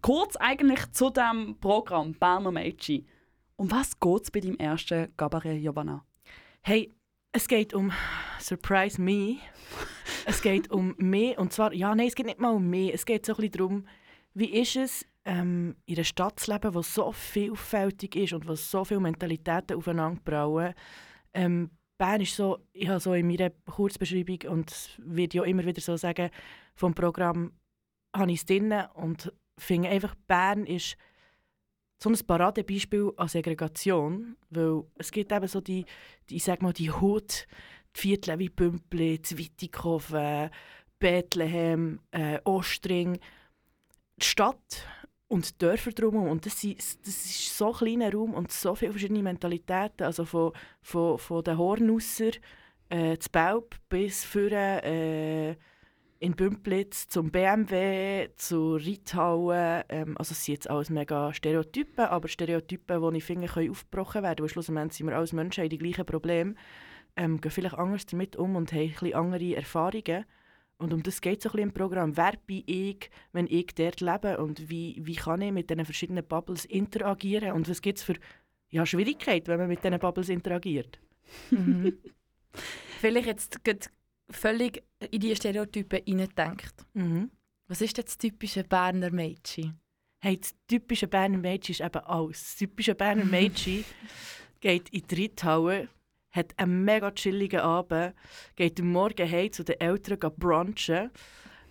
kurz 0.00 0.36
eigentlich 0.36 0.92
zu 0.92 1.10
dem 1.10 1.56
Programm 1.60 2.14
Berner 2.14 2.52
Mädchen. 2.52 3.06
Um 3.56 3.70
was 3.70 4.00
geht 4.00 4.22
es 4.22 4.30
bei 4.30 4.40
deinem 4.40 4.56
ersten 4.56 5.12
Gabaret, 5.18 5.60
Giovanna? 5.60 6.06
Hey, 6.62 6.90
es 7.34 7.48
geht 7.48 7.74
um 7.74 7.92
Surprise 8.38 9.00
Me. 9.00 9.38
es 10.24 10.40
geht 10.40 10.70
um 10.70 10.94
mich. 10.98 11.36
Und 11.36 11.52
zwar, 11.52 11.74
ja, 11.74 11.92
nein, 11.94 12.06
es 12.06 12.14
geht 12.14 12.26
nicht 12.26 12.38
mal 12.38 12.52
um 12.54 12.70
mich. 12.70 12.94
Es 12.94 13.04
geht 13.04 13.26
so 13.26 13.32
ein 13.32 13.36
bisschen 13.36 13.52
darum, 13.52 13.88
wie 14.34 14.50
ist 14.60 14.76
es, 14.76 15.04
ähm, 15.24 15.74
in 15.86 15.96
einer 15.96 16.04
Stadt 16.04 16.38
zu 16.38 16.52
leben, 16.52 16.72
die 16.72 16.82
so 16.84 17.10
vielfältig 17.10 18.14
ist 18.14 18.32
und 18.34 18.46
wo 18.46 18.54
so 18.54 18.84
viele 18.84 19.00
Mentalitäten 19.00 19.76
aufeinander 19.76 20.20
brauen. 20.24 20.74
Ähm, 21.34 21.70
Bern 21.98 22.20
ist 22.20 22.36
so, 22.36 22.58
ich 22.72 22.88
habe 22.88 23.00
so 23.00 23.14
in 23.14 23.26
meiner 23.26 23.50
Kurzbeschreibung 23.50 24.52
und 24.52 24.96
wird 24.98 25.34
ja 25.34 25.42
immer 25.42 25.64
wieder 25.64 25.80
so 25.80 25.96
sagen, 25.96 26.30
vom 26.76 26.94
Programm 26.94 27.52
habe 28.14 28.30
ich 28.30 28.40
es 28.40 28.46
drin 28.46 28.72
und 28.94 29.32
finde 29.58 29.88
einfach, 29.88 30.14
Bern 30.28 30.66
ist 30.66 30.96
so 32.02 32.10
ein 32.10 32.26
Paradebeispiel 32.26 33.12
an 33.16 33.28
Segregation, 33.28 34.36
weil 34.50 34.84
es 34.98 35.10
gibt 35.10 35.32
eben 35.32 35.48
so 35.48 35.60
die, 35.60 35.84
die 36.28 36.36
ich 36.36 36.44
sag 36.44 36.62
mal, 36.62 36.72
die 36.72 36.90
Hut, 36.90 37.46
die 37.96 38.00
Viertel 38.00 38.38
wie 38.38 38.50
Pümpli, 38.50 39.22
Zwitikofen, 39.22 40.50
Bethlehem, 40.98 42.00
äh, 42.10 42.38
Ostring, 42.44 43.18
die 44.16 44.24
Stadt 44.24 44.86
und 45.28 45.48
die 45.48 45.58
Dörfer 45.58 45.92
drumherum. 45.92 46.28
Und 46.28 46.46
das, 46.46 46.60
sind, 46.60 46.78
das 46.78 47.24
ist 47.24 47.56
so 47.56 47.72
ein 47.72 47.78
kleiner 47.78 48.12
Raum 48.12 48.34
und 48.34 48.52
so 48.52 48.74
viele 48.74 48.92
verschiedene 48.92 49.22
Mentalitäten, 49.22 50.04
also 50.04 50.24
von, 50.24 50.52
von, 50.82 51.18
von 51.18 51.44
den 51.44 51.58
Hornusser, 51.58 52.30
äh, 52.88 53.18
zu 53.18 53.30
Belp 53.30 53.76
bis 53.88 54.24
vorne, 54.24 54.82
äh, 54.84 55.56
in 56.18 56.36
Bümplitz 56.36 57.08
zum 57.08 57.30
BMW, 57.30 58.28
zu 58.36 58.76
Reithauen. 58.76 59.82
Ähm, 59.88 60.16
also 60.18 60.32
es 60.32 60.44
sind 60.44 60.54
jetzt 60.54 60.70
alles 60.70 60.90
mega 60.90 61.32
Stereotypen, 61.32 62.04
aber 62.04 62.28
Stereotypen, 62.28 63.12
die 63.12 63.18
ich 63.18 63.24
finde, 63.24 63.48
können 63.48 63.70
aufgebrochen 63.70 64.22
werden. 64.22 64.42
Weil 64.42 64.48
schlussendlich 64.48 64.98
sind 64.98 65.08
wir 65.08 65.16
als 65.16 65.32
Menschen 65.32 65.62
haben 65.62 65.70
die 65.70 65.78
gleichen 65.78 66.06
Probleme, 66.06 66.54
ähm, 67.16 67.40
gehen 67.40 67.50
vielleicht 67.50 67.76
anders 67.76 68.06
damit 68.06 68.36
um 68.36 68.56
und 68.56 68.72
haben 68.72 68.80
ein 68.80 68.90
bisschen 68.90 69.14
andere 69.14 69.56
Erfahrungen. 69.56 70.24
Und 70.76 70.92
um 70.92 71.02
das 71.02 71.20
geht 71.20 71.38
es 71.38 71.44
so 71.44 71.50
ein 71.50 71.52
bisschen 71.52 71.68
im 71.68 71.74
Programm. 71.74 72.16
Wer 72.16 72.32
bin 72.46 72.64
ich, 72.66 73.10
wenn 73.32 73.46
ich 73.46 73.74
dort 73.74 74.00
lebe? 74.00 74.38
Und 74.38 74.68
wie, 74.68 75.00
wie 75.00 75.14
kann 75.14 75.40
ich 75.40 75.52
mit 75.52 75.70
diesen 75.70 75.84
verschiedenen 75.84 76.26
Bubbles 76.26 76.64
interagieren? 76.64 77.52
Und 77.52 77.68
was 77.68 77.80
gibt 77.80 77.98
es 77.98 78.04
für 78.04 78.14
ja, 78.70 78.84
Schwierigkeiten, 78.84 79.46
wenn 79.48 79.60
man 79.60 79.68
mit 79.68 79.84
diesen 79.84 79.98
Bubbles 79.98 80.28
interagiert? 80.28 80.98
Mhm. 81.50 81.98
Vielleicht 83.00 83.26
jetzt 83.26 83.64
völlig 84.30 84.82
in 85.10 85.20
die 85.20 85.36
Stereotypen 85.36 86.00
hineindenkt. 86.04 86.74
Mhm. 86.94 87.30
Was 87.66 87.80
ist 87.80 87.96
denn 87.96 88.04
das 88.04 88.18
typische 88.18 88.64
Berner 88.64 89.10
Mädchen? 89.10 89.80
Hey, 90.20 90.38
das 90.38 90.54
typische 90.66 91.06
Berner 91.06 91.38
Mädchen 91.38 91.74
ist 91.74 91.80
eben 91.80 92.04
alles. 92.04 92.40
Das 92.40 92.56
typische 92.56 92.94
Berner 92.94 93.24
Mädchen 93.24 93.84
geht 94.60 94.88
in 94.90 95.02
die 95.06 95.22
Reithalle, 95.22 95.88
hat 96.30 96.58
einen 96.58 96.84
mega 96.84 97.10
chilligen 97.10 97.60
Abend, 97.60 98.14
geht 98.56 98.80
am 98.80 98.90
Morgen 98.90 99.30
heim 99.30 99.52
zu 99.52 99.64
den 99.64 99.80
Eltern 99.80 100.32
brunchen, 100.36 101.10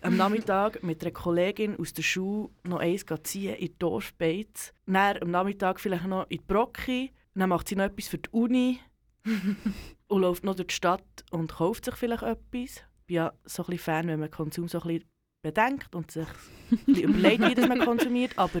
am 0.00 0.16
Nachmittag 0.16 0.82
mit 0.82 1.02
einer 1.02 1.12
Kollegin 1.12 1.78
aus 1.78 1.92
der 1.92 2.02
Schule 2.02 2.50
noch 2.64 2.78
eins 2.78 3.04
ziehen 3.24 3.54
in 3.54 3.66
die 3.66 3.78
Dorfbeiz, 3.78 4.72
dann 4.86 5.18
am 5.22 5.30
Nachmittag 5.30 5.80
vielleicht 5.80 6.06
noch 6.06 6.28
in 6.28 6.38
die 6.38 6.44
Brocki, 6.44 7.12
dann 7.34 7.48
macht 7.48 7.68
sie 7.68 7.76
noch 7.76 7.84
etwas 7.84 8.08
für 8.08 8.18
die 8.18 8.30
Uni 8.30 8.80
und 10.14 10.22
läuft 10.22 10.44
noch 10.44 10.54
durch 10.54 10.68
die 10.68 10.74
Stadt 10.74 11.24
und 11.32 11.52
kauft 11.52 11.84
sich 11.84 11.96
vielleicht 11.96 12.22
etwas. 12.22 12.44
Ich 12.54 13.06
bin 13.06 13.16
ja 13.16 13.32
so 13.44 13.64
ein 13.64 13.66
bisschen 13.66 13.78
Fan, 13.78 14.06
wenn 14.06 14.20
man 14.20 14.30
Konsum 14.30 14.68
so 14.68 14.80
ein 14.80 14.86
bisschen 14.86 15.10
bedenkt 15.42 15.94
und 15.94 16.10
sich 16.10 16.28
überlegt, 16.86 17.48
wie 17.48 17.54
das 17.54 17.68
man 17.68 17.80
konsumiert, 17.80 18.38
aber 18.38 18.60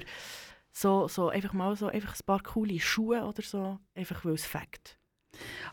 so, 0.72 1.06
so 1.06 1.28
einfach 1.28 1.52
mal 1.52 1.76
so 1.76 1.86
einfach 1.86 2.14
ein 2.14 2.26
paar 2.26 2.42
coole 2.42 2.80
Schuhe 2.80 3.24
oder 3.24 3.42
so, 3.42 3.78
einfach 3.94 4.24
weil 4.24 4.34
es 4.34 4.44
Fakt. 4.44 4.98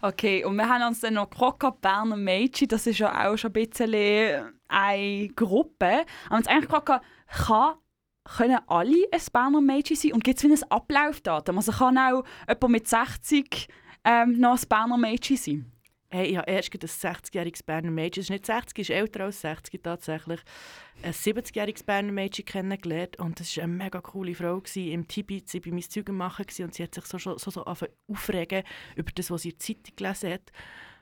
Okay, 0.01 0.45
und 0.45 0.55
wir 0.55 0.69
haben 0.69 0.87
uns 0.87 1.01
dann 1.01 1.15
noch 1.15 1.29
gefragt, 1.29 1.81
Berner 1.81 2.15
Mädchen, 2.15 2.67
das 2.67 2.85
ist 2.85 2.99
ja 2.99 3.27
auch 3.27 3.37
schon 3.37 3.51
ein 3.51 3.67
bisschen 3.67 4.53
eine 4.67 5.29
Gruppe. 5.29 6.05
Aber 6.27 6.37
uns 6.37 6.47
eigentlich 6.47 6.69
gefragt, 6.69 7.03
kann, 7.27 7.75
können 8.37 8.59
alle 8.67 9.07
ein 9.11 9.21
Berner 9.33 9.61
Mädchen 9.61 9.97
sein 9.97 10.13
und 10.13 10.23
gibt 10.23 10.37
es 10.37 10.43
wie 10.43 10.53
ein 10.53 10.71
Ablaufdatum? 10.71 11.57
Also 11.57 11.71
kann 11.71 11.97
auch 11.97 12.23
jemand 12.47 12.69
mit 12.69 12.87
60 12.87 13.67
ähm, 14.03 14.39
noch 14.39 14.57
ein 14.57 14.67
Berner 14.67 14.97
Mädchen 14.97 15.37
sein? 15.37 15.71
Hey, 16.13 16.27
ich 16.27 16.37
habe 16.37 16.51
erst 16.51 16.73
ein 16.73 16.79
60-jähriges 16.79 17.65
Berner 17.65 17.89
Mädchen, 17.89 18.19
es 18.19 18.25
ist 18.25 18.31
nicht 18.31 18.45
60, 18.45 18.79
es 18.79 18.89
ist 18.89 18.95
älter 18.95 19.23
als 19.23 19.39
60 19.41 19.81
tatsächlich, 19.81 20.41
ein 21.03 21.13
70-jähriges 21.13 21.85
Berner 21.85 22.11
Mädchen 22.11 22.43
kennengelernt. 22.43 23.17
Und 23.17 23.39
das 23.39 23.55
war 23.55 23.63
eine 23.63 23.73
mega 23.73 24.01
coole 24.01 24.35
Frau 24.35 24.59
gewesen, 24.59 24.91
im 24.91 25.07
Tibet, 25.07 25.47
sie 25.47 25.59
war 25.59 25.65
bei 25.65 25.71
meinem 25.71 25.89
Zeugen 25.89 26.17
machen 26.17 26.45
und 26.59 26.73
sie 26.73 26.83
hat 26.83 26.93
sich 26.93 27.05
so, 27.05 27.17
so, 27.17 27.37
so, 27.37 27.51
so 27.51 27.63
aufregen 27.63 28.63
über 28.97 29.11
das, 29.15 29.31
was 29.31 29.43
sie 29.43 29.51
in 29.51 29.57
der 29.57 29.59
Zeitung 29.59 29.95
gelesen 29.95 30.33
hat. 30.33 30.51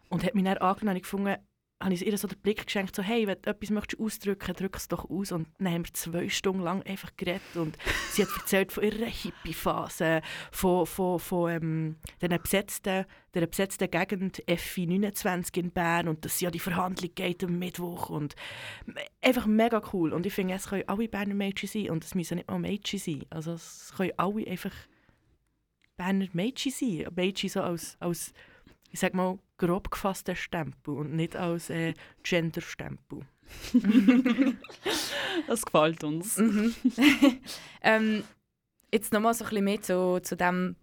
Und 0.10 0.24
hat 0.24 0.36
mich 0.36 0.44
dann 0.44 0.58
angenommen 0.58 0.98
und 0.98 1.04
gefunden, 1.04 1.38
habe 1.82 1.94
ich 1.94 2.06
ihr 2.06 2.18
so 2.18 2.28
den 2.28 2.40
Blick 2.40 2.66
geschenkt, 2.66 2.94
so 2.94 3.02
hey, 3.02 3.26
wenn 3.26 3.42
du 3.42 3.50
etwas 3.50 3.70
möchtest 3.70 4.02
ausdrücken, 4.02 4.54
drück 4.54 4.76
es 4.76 4.90
doch 4.90 5.10
aus. 5.10 5.32
Und 5.32 5.48
dann 5.60 5.74
haben 5.74 5.86
wir 5.86 5.94
zwei 5.94 6.28
Stunden 6.28 6.62
lang 6.62 6.84
einfach 6.84 7.16
geredet 7.16 7.56
und 7.56 7.78
sie 8.12 8.24
hat 8.24 8.30
erzählt 8.38 8.72
von 8.74 8.84
ihrer 8.84 9.06
Hippie-Phase, 9.06 10.22
von, 10.52 10.86
von, 10.86 11.20
von 11.20 11.52
ähm, 11.52 11.96
den 12.22 12.42
besetzten, 12.42 13.06
der 13.34 13.48
besetzten 13.48 13.90
Gegend 13.90 14.44
FI 14.46 14.88
29 14.88 15.56
in 15.58 15.72
Bern 15.72 16.10
und 16.10 16.26
dass 16.26 16.40
sie 16.40 16.48
an 16.48 16.52
die 16.52 16.60
Verhandlung 16.60 17.12
geht 17.16 17.44
am 17.46 17.58
Mittwoch 17.58 18.10
und 18.10 18.36
einfach 19.22 19.46
mega 19.46 19.82
cool. 19.94 20.12
Und 20.12 20.26
ich 20.26 20.34
finde, 20.34 20.56
es 20.56 20.68
können 20.68 20.84
alle 20.88 21.08
Berner 21.08 21.36
Mädchen 21.36 21.70
sein 21.70 21.92
und 21.92 22.04
es 22.04 22.14
müssen 22.14 22.36
nicht 22.36 22.50
mal 22.50 22.60
Mädchen 22.60 23.00
sein. 23.00 23.24
Also 23.30 23.54
es 23.54 23.94
können 23.96 24.12
alle 24.18 24.46
einfach 24.48 24.74
Berner 25.96 26.28
Mädchen 26.34 26.74
sein. 26.74 27.08
Mädchen 27.16 27.50
so 27.50 27.62
als, 27.62 27.96
als 28.02 28.34
ich 28.92 29.00
sag 29.00 29.14
mal, 29.14 29.38
grob 29.58 29.92
gefasster 29.92 30.36
Stempel 30.36 30.96
und 30.96 31.14
nicht 31.14 31.36
als 31.36 31.70
äh, 31.70 31.94
Gender-Stempel. 32.24 33.22
Das 35.48 35.66
gefällt 35.66 36.04
uns. 36.04 36.38
Mhm. 36.38 36.76
ähm, 37.82 38.24
jetzt 38.94 39.14
nochmal 39.14 39.34
so 39.34 39.44
ein 39.44 39.50
bisschen 39.50 39.66
mehr 39.66 39.82
zu, 39.82 40.20
zu 40.22 40.36
dem 40.36 40.76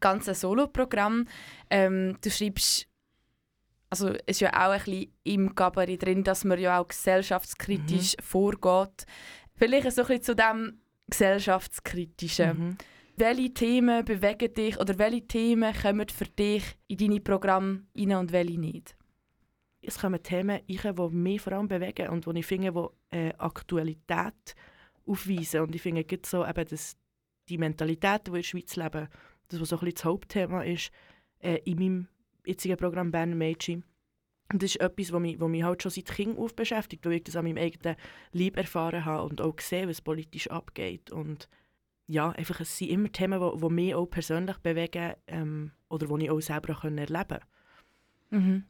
ganzen 0.00 0.34
Solo-Programm. 0.34 1.26
Ähm, 1.70 2.16
du 2.20 2.30
schreibst, 2.30 2.86
also 3.90 4.10
es 4.10 4.36
ist 4.36 4.40
ja 4.40 4.50
auch 4.50 4.72
ein 4.72 4.78
bisschen 4.84 5.12
im 5.24 5.54
Gabaret 5.54 6.02
drin, 6.02 6.24
dass 6.24 6.44
man 6.44 6.58
ja 6.58 6.78
auch 6.78 6.88
gesellschaftskritisch 6.88 8.16
vorgeht. 8.22 9.06
Vielleicht 9.56 9.90
so 9.92 10.02
ein 10.02 10.06
bisschen 10.06 10.22
zu 10.22 10.36
dem 10.36 10.80
gesellschaftskritischen. 11.10 12.58
Mhm. 12.58 12.76
Welche 13.20 13.52
Themen 13.52 14.04
bewegen 14.04 14.54
dich 14.54 14.78
oder 14.78 14.96
welche 14.96 15.26
Themen 15.26 15.74
kommen 15.74 16.08
für 16.08 16.26
dich 16.26 16.62
in 16.86 16.98
deine 16.98 17.20
Programme 17.20 17.82
rein 17.96 18.12
und 18.12 18.30
welche 18.30 18.60
nicht? 18.60 18.94
es 19.82 19.98
kommen 19.98 20.22
Themen 20.22 20.60
rein, 20.68 20.96
die 20.96 21.16
mich 21.16 21.40
vor 21.40 21.52
allem 21.52 21.66
bewegen 21.66 22.08
und 22.10 22.26
die 22.26 22.38
ich 22.38 22.46
finde, 22.46 22.72
die 22.72 23.16
äh, 23.16 23.32
Aktualität 23.38 24.54
aufweisen. 25.06 25.62
Und 25.62 25.74
ich 25.74 25.82
finde 25.82 26.04
gerade 26.04 26.28
so 26.28 26.46
eben, 26.46 26.64
dass 26.64 26.96
die 27.48 27.58
Mentalität, 27.58 28.26
die 28.26 28.30
in 28.30 28.36
der 28.36 28.42
Schweiz 28.42 28.76
leben, 28.76 29.08
das, 29.48 29.60
was 29.60 29.68
so 29.68 29.76
ein 29.76 29.80
bisschen 29.80 29.94
das 29.94 30.04
Hauptthema 30.04 30.62
ist, 30.62 30.90
äh, 31.40 31.58
in 31.64 31.78
meinem 31.78 32.08
jetzigen 32.46 32.76
Programm 32.76 33.10
Berner 33.10 33.34
Mädchen. 33.34 33.84
Und 34.52 34.62
das 34.62 34.76
ist 34.76 34.80
etwas, 34.80 35.12
was 35.12 35.20
mich, 35.20 35.38
mich 35.38 35.62
halt 35.62 35.82
schon 35.82 35.90
seit 35.90 36.06
Kind 36.06 36.38
auf 36.38 36.54
beschäftigt, 36.54 37.04
weil 37.04 37.14
ich 37.14 37.24
das 37.24 37.36
an 37.36 37.44
meinem 37.44 37.58
eigenen 37.58 37.96
Leib 38.32 38.56
erfahren 38.56 39.04
habe 39.04 39.28
und 39.28 39.40
auch 39.40 39.56
gesehen, 39.56 39.88
was 39.88 40.00
politisch 40.00 40.48
abgeht. 40.50 41.10
Und 41.10 41.48
ja, 42.08 42.30
einfach, 42.30 42.60
es 42.60 42.76
sind 42.76 42.90
immer 42.90 43.12
Themen, 43.12 43.38
die, 43.40 43.60
die 43.60 43.74
mich 43.74 43.94
auch 43.94 44.06
persönlich 44.06 44.56
bewegen 44.58 45.12
ähm, 45.26 45.72
oder 45.88 46.08
die 46.08 46.24
ich 46.24 46.30
auch 46.30 46.40
selber 46.40 46.76
erleben 46.82 47.06
konnte. 47.14 47.40
Mhm. 48.30 48.64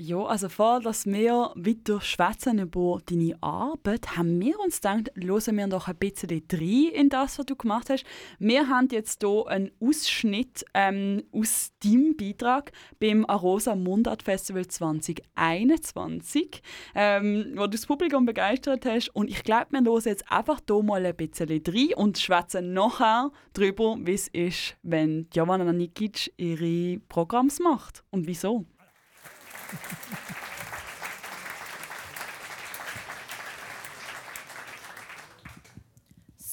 Ja, 0.00 0.24
also 0.26 0.48
vor, 0.48 0.78
dass 0.78 1.06
wir 1.06 1.50
weiter 1.56 2.00
schwätzen 2.00 2.60
über 2.60 3.00
deine 3.04 3.36
Arbeit, 3.40 4.16
haben 4.16 4.40
wir 4.40 4.56
uns 4.60 4.76
gedacht, 4.76 5.10
hören 5.16 5.56
wir 5.56 5.66
noch 5.66 5.88
ein 5.88 5.96
bisschen 5.96 6.40
rein 6.52 6.90
in 6.94 7.08
das, 7.08 7.36
was 7.36 7.46
du 7.46 7.56
gemacht 7.56 7.90
hast. 7.90 8.04
Wir 8.38 8.68
haben 8.68 8.86
jetzt 8.92 9.24
hier 9.24 9.48
einen 9.48 9.72
Ausschnitt 9.80 10.64
ähm, 10.72 11.24
aus 11.32 11.72
deinem 11.82 12.16
Beitrag 12.16 12.70
beim 13.00 13.26
Arosa 13.26 13.74
Mundart 13.74 14.22
Festival 14.22 14.68
2021, 14.68 16.62
ähm, 16.94 17.54
wo 17.56 17.62
du 17.62 17.70
das 17.70 17.86
Publikum 17.86 18.24
begeistert 18.24 18.86
hast. 18.86 19.08
Und 19.16 19.28
ich 19.28 19.42
glaube, 19.42 19.72
wir 19.72 19.82
hören 19.82 20.02
jetzt 20.04 20.30
einfach 20.30 20.60
hier 20.64 20.80
mal 20.84 21.04
ein 21.04 21.16
bisschen 21.16 21.48
rein 21.50 21.94
und 21.96 22.18
schwätzen 22.18 22.72
nachher 22.72 23.32
darüber, 23.52 23.96
wie 23.98 24.14
es 24.14 24.28
ist, 24.28 24.76
wenn 24.84 25.26
Jovana 25.34 25.72
Nikic 25.72 26.32
ihre 26.36 27.00
Programms 27.08 27.58
macht 27.58 28.04
und 28.10 28.28
wieso. 28.28 28.64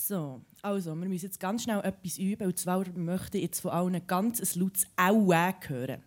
So, 0.07 0.41
also, 0.61 0.93
wir 0.93 1.07
müssen 1.07 1.26
jetzt 1.26 1.39
ganz 1.39 1.63
schnell 1.63 1.80
etwas 1.80 2.20
üben. 2.20 2.45
Und 2.45 2.59
zwar 2.59 2.88
möchte 2.95 3.38
ich 3.38 3.45
jetzt 3.45 3.61
von 3.61 3.72
allen 3.72 4.05
ganz 4.05 4.39
ein 4.39 4.59
lautes 4.59 4.86
Aua 4.95 5.53
hören. 5.68 6.03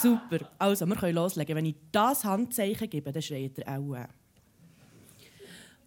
Super. 0.00 0.50
Also, 0.58 0.86
wir 0.86 0.96
können 0.96 1.14
loslegen. 1.14 1.54
Wenn 1.54 1.66
ich 1.66 1.76
das 1.92 2.24
Handzeichen 2.24 2.88
gebe, 2.88 3.12
dann 3.12 3.20
schreit 3.20 3.58
er 3.58 3.78
Aua. 3.78 4.08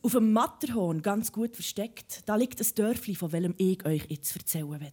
Auf 0.04 0.12
dem 0.12 0.34
Matterhorn, 0.34 1.02
ganz 1.02 1.32
gut 1.32 1.56
versteckt, 1.56 2.22
da 2.28 2.36
liegt 2.36 2.62
ein 2.62 2.76
Dörfli, 2.76 3.16
von 3.16 3.32
welchem 3.32 3.56
ich 3.58 3.84
euch 3.84 4.06
jetzt 4.10 4.36
erzählen 4.36 4.70
will. 4.70 4.92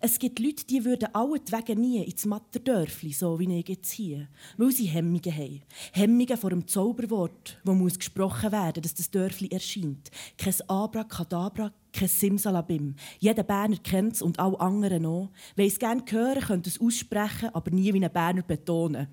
Es 0.00 0.18
gibt 0.18 0.38
Leute, 0.38 0.64
die 0.66 0.84
würden 0.84 1.14
allentwegen 1.14 1.80
nie 1.80 2.02
ins 2.02 2.26
Matterdörfli, 2.26 3.12
so 3.12 3.38
wie 3.38 3.58
ich 3.58 3.68
jetzt 3.68 3.92
hier, 3.92 4.28
weil 4.56 4.70
sie 4.72 4.86
Hemmungen 4.86 5.32
haben. 5.32 5.62
Hemmungen 5.92 6.36
vor 6.36 6.50
dem 6.50 6.66
Zauberwort, 6.66 7.58
wo 7.64 7.72
muss 7.72 7.98
gesprochen 7.98 8.52
werden, 8.52 8.82
dass 8.82 8.94
das 8.94 9.10
Dörfli 9.10 9.48
erscheint. 9.48 10.10
Kein 10.36 10.54
Abracadabra, 10.68 11.72
kein 11.92 12.08
Simsalabim. 12.08 12.94
Jeder 13.18 13.42
Berner 13.42 13.78
kennt 13.78 14.14
es 14.14 14.22
und 14.22 14.38
alle 14.38 14.60
anderen 14.60 15.06
auch. 15.06 15.30
Wer 15.54 15.66
es 15.66 15.78
gerne 15.78 16.04
hören, 16.08 16.42
könnte 16.42 16.70
es 16.70 16.80
aussprechen, 16.80 17.50
aber 17.52 17.70
nie 17.70 17.92
wie 17.92 18.04
ein 18.04 18.12
Berner 18.12 18.42
betonen. 18.42 19.08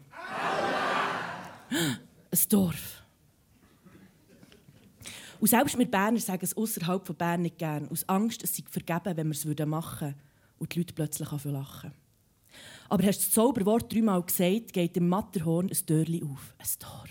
ein 1.70 2.50
Dorf. 2.50 3.04
Und 5.40 5.50
selbst 5.50 5.78
wir 5.78 5.86
Berner 5.86 6.20
sagen 6.20 6.44
es 6.44 6.56
außerhalb 6.56 7.06
von 7.06 7.18
Bern 7.18 7.42
nicht 7.42 7.58
gern, 7.58 7.90
aus 7.90 8.08
Angst, 8.08 8.44
es 8.44 8.56
sei 8.56 8.64
vergeben, 8.70 9.18
wenn 9.18 9.28
wir 9.28 9.32
es 9.34 9.44
machen 9.44 10.08
würden 10.08 10.16
und 10.64 10.74
die 10.74 10.80
Leute 10.80 10.94
plötzlich 10.94 11.30
lachen. 11.30 11.92
Aber 12.90 13.04
hast 13.04 13.20
du 13.20 13.26
das 13.26 13.32
Zauberwort 13.32 13.94
dreimal 13.94 14.24
gesagt, 14.24 14.74
geht 14.74 14.98
im 14.98 15.10
Matterhorn 15.10 15.70
ein 15.70 15.86
Dörrli 15.86 16.24
auf. 16.24 16.56
Ein 16.58 16.68
Dorf. 16.80 17.10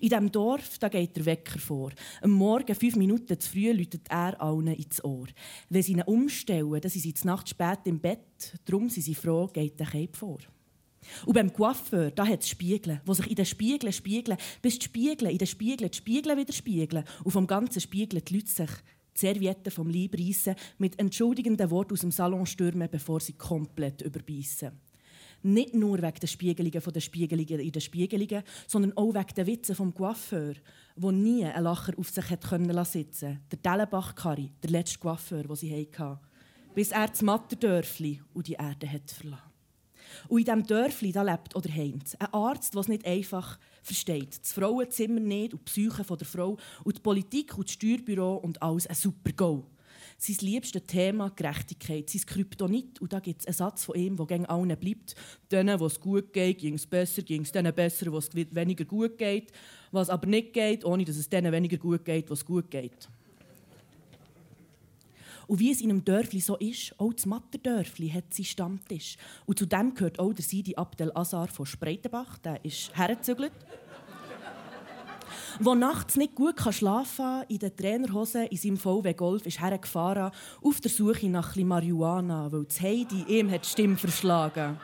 In 0.00 0.08
diesem 0.08 0.30
Dorf 0.30 0.78
da 0.78 0.88
geht 0.88 1.16
der 1.16 1.24
Wecker 1.24 1.58
vor. 1.58 1.92
Am 2.20 2.30
Morgen, 2.30 2.74
fünf 2.74 2.96
Minuten 2.96 3.38
zu 3.40 3.50
früh, 3.50 3.72
läutet 3.72 4.08
er 4.08 4.40
allen 4.40 4.68
ins 4.68 5.02
Ohr. 5.02 5.26
Wenn 5.68 5.82
sie 5.82 5.92
ihn 5.92 6.02
umstellen, 6.02 6.80
dann 6.80 6.90
sind 6.90 7.02
sie 7.02 7.14
zur 7.14 7.26
Nacht 7.26 7.48
spät 7.48 7.80
im 7.84 8.00
Bett. 8.00 8.58
Darum 8.64 8.88
sind 8.88 9.02
sie 9.02 9.14
froh, 9.14 9.46
geht 9.48 9.80
der 9.80 9.86
Cape 9.86 10.16
vor. 10.16 10.38
Und 11.26 11.34
beim 11.34 11.52
Coiffeur, 11.52 12.10
da 12.10 12.26
hat 12.26 12.42
es 12.42 12.48
Spiegeln, 12.48 13.00
die 13.06 13.14
sich 13.14 13.28
in 13.28 13.36
den 13.36 13.46
Spiegeln 13.46 13.92
spiegeln, 13.92 14.38
bis 14.62 14.78
die 14.78 14.84
Spiegel 14.84 15.30
in 15.30 15.38
den 15.38 15.46
Spiegeln 15.46 15.90
die 15.90 15.96
Spiegel 15.96 16.36
wieder 16.36 16.52
spiegeln. 16.52 17.04
Und 17.24 17.32
vom 17.32 17.46
ganzen 17.46 17.80
Spiegel 17.80 18.20
die 18.20 18.34
Leute 18.34 18.48
sich 18.48 18.70
die 19.14 19.20
Serviette 19.20 19.70
vom 19.70 19.90
Leib 19.90 20.14
reissen, 20.18 20.54
mit 20.78 20.98
entschuldigenden 20.98 21.70
Worten 21.70 21.92
aus 21.92 22.00
dem 22.00 22.10
Salon 22.10 22.46
stürmen, 22.46 22.88
bevor 22.90 23.20
sie 23.20 23.34
komplett 23.34 24.02
überbeissen. 24.02 24.72
Nicht 25.42 25.74
nur 25.74 26.00
wegen 26.00 26.20
der 26.20 26.26
Spiegelungen 26.26 26.80
von 26.80 26.92
den 26.92 27.02
Spiegelungen 27.02 27.60
in 27.60 27.72
den 27.72 27.82
Spiegelungen, 27.82 28.42
sondern 28.66 28.96
auch 28.96 29.12
wegen 29.12 29.34
der 29.36 29.46
Witze 29.46 29.74
vom 29.74 29.92
Coiffeur, 29.92 30.54
der 30.96 31.12
nie 31.12 31.44
einen 31.44 31.64
Lacher 31.64 31.92
auf 31.98 32.08
sich 32.08 32.30
hat 32.30 32.44
können 32.44 32.84
sitzen 32.84 33.40
Der 33.50 33.58
Dellenbach-Karri, 33.58 34.50
der 34.62 34.70
letzte 34.70 34.98
Coiffeur, 34.98 35.42
den 35.42 35.56
sie 35.56 35.86
hatten. 35.86 36.18
Bis 36.74 36.92
er 36.92 37.08
das 37.08 37.20
Matterdörfli 37.20 38.22
und 38.32 38.48
die 38.48 38.54
Erde 38.54 38.90
hat 38.90 39.10
verlassen. 39.10 39.54
Und 40.28 40.38
in 40.38 40.44
diesem 40.44 40.66
Dörfli 40.66 41.12
da 41.12 41.22
lebt 41.22 41.54
oder 41.54 41.70
heimt 41.70 42.16
ein 42.18 42.32
Arzt, 42.32 42.74
der 42.74 42.80
es 42.80 42.88
nicht 42.88 43.06
einfach 43.06 43.58
versteht. 43.84 44.40
Das 44.40 44.52
Frauenzimmer 44.52 45.20
nicht 45.20 45.52
und 45.52 45.60
die 45.60 45.64
Psyche 45.64 46.04
der 46.04 46.26
Frau 46.26 46.56
und 46.82 46.96
die 46.96 47.02
Politik 47.02 47.56
und 47.56 47.68
das 47.68 47.74
Steuerbüro 47.74 48.36
und 48.36 48.60
alles 48.62 48.86
ein 48.86 48.96
super 48.96 49.32
Go. 49.32 49.64
Sein 50.18 50.36
liebstes 50.40 50.86
Thema 50.86 51.30
Gerechtigkeit, 51.30 52.08
sein 52.08 52.22
Kryptonit. 52.26 53.00
Und 53.00 53.12
da 53.12 53.20
gibt 53.20 53.40
es 53.40 53.46
einen 53.46 53.54
Satz 53.54 53.84
von 53.84 53.96
ihm, 53.96 54.16
der 54.16 54.26
gegen 54.26 54.46
allen 54.46 54.76
bleibt. 54.76 55.14
Denen, 55.50 55.78
wo 55.80 55.86
es 55.86 56.00
gut 56.00 56.32
geht, 56.32 56.58
ging 56.58 56.74
es 56.74 56.86
besser, 56.86 57.22
ging 57.22 57.42
es 57.42 57.52
denen 57.52 57.74
besser, 57.74 58.10
wo 58.12 58.18
es 58.18 58.34
weniger 58.34 58.84
gut 58.84 59.18
geht. 59.18 59.52
Was 59.90 60.10
aber 60.10 60.26
nicht 60.26 60.52
geht, 60.52 60.84
ohne 60.84 61.04
dass 61.04 61.16
es 61.16 61.28
denen 61.28 61.52
weniger 61.52 61.76
gut 61.76 62.04
geht, 62.04 62.30
was 62.30 62.44
gut 62.44 62.70
geht. 62.70 63.08
Und 65.46 65.60
wie 65.60 65.70
es 65.70 65.80
in 65.80 65.90
einem 65.90 66.04
Dörfli 66.04 66.40
so 66.40 66.56
ist, 66.56 66.94
auch 66.98 67.12
das 67.12 67.26
Matterdörfli 67.26 68.10
hat 68.10 68.32
seinen 68.32 68.44
Stammtisch. 68.44 69.16
Und 69.46 69.58
zu 69.58 69.66
dem 69.66 69.94
gehört 69.94 70.18
auch 70.18 70.32
der 70.32 70.44
Sidi 70.44 70.74
Abdel 70.76 71.12
Azar 71.14 71.48
von 71.48 71.66
Spreitenbach, 71.66 72.38
der 72.38 72.64
ist 72.64 72.96
hergezügelt. 72.96 73.52
Wo 75.60 75.74
nachts 75.74 76.16
nicht 76.16 76.34
gut 76.34 76.60
schlafen 76.70 77.16
kann, 77.16 77.44
in 77.48 77.58
den 77.58 77.76
Trainerhosen 77.76 78.46
in 78.46 78.56
seinem 78.56 78.76
VW 78.76 79.12
Golf 79.14 79.46
ist 79.46 79.60
hergefahren, 79.60 80.32
auf 80.62 80.80
der 80.80 80.90
Suche 80.90 81.28
nach 81.28 81.56
ein 81.56 81.66
Marihuana, 81.66 82.50
weil 82.50 82.64
das 82.64 82.80
Heidi 82.80 83.24
ihm 83.28 83.50
hat 83.50 83.64
die 83.64 83.68
Stimme 83.68 83.96
verschlagen. 83.96 84.78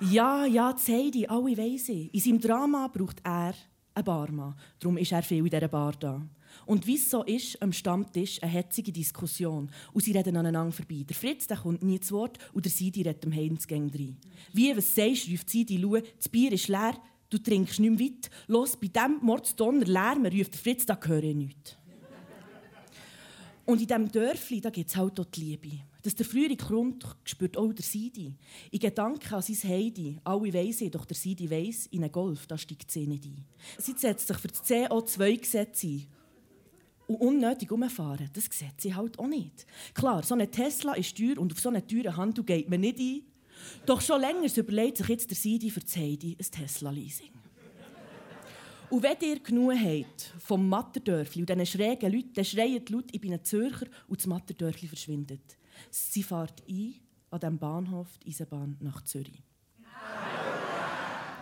Ja, 0.00 0.44
ja, 0.44 0.72
das 0.72 0.88
Heidi, 0.88 1.26
alle 1.26 1.56
weiss 1.56 1.88
ich. 1.88 2.12
In 2.12 2.20
seinem 2.20 2.40
Drama 2.40 2.88
braucht 2.88 3.20
er 3.24 3.54
einen 3.94 4.04
Barmann. 4.04 4.54
Darum 4.78 4.98
ist 4.98 5.12
er 5.12 5.22
viel 5.22 5.38
in 5.38 5.44
dieser 5.44 5.68
Bar 5.68 5.94
da. 5.98 6.20
Und 6.66 6.86
wie 6.86 6.96
es 6.96 7.10
so 7.10 7.22
ist, 7.22 7.60
am 7.62 7.72
Stammtisch 7.72 8.42
eine 8.42 8.52
hetzige 8.52 8.92
Diskussion. 8.92 9.70
Und 9.92 10.04
sie 10.04 10.12
reden 10.12 10.36
aneinander 10.36 10.72
vorbei. 10.72 11.04
Der 11.08 11.16
Fritz 11.16 11.46
der 11.46 11.58
kommt 11.58 11.82
nie 11.82 12.00
zu 12.00 12.14
Wort 12.14 12.38
und 12.52 12.64
der 12.64 12.72
Sidi 12.72 13.02
redet 13.02 13.24
dem 13.24 13.34
Heinz 13.34 13.66
rein. 13.70 14.16
Wie, 14.52 14.76
was 14.76 14.94
sagst 14.94 15.26
du, 15.26 15.32
ruft 15.32 15.50
Sidi, 15.50 15.78
schau, 15.80 15.98
das 16.16 16.28
Bier 16.28 16.52
ist 16.52 16.68
leer, 16.68 16.96
du 17.30 17.38
trinkst 17.38 17.80
nicht 17.80 17.98
mehr 17.98 18.08
weit. 18.08 18.30
Los, 18.46 18.76
bei 18.76 18.88
diesem 18.88 19.18
Mordsdonner 19.20 19.86
Lärm 19.86 20.26
ruft 20.26 20.54
der 20.54 20.60
Fritz, 20.60 20.86
da 20.86 20.98
höre 21.02 21.24
ich 21.24 21.34
nichts. 21.34 21.76
Und 23.66 23.80
in 23.80 23.86
diesem 23.86 24.12
Dörfli 24.12 24.60
gibt 24.60 24.90
es 24.90 24.96
halt 24.96 25.18
auch 25.18 25.24
die 25.24 25.40
Liebe. 25.40 25.78
Dass 26.02 26.14
der 26.14 26.26
frühere 26.26 26.54
Grund 26.54 27.02
spürt 27.24 27.56
auch 27.56 27.72
der 27.72 27.84
Sidi. 27.84 28.34
In 28.70 28.78
Gedanken 28.78 29.32
an 29.32 29.40
sein 29.40 29.70
Heidi, 29.70 30.18
alle 30.22 30.52
weiss 30.52 30.84
doch 30.90 31.06
der 31.06 31.16
Sidi 31.16 31.50
weiss, 31.50 31.86
in 31.86 32.02
einen 32.02 32.12
Golf, 32.12 32.46
da 32.46 32.58
steigt 32.58 32.90
sie 32.90 33.06
nicht 33.06 33.24
ein. 33.24 33.42
Sie 33.78 33.94
setzt 33.96 34.28
sich 34.28 34.36
für 34.36 34.48
das 34.48 34.62
CO2-Gesetz 34.64 35.82
ein 35.84 36.06
und 37.06 37.16
unnötig 37.16 37.70
umfahren, 37.70 38.30
das 38.32 38.44
sieht 38.44 38.80
sie 38.80 38.94
halt 38.94 39.18
auch 39.18 39.26
nicht. 39.26 39.66
Klar, 39.94 40.22
so 40.22 40.34
eine 40.34 40.50
Tesla 40.50 40.94
ist 40.94 41.16
teuer 41.16 41.38
und 41.38 41.52
auf 41.52 41.60
so 41.60 41.68
eine 41.68 41.86
teure 41.86 42.16
Handel 42.16 42.44
geht 42.44 42.68
man 42.68 42.80
nicht 42.80 42.98
ein. 42.98 43.22
Doch 43.86 44.00
schon 44.00 44.20
länger 44.20 44.48
überlegt 44.56 44.98
sich 44.98 45.08
jetzt 45.08 45.30
der 45.30 45.36
Sidi 45.36 45.70
für 45.70 45.80
das 45.80 45.96
Heidi 45.96 46.36
ein 46.38 46.50
Tesla-Leasing. 46.50 47.32
Und 48.90 49.02
wenn 49.02 49.16
ihr 49.22 49.40
genug 49.40 49.72
habt 49.72 50.32
vom 50.38 50.68
Matterdörfli 50.68 51.42
und 51.42 51.48
diesen 51.48 51.66
schrägen 51.66 52.12
Leuten, 52.12 52.32
dann 52.34 52.44
schreien 52.44 52.84
die 52.84 52.92
Leute, 52.92 53.08
ich 53.12 53.20
bin 53.20 53.32
ein 53.32 53.42
Zürcher 53.44 53.86
und 54.08 54.20
das 54.20 54.26
Matterdörfli 54.26 54.86
verschwindet. 54.86 55.58
Sie 55.90 56.22
fährt 56.22 56.62
ein 56.68 56.94
an 57.30 57.40
diesem 57.40 57.58
Bahnhof 57.58 58.18
die 58.18 58.30
Eisenbahn 58.30 58.76
nach 58.80 59.02
Zürich. 59.02 59.42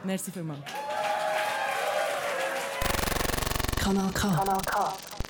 Merci 0.04 0.30
vielmals. 0.30 0.64
Kanal 3.76 4.12
K. 4.12 4.30
Kanal 4.30 4.62
K. 4.62 5.21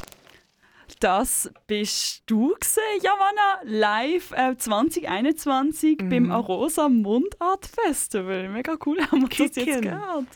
Das 1.03 1.51
bist 1.67 2.23
du 2.27 2.55
gewesen, 2.55 2.81
Javanna, 3.03 3.61
live 3.65 4.31
äh, 4.33 4.57
2021 4.57 5.99
Mhm. 6.01 6.09
beim 6.09 6.31
Arosa 6.31 6.89
Mundart 6.89 7.67
Festival. 7.67 8.49
Mega 8.49 8.77
cool, 8.87 9.01
haben 9.11 9.23
wir 9.23 9.29
das 9.29 9.39
jetzt 9.39 9.55
Kicken. 9.57 9.81
gehört. 9.83 10.27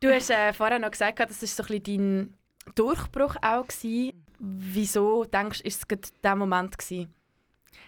Du 0.00 0.12
hast 0.12 0.30
äh, 0.30 0.52
vorher 0.52 0.80
noch 0.80 0.90
gesagt, 0.90 1.20
das 1.20 1.40
war 1.42 1.48
so 1.48 1.62
ein 1.62 1.80
bisschen 1.80 2.34
dein 2.66 2.74
Durchbruch 2.74 3.36
auch. 3.40 3.68
Gewesen. 3.68 4.24
Wieso 4.40 5.24
denkst 5.24 5.60
du, 5.62 5.68
ist 5.68 5.78
es 5.78 5.86
gerade 5.86 6.08
der 6.24 6.34
Moment 6.34 6.76
gewesen? 6.76 7.14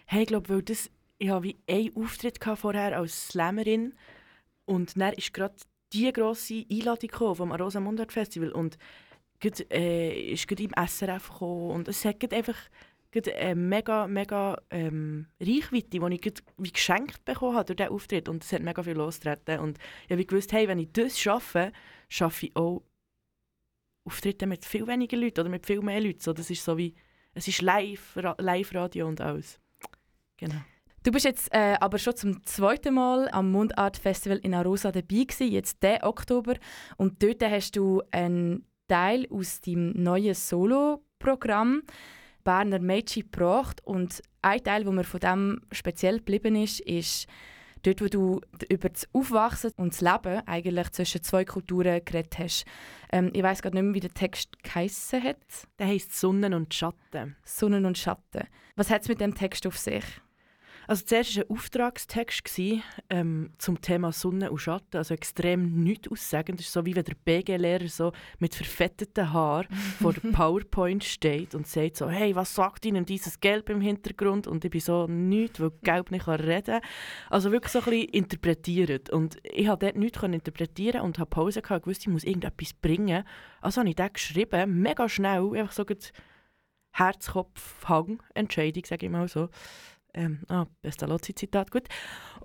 Hey, 0.06 0.22
ich 0.22 0.28
glaube, 0.28 0.48
weil 0.50 0.62
das, 0.62 0.88
ich 1.18 1.28
hatte 1.30 1.42
wie 1.42 1.56
einen 1.68 1.96
Auftritt 1.96 2.38
gehabt 2.40 2.60
vorher 2.60 2.96
als 2.96 3.28
Slammerin 3.30 3.94
und 4.64 4.96
dann 5.00 5.14
ist 5.14 5.34
gerade 5.34 5.56
die 5.92 6.12
grosse 6.12 6.64
Einladung 6.70 7.08
gekommen 7.08 7.34
vom 7.34 7.50
Arosa 7.50 7.80
Mundart 7.80 8.12
Festival 8.12 8.52
und 8.52 8.78
grad, 9.41 9.72
äh, 9.72 10.32
ist 10.32 10.49
gerade 10.49 10.62
im 10.62 10.72
SRF 10.87 11.28
gekommen 11.28 11.70
und 11.70 11.89
es 11.89 12.05
hat 12.05 12.32
einfach 12.32 12.57
eine 13.14 13.55
mega, 13.55 14.09
mega 14.09 14.61
ähm, 14.70 15.26
Reichweite, 15.41 16.01
die 16.01 16.14
ich 16.14 16.43
wie 16.59 16.72
geschenkt 16.72 17.24
bekommen 17.24 17.57
habe 17.57 17.66
durch 17.66 17.76
diesen 17.76 17.93
Auftritt 17.93 18.28
und 18.28 18.43
es 18.43 18.53
hat 18.53 18.62
mega 18.62 18.82
viel 18.82 18.97
losgetreten 18.97 19.61
und 19.61 19.78
ich 20.07 20.11
habe 20.11 20.24
gewusst, 20.24 20.53
hey, 20.53 20.66
wenn 20.66 20.80
ich 20.80 20.91
das 20.93 21.18
schaffe, 21.18 21.72
schaffe 22.09 22.47
ich 22.47 22.57
auch 22.57 22.82
Auftritte 24.05 24.47
mit 24.47 24.64
viel 24.64 24.87
weniger 24.87 25.16
Leuten 25.16 25.41
oder 25.41 25.49
mit 25.49 25.66
viel 25.66 25.80
mehr 25.80 26.01
Leuten. 26.01 26.20
So, 26.20 26.32
das 26.32 26.51
ist 26.51 26.64
so 26.64 26.76
wie, 26.76 26.95
es 27.32 27.49
ist 27.49 27.62
live, 27.62 28.16
Ra 28.16 28.35
Live-Radio 28.39 29.07
und 29.07 29.20
alles. 29.20 29.61
Genau. 30.37 30.61
Du 31.03 31.11
bist 31.11 31.24
jetzt 31.26 31.53
äh, 31.53 31.76
aber 31.80 31.99
schon 31.99 32.16
zum 32.16 32.47
zweiten 32.47 32.95
Mal 32.95 33.28
am 33.30 33.53
Mundart 33.53 33.97
Festival 33.99 34.39
in 34.39 34.55
Arosa 34.55 34.91
dabei 34.91 35.24
gewesen, 35.24 35.53
jetzt 35.53 35.82
den 35.82 36.03
Oktober. 36.03 36.55
Und 36.97 37.22
dort 37.22 37.43
hast 37.43 37.76
du 37.76 38.03
einen 38.11 38.66
Teil 38.89 39.26
aus 39.30 39.61
deinem 39.61 39.93
neuen 39.93 40.35
Solo-Programm 40.35 41.82
Berner 42.45 42.78
Mädchen 42.78 43.22
gebracht. 43.22 43.80
Und 43.85 44.22
ein 44.43 44.62
Teil, 44.62 44.87
wo 44.87 44.93
mir 44.93 45.05
von 45.05 45.20
dem 45.20 45.61
speziell 45.72 46.18
geblieben 46.18 46.57
ist, 46.57 46.80
ist 46.80 47.26
dort, 47.82 48.01
wo 48.01 48.07
du 48.09 48.41
über 48.68 48.89
das 48.89 49.09
Aufwachsen 49.12 49.72
und 49.76 49.93
das 49.93 50.01
Leben 50.01 50.47
eigentlich 50.47 50.91
zwischen 50.93 51.22
zwei 51.22 51.45
Kulturen 51.45 52.05
geredet 52.05 52.39
hast. 52.39 52.64
Ähm, 53.11 53.30
ich 53.32 53.43
weiß 53.43 53.62
gerade 53.62 53.76
nicht 53.76 53.85
mehr, 53.85 53.95
wie 53.95 54.01
der 54.01 54.14
Text 54.14 54.62
geheissen 54.62 55.22
hat. 55.22 55.39
Der 55.78 55.87
heisst 55.87 56.18
Sonnen 56.18 56.55
und 56.55 56.72
Schatten. 56.74 57.37
Sonnen 57.45 57.87
und 57.87 57.99
Schatten. 57.99 58.47
Was 58.76 58.91
hat 58.91 59.03
es 59.03 59.09
mit 59.09 59.20
dem 59.20 59.35
Text 59.35 59.66
auf 59.66 59.78
sich? 59.78 60.05
Also 60.87 61.05
zuerst 61.05 61.37
war 61.37 61.45
ein 61.45 61.51
Auftragstext 61.51 62.61
ähm, 63.11 63.51
zum 63.59 63.80
Thema 63.80 64.12
Sonne 64.12 64.51
und 64.51 64.59
Schatten, 64.59 64.97
also 64.97 65.14
extrem 65.14 65.82
nichts 65.82 66.11
aussagend. 66.11 66.59
Das 66.59 66.66
ist 66.66 66.72
so 66.72 66.85
wie 66.85 66.95
wenn 66.95 67.05
der 67.05 67.14
BG-Lehrer 67.24 67.89
so 67.89 68.12
mit 68.39 68.55
verfetteten 68.55 69.32
Haaren 69.32 69.66
vor 70.01 70.12
der 70.12 70.30
PowerPoint 70.30 71.05
steht 71.05 71.55
und 71.55 71.66
sagt 71.66 71.97
so, 71.97 72.09
hey, 72.09 72.35
was 72.35 72.55
sagt 72.55 72.85
Ihnen 72.87 73.05
dieses 73.05 73.41
Gelb 73.41 73.70
im 73.70 73.80
Hintergrund? 73.80 74.47
Und 74.47 74.64
ich 74.64 74.70
bin 74.70 74.80
so, 74.80 75.07
nichts, 75.07 75.61
weil 75.61 75.72
Gelb 75.82 76.11
nicht 76.11 76.28
reden 76.28 76.64
kann. 76.64 76.80
Also 77.30 77.51
wirklich 77.53 77.72
so 77.72 77.80
ein 77.80 77.85
bisschen 77.87 78.09
interpretiert. 78.11 79.11
Und 79.11 79.39
ich 79.43 79.66
konnte 79.66 79.87
dort 79.87 79.97
nichts 79.97 80.22
interpretieren 80.22 81.01
und 81.03 81.18
habe 81.18 81.30
Pause 81.30 81.62
gehabt, 81.62 81.85
gewusst, 81.85 82.03
ich 82.03 82.09
muss 82.09 82.24
irgendetwas 82.24 82.72
bringen. 82.74 83.24
Also 83.61 83.80
habe 83.80 83.91
ich 83.91 83.97
das 83.97 84.12
geschrieben, 84.12 84.80
mega 84.80 85.09
schnell, 85.09 85.57
einfach 85.57 85.72
so 85.72 85.85
Herz-Kopf-Hang, 86.95 88.22
Entscheidung, 88.35 88.85
sage 88.85 89.07
ich 89.07 89.12
mal 89.12 89.26
so. 89.26 89.49
Ähm, 90.14 90.40
ah, 90.48 90.66
Pestalozzi-Zitat, 90.82 91.70
gut. 91.70 91.88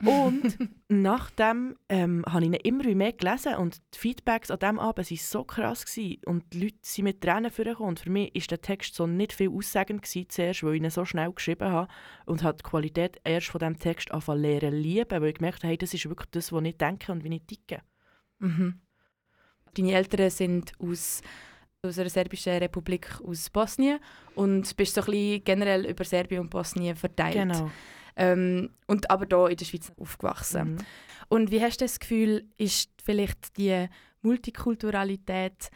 Und 0.03 0.57
nachdem 0.87 1.75
ähm, 1.87 2.25
habe 2.27 2.41
ich 2.41 2.47
ihn 2.47 2.53
immer 2.53 2.95
mehr 2.95 3.13
gelesen 3.13 3.55
und 3.55 3.77
die 3.93 3.99
Feedbacks 3.99 4.49
an 4.49 4.59
diesem 4.59 4.79
Abend 4.79 5.09
waren 5.09 5.17
so 5.17 5.43
krass. 5.43 5.85
Gewesen. 5.85 6.21
Und 6.25 6.51
die 6.53 6.63
Leute 6.63 6.77
sind 6.81 7.03
mit 7.03 7.21
Tränen 7.21 7.51
vorgekommen. 7.51 7.89
Und 7.89 7.99
für 7.99 8.09
mich 8.09 8.33
war 8.33 8.41
der 8.49 8.61
Text 8.61 8.95
so 8.95 9.05
nicht 9.05 9.33
viel 9.33 9.49
aussagend 9.49 10.01
gewesen, 10.01 10.29
zuerst, 10.29 10.63
weil 10.63 10.75
ich 10.75 10.81
ihn 10.81 10.89
so 10.89 11.05
schnell 11.05 11.31
geschrieben 11.31 11.69
habe 11.69 11.87
und 12.25 12.43
habe 12.43 12.57
die 12.57 12.63
Qualität 12.63 13.19
erst 13.23 13.47
von 13.47 13.59
diesem 13.59 13.77
Text 13.77 14.11
anfangen 14.11 14.41
lernen 14.41 14.73
lieben, 14.73 15.21
weil 15.21 15.29
ich 15.29 15.35
gemerkt 15.35 15.59
habe, 15.59 15.69
hey, 15.69 15.77
das 15.77 15.93
ist 15.93 16.09
wirklich 16.09 16.31
das, 16.31 16.51
was 16.51 16.63
ich 16.63 16.77
denke 16.77 17.11
und 17.11 17.23
wie 17.23 17.35
ich 17.35 17.43
ticke. 17.45 17.81
Mhm. 18.39 18.81
Deine 19.75 19.93
Eltern 19.93 20.29
sind 20.29 20.73
aus 20.79 21.21
aus 21.85 21.97
einer 21.97 22.09
serbischen 22.09 22.57
Republik 22.57 23.07
aus 23.25 23.49
Bosnien 23.49 23.99
und 24.35 24.75
bist 24.75 24.95
so 24.95 25.01
ein 25.01 25.05
bisschen 25.05 25.43
generell 25.45 25.85
über 25.85 26.03
Serbien 26.03 26.41
und 26.41 26.49
Bosnien 26.49 26.95
verteilt. 26.95 27.35
Genau. 27.35 27.71
Ähm, 28.17 28.71
und 28.87 29.09
aber 29.09 29.25
hier 29.29 29.51
in 29.51 29.57
der 29.57 29.65
Schweiz 29.65 29.91
aufgewachsen. 29.97 30.73
Mhm. 30.73 30.77
Und 31.29 31.51
wie 31.51 31.61
hast 31.61 31.79
du 31.79 31.85
das 31.85 31.99
Gefühl, 31.99 32.49
ist 32.57 32.89
vielleicht 33.01 33.57
die 33.57 33.87
Multikulturalität, 34.21 35.69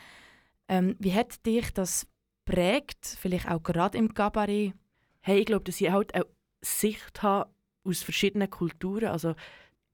ähm, 0.68 0.96
wie 1.00 1.14
hat 1.14 1.46
dich 1.46 1.72
das 1.74 2.06
prägt, 2.44 3.06
vielleicht 3.06 3.50
auch 3.50 3.64
gerade 3.64 3.98
im 3.98 4.14
Cabaret? 4.14 4.74
Hey, 5.22 5.40
ich 5.40 5.46
glaube, 5.46 5.64
dass 5.64 5.80
ich 5.80 5.90
halt 5.90 6.14
eine 6.14 6.26
Sicht 6.62 7.24
habe 7.24 7.50
aus 7.86 8.04
verschiedenen 8.04 8.50
Kulturen. 8.50 9.06
Also 9.06 9.36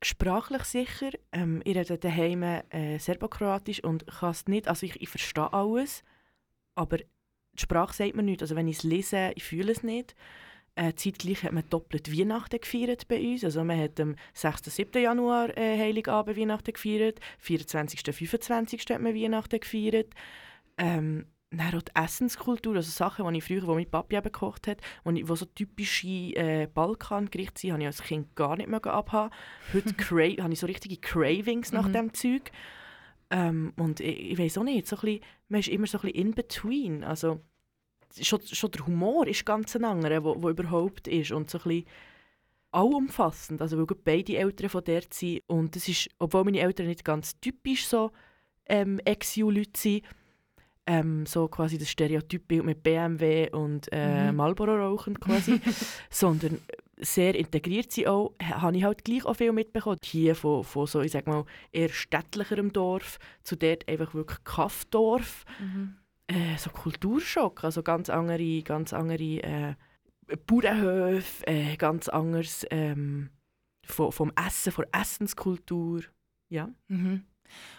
sprachlich 0.02 0.64
sicher. 0.64 1.12
Ähm, 1.32 1.62
ich 1.66 1.76
rede 1.76 1.98
daheim 1.98 2.44
äh, 2.44 3.00
Serbokroatisch 3.00 3.84
und 3.84 4.08
kann 4.08 4.32
es 4.32 4.48
nicht, 4.48 4.68
also 4.68 4.86
ich, 4.86 5.02
ich 5.02 5.10
verstehe 5.10 5.52
alles, 5.52 6.04
aber 6.76 6.98
die 6.98 7.06
Sprache 7.62 7.94
sagt 7.94 8.16
mir 8.16 8.24
nichts. 8.24 8.44
Also 8.44 8.56
wenn 8.56 8.68
ich 8.68 8.78
es 8.78 8.84
lese, 8.84 9.32
ich 9.36 9.44
fühle 9.44 9.72
es 9.72 9.84
nicht. 9.84 10.16
Äh, 10.76 10.94
zeitgleich 10.96 11.44
hat 11.44 11.52
man 11.52 11.68
doppelt 11.70 12.12
Weihnachten 12.18 12.60
gefeiert 12.60 13.08
bei 13.08 13.20
uns. 13.20 13.44
Also 13.44 13.64
man 13.64 13.80
hat 13.80 14.00
am 14.00 14.16
6. 14.34 14.64
7. 14.74 15.02
Januar 15.02 15.58
äh, 15.58 15.78
Heiligabend 15.78 16.38
Weihnachten 16.38 16.72
gefeiert, 16.72 17.20
24. 17.40 18.02
25. 18.16 18.86
hat 18.90 19.02
man 19.02 19.14
Weihnachten 19.14 19.60
gefeiert. 19.60 20.14
Ähm, 20.78 21.26
dann 21.52 21.76
auch 21.76 21.82
die 21.82 21.92
Essenskultur, 21.96 22.76
also 22.76 22.92
Sachen, 22.92 23.32
die 23.32 23.40
ich 23.40 23.44
früher, 23.44 23.66
wo 23.66 23.74
mein 23.74 23.90
Papi 23.90 24.16
eben 24.16 24.24
gekocht 24.24 24.68
hat, 24.68 24.82
wo 25.04 25.36
so 25.36 25.46
typische 25.46 26.08
äh, 26.08 26.68
Balkangerichte 26.72 27.60
sind, 27.62 27.72
habe 27.72 27.82
ich 27.82 27.88
als 27.88 28.04
Kind 28.04 28.36
gar 28.36 28.56
nicht 28.56 28.70
mehr 28.70 28.86
abhaben. 28.86 29.34
Heute 29.74 29.90
habe 30.44 30.54
ich 30.54 30.60
so 30.60 30.68
richtige 30.68 30.98
Cravings 30.98 31.72
nach 31.72 31.88
Mhm. 31.88 31.94
dem 31.94 32.14
Zeug. 32.14 32.52
Ähm, 33.32 33.74
und 33.78 34.00
ich, 34.00 34.32
ich 34.32 34.38
weiß 34.38 34.60
auch 34.60 34.64
nicht, 34.64 34.88
so 34.88 34.96
ein 34.98 35.02
bisschen, 35.02 35.22
man 35.48 35.60
ist 35.60 35.70
immer 35.70 35.88
so 35.88 35.98
ein 35.98 36.02
bisschen 36.02 36.18
in 36.28 36.34
between. 36.34 37.04
Also 37.04 37.40
schon, 38.20 38.42
schon 38.42 38.72
der 38.72 38.86
Humor 38.86 39.28
ist 39.28 39.46
ganz 39.46 39.76
ein 39.76 39.86
anderer, 39.86 40.24
wo, 40.24 40.42
wo 40.42 40.50
überhaupt 40.50 41.08
ist 41.08 41.32
und 41.32 41.50
so 41.50 41.58
ein 41.60 41.64
bisschen 41.64 41.86
allumfassend. 42.72 43.62
Also 43.62 43.78
weil 43.78 43.86
beide 44.04 44.38
Eltern 44.38 44.70
von 44.70 44.84
dort 44.84 45.14
sind 45.14 45.42
und 45.48 45.76
das 45.76 45.88
ist, 45.88 46.10
obwohl 46.20 46.44
meine 46.44 46.60
Eltern 46.60 46.88
nicht 46.88 47.04
ganz 47.04 47.40
typisch 47.40 47.88
so 47.88 48.12
ähm, 48.68 49.00
Ex-Leute 49.06 49.72
sind, 49.80 50.04
ähm, 50.92 51.26
so 51.28 51.48
quasi 51.48 51.78
das 51.78 51.90
Stereotypbild 51.90 52.66
mit 52.66 52.82
BMW 52.84 53.50
und 53.52 53.88
äh, 53.92 54.32
Mhm. 54.32 54.38
Marlboro 54.38 54.76
rauchen 54.76 55.20
quasi, 55.20 55.60
sondern 56.10 56.58
sehr 56.98 57.36
integriert 57.36 57.92
sind 57.92 58.08
auch, 58.08 58.34
ha- 58.42 58.62
habe 58.62 58.76
ich 58.78 58.84
halt 58.84 59.06
gleich 59.06 59.24
auch 59.26 59.36
viel 59.36 59.52
mitbekommen. 59.54 59.98
Hier 60.04 60.36
von, 60.36 60.64
von 60.64 60.88
so, 60.88 61.02
ich 61.02 61.12
sag 61.12 61.28
mal, 61.28 61.46
eher 61.72 61.90
städtlicherem 61.90 62.74
Dorf 62.74 63.20
zu 63.44 63.56
dort 63.56 63.88
einfach 63.88 64.14
wirklich 64.14 64.44
Kaffdorf. 64.44 65.46
Äh, 66.28 66.58
so 66.58 66.70
Kulturschock, 66.72 67.64
also 67.64 67.84
ganz 67.84 68.10
andere, 68.10 68.62
ganz 68.64 68.92
andere 68.94 69.24
äh, 69.44 69.76
Bauernhöfe, 70.46 71.48
äh, 71.48 71.76
ganz 71.78 72.08
anderes 72.10 72.66
ähm, 72.72 73.30
vom, 73.86 74.12
vom 74.12 74.32
Essen, 74.36 74.72
von 74.72 74.86
der 74.92 75.02
Essenskultur. 75.02 76.02
Ja. 76.52 76.70
Mhm. 76.88 77.24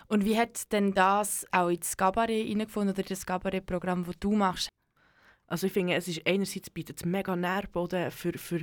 Und 0.09 0.25
wie 0.25 0.39
hat 0.39 0.73
denn 0.73 0.93
das 0.93 1.47
auch 1.53 1.69
ins 1.69 1.97
Cabaret 1.97 2.47
hineingefunden 2.47 2.95
oder 2.95 3.03
das 3.03 3.27
Cabaret-Programm, 3.27 4.05
das 4.05 4.19
du 4.19 4.33
machst? 4.33 4.69
Also 5.47 5.67
ich 5.67 5.73
finde, 5.73 5.95
es 5.95 6.07
ist 6.09 6.27
einerseits 6.27 6.71
bietet 6.71 7.05
mega 7.05 7.35
Nährboden 7.35 8.11
für, 8.11 8.33
für 8.39 8.61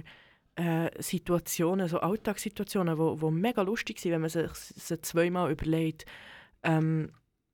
äh, 0.55 0.89
Situationen, 1.01 1.87
so 1.87 1.99
Alltagssituationen, 1.99 2.97
wo, 2.97 3.19
wo 3.21 3.29
mega 3.29 3.61
lustig 3.61 3.99
sind, 3.99 4.13
wenn 4.13 4.21
man 4.21 4.29
sich 4.29 4.51
sie 4.53 5.01
zweimal 5.01 5.51
überlegt 5.51 6.05
ähm, 6.63 7.11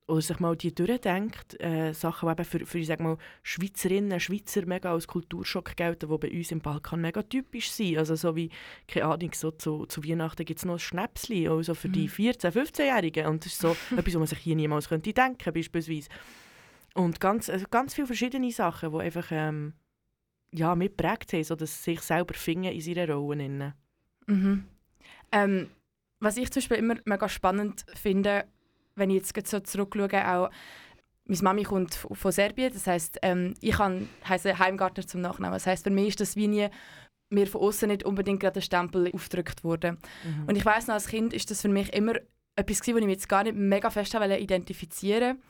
oder 0.08 0.22
sich 0.22 0.39
mal 0.39 0.56
die 0.56 0.74
durchdenkt. 0.74 1.60
Äh, 1.62 1.93
Sachen, 1.93 2.28
die 2.28 2.32
eben 2.34 2.45
für, 2.45 2.66
für 2.66 2.80
ich 2.80 2.88
sag 2.88 2.99
mal, 2.99 3.18
Schweizerinnen, 3.41 4.20
Schweizer 4.20 4.66
mega 4.66 4.91
als 4.91 5.08
Kulturschock 5.08 5.76
gelten, 5.76 6.10
die 6.10 6.18
bei 6.18 6.32
uns 6.32 6.51
im 6.51 6.60
Balkan 6.60 7.01
mega 7.01 7.22
typisch 7.24 7.72
sind. 7.72 7.97
Also 7.97 8.16
so 8.16 8.36
wie, 8.36 8.49
keine 8.88 9.06
Ahnung, 9.06 9.32
so 9.34 9.51
zu, 9.51 9.86
zu 9.86 10.04
Weihnachten 10.04 10.45
gibt 10.45 10.60
es 10.60 10.66
noch 10.66 10.74
ein 10.74 10.80
Schnäpsli, 10.80 11.47
also 11.47 11.74
für 11.74 11.89
die 11.89 12.10
14-, 12.10 12.51
15-Jährigen. 12.51 13.28
Und 13.28 13.45
das 13.45 13.54
ist 13.54 13.62
so 13.62 13.70
etwas, 13.91 14.14
was 14.14 14.16
man 14.16 14.28
sich 14.28 14.39
hier 14.39 14.56
niemals 14.56 14.89
könnte 14.89 15.14
denken 15.14 15.54
beispielsweise. 15.54 16.10
Und 16.95 17.20
ganz, 17.20 17.49
also 17.49 17.66
ganz 17.72 17.93
viele 17.93 18.08
verschiedene 18.08 18.51
Sachen, 18.51 18.91
die 18.91 18.99
einfach 18.99 19.28
ähm, 19.32 19.74
ja, 20.51 20.76
mitprägt 20.76 21.34
haben, 21.34 21.43
sodass 21.43 21.84
sie 21.84 21.93
sich 21.93 22.01
selber 22.01 22.34
finden 22.34 22.66
in 22.66 22.82
ihrer 22.82 23.14
Rolle. 23.14 23.45
Innen. 23.45 23.74
Mhm. 24.28 24.66
Ähm, 25.32 25.70
was 26.20 26.38
ich 26.38 26.51
zum 26.51 26.62
Beispiel 26.62 26.78
immer 26.78 26.95
mega 27.06 27.28
spannend 27.28 27.86
finde, 27.95 28.45
wenn 28.96 29.10
ich 29.10 29.32
jetzt 29.34 29.48
so 29.50 29.60
zurückschaue, 29.60 30.28
auch 30.28 30.50
meine 31.26 31.41
Mami 31.41 31.64
kommt 31.64 31.96
von 31.96 32.32
Serbien, 32.32 32.74
das 32.74 32.86
heisst, 32.86 33.18
ähm, 33.22 33.54
ich 33.62 33.76
kann, 33.78 34.10
heisse 34.28 34.60
Heimgartner 34.60 35.08
zum 35.08 35.22
Nachnamen. 35.22 35.54
Das 35.54 35.66
heisst, 35.66 35.86
für 35.86 35.89
mich 35.89 36.10
ist 36.10 36.20
das 36.20 36.36
wie 36.36 36.48
nie 36.48 36.68
mir 37.30 37.48
von 37.48 37.62
außen 37.62 37.88
nicht 37.88 38.04
unbedingt 38.04 38.41
gerade 38.41 38.60
ein 38.60 38.64
Stempel 38.64 39.12
aufgedrückt 39.14 39.64
worden. 39.64 39.98
Und 40.48 40.56
ich 40.56 40.66
weiß 40.66 40.88
noch, 40.88 40.94
als 40.94 41.08
Kind 41.08 41.34
ist 41.34 41.50
das 41.50 41.62
für 41.62 41.70
mich 41.70 41.91
immer 41.94 42.16
etwas 42.56 42.82
gewesen, 42.82 42.96
was 42.96 43.02
ich 43.02 43.08
mich 43.08 43.16
jetzt 43.16 43.30
gar 43.30 43.44
nicht 43.44 43.56
mega 43.56 43.89
fest 43.89 44.14
wollte 44.14 44.38
identifizieren. 44.38 45.41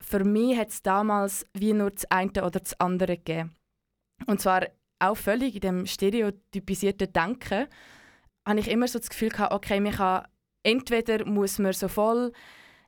Für 0.00 0.24
mich 0.24 0.56
hat 0.56 0.68
es 0.68 0.82
damals 0.82 1.46
wie 1.54 1.72
nur 1.72 1.90
das 1.90 2.08
eine 2.10 2.30
oder 2.30 2.60
das 2.60 2.78
andere 2.78 3.16
gegeben. 3.16 3.56
Und 4.26 4.40
zwar 4.40 4.66
auch 5.00 5.16
völlig 5.16 5.54
in 5.56 5.60
dem 5.60 5.86
stereotypisierten 5.86 7.12
Denken 7.12 7.66
habe 8.46 8.60
ich 8.60 8.70
immer 8.70 8.86
so 8.86 8.98
das 8.98 9.08
Gefühl 9.08 9.30
gehabt, 9.30 9.52
okay, 9.52 9.80
man 9.80 9.92
kann, 9.92 10.26
entweder 10.62 11.24
muss 11.24 11.58
man 11.58 11.72
so 11.72 11.88
voll, 11.88 12.32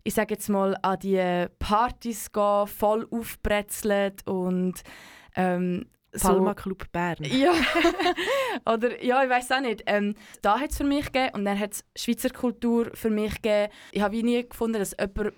ich 0.07 0.15
sage 0.15 0.35
jetzt 0.35 0.49
mal, 0.49 0.77
an 0.83 0.99
die 1.01 1.47
Partys 1.59 2.31
gehen, 2.31 2.67
voll 2.67 3.07
aufbrezelt 3.11 4.27
und 4.27 4.83
ähm, 5.35 5.87
Palma 6.17 6.55
Club 6.55 6.91
Bern. 6.93 7.25
Ja. 7.25 7.53
Oder 8.73 9.03
ja, 9.05 9.23
ich 9.25 9.29
weiß 9.29 9.53
auch 9.53 9.61
nicht. 9.61 9.83
Ähm, 9.87 10.15
da 10.43 10.59
hat 10.61 10.71
es 10.71 10.79
für 10.79 10.85
mich 10.85 11.07
gegeben 11.07 11.35
und 11.35 11.45
dann 11.45 11.59
hat 11.59 11.73
es 11.73 11.85
Schweizer 11.97 12.31
Kultur 12.31 12.91
für 12.95 13.11
mich 13.11 13.35
gegeben. 13.43 13.73
Ich 13.93 14.01
habe 14.01 14.23
nie 14.23 14.49
gefunden, 14.49 14.79
dass 14.79 14.97
jemand 14.99 15.35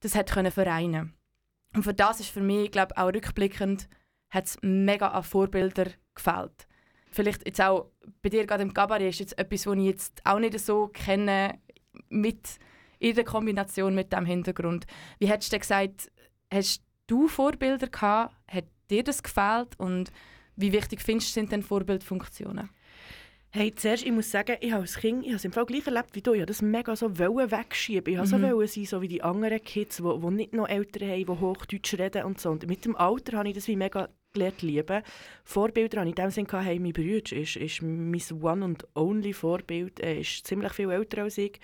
das 0.00 0.14
hat 0.14 0.30
können 0.30 0.52
vereinen 0.52 1.14
Und 1.74 1.82
für 1.82 1.94
das 1.94 2.20
ist 2.20 2.28
für 2.28 2.42
mich, 2.42 2.70
glaube 2.70 2.96
auch 2.96 3.08
rückblickend, 3.08 3.88
hat 4.30 4.44
es 4.44 4.58
mega 4.62 5.08
an 5.08 5.22
Vorbilder 5.22 5.86
gefällt. 6.14 6.68
Vielleicht 7.10 7.46
jetzt 7.46 7.60
auch 7.60 7.90
bei 8.22 8.28
dir 8.28 8.46
gerade 8.46 8.62
im 8.62 8.74
Cabaret 8.74 9.08
ist 9.08 9.20
jetzt 9.20 9.38
etwas, 9.38 9.66
was 9.66 9.76
ich 9.76 9.84
jetzt 9.84 10.20
auch 10.24 10.38
nicht 10.38 10.58
so 10.60 10.88
kenne 10.88 11.58
mit 12.08 12.58
in 13.04 13.14
der 13.14 13.24
Kombination 13.24 13.94
mit 13.94 14.12
dem 14.12 14.24
Hintergrund. 14.24 14.86
Wie 15.18 15.28
hättest 15.28 15.52
du 15.52 15.58
gesagt, 15.58 16.10
hast 16.52 16.82
du 17.06 17.28
Vorbilder 17.28 17.88
gehabt? 17.88 18.34
Hat 18.48 18.64
dir 18.90 19.04
das 19.04 19.22
gefällt? 19.22 19.78
Und 19.78 20.10
wie 20.56 20.72
wichtig 20.72 21.02
findest 21.02 21.30
du 21.30 21.40
sind 21.40 21.52
denn 21.52 21.62
Vorbildfunktionen? 21.62 22.70
Hey, 23.50 23.72
zuerst, 23.74 24.04
ich 24.04 24.10
muss 24.10 24.30
sagen, 24.30 24.56
ich 24.60 24.72
habe 24.72 24.82
als 24.82 24.96
Kind, 24.96 25.22
ich 25.22 25.28
habe 25.28 25.36
es 25.36 25.44
im 25.44 25.52
Fall 25.52 25.66
gleich 25.66 25.86
erlebt 25.86 26.14
wie 26.14 26.22
du, 26.22 26.32
ich 26.32 26.40
habe 26.40 26.46
das 26.46 26.60
mega 26.62 26.96
so 26.96 27.18
wollen 27.18 27.50
wegschieben. 27.52 28.12
Ich 28.14 28.18
wollte 28.18 28.36
Mhm. 28.38 28.42
so 28.42 28.56
wollen 28.56 28.66
sein, 28.68 28.84
so 28.86 29.02
wie 29.02 29.08
die 29.08 29.22
anderen 29.22 29.62
Kids, 29.62 29.98
die, 29.98 30.02
die 30.02 30.30
nicht 30.30 30.54
noch 30.54 30.68
Eltern 30.68 31.08
haben, 31.10 31.20
die 31.26 31.26
Hochdeutsch 31.28 31.94
reden 31.98 32.24
und 32.24 32.40
so. 32.40 32.50
Und 32.50 32.66
mit 32.66 32.84
dem 32.84 32.96
Alter 32.96 33.36
habe 33.38 33.48
ich 33.48 33.54
das 33.54 33.68
wie 33.68 33.76
mega 33.76 34.08
gelernt 34.32 34.62
lieben. 34.62 35.02
Vorbilder 35.44 36.00
habe 36.00 36.08
ich 36.10 36.16
in 36.18 36.24
dem 36.24 36.30
Sinne 36.30 36.46
gehabt, 36.48 36.64
hey, 36.66 36.80
mein 36.80 36.94
Bruder 36.94 37.36
ist, 37.36 37.56
ist 37.56 37.82
mein 37.82 38.22
One 38.42 38.64
und 38.64 38.88
Only 38.96 39.32
Vorbild. 39.32 40.00
Er 40.00 40.18
ist 40.18 40.46
ziemlich 40.46 40.72
viel 40.72 40.90
älter 40.90 41.22
als 41.22 41.38
ich 41.38 41.60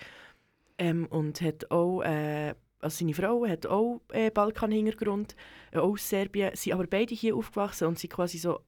ähm, 0.81 1.05
und 1.11 1.41
hat 1.41 1.69
auch, 1.69 2.01
äh, 2.01 2.55
also 2.79 2.97
seine 2.97 3.13
Frau 3.13 3.45
hat 3.45 3.67
auch 3.67 4.01
äh, 4.11 4.31
Balkan-Hintergrund, 4.31 5.35
äh, 5.71 5.77
auch 5.77 5.93
aus 5.93 6.09
Serbien, 6.09 6.55
sind 6.55 6.73
aber 6.73 6.87
beide 6.87 7.13
hier 7.13 7.35
aufgewachsen 7.35 7.87
und 7.87 7.99
sind 7.99 8.11
quasi 8.11 8.39
so 8.39 8.61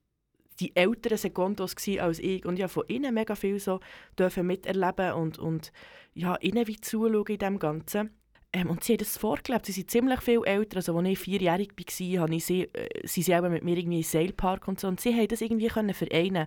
die 0.60 0.76
älteren 0.76 1.18
Sekundos 1.18 1.76
als 2.00 2.20
ich 2.20 2.46
und 2.46 2.60
ja 2.60 2.68
von 2.68 2.84
ihnen 2.88 3.16
mega 3.16 3.34
viel 3.34 3.60
so 3.60 3.80
dürfen 4.18 4.46
miterleben 4.46 5.14
und, 5.14 5.40
und 5.40 5.72
ja, 6.14 6.38
ihnen 6.40 6.68
wie 6.68 6.80
zuschauen 6.80 7.26
in 7.26 7.40
dem 7.40 7.58
Ganzen. 7.58 8.12
Ähm, 8.56 8.70
und 8.70 8.84
sie 8.84 8.94
haben 8.94 9.00
das 9.00 9.18
vorgelebt. 9.18 9.66
Sie 9.66 9.72
sind 9.72 9.90
ziemlich 9.90 10.22
viel 10.22 10.42
älter. 10.46 10.78
Also, 10.78 10.96
als 10.96 11.08
ich 11.08 11.18
vierjährig 11.18 11.72
war, 11.76 12.22
habe 12.22 12.36
ich 12.36 12.46
sie, 12.46 12.70
äh, 12.74 13.08
sie 13.08 13.36
auch 13.36 13.42
mit 13.50 13.64
mir 13.64 13.76
irgendwie 13.76 13.98
im 13.98 14.04
Sailpark 14.04 14.68
und 14.68 14.80
so. 14.80 14.88
Und 14.88 15.02
sie 15.02 15.16
haben 15.16 15.28
das 15.28 15.42
irgendwie 15.42 15.70
können 15.70 15.96
vereinen 15.96 16.46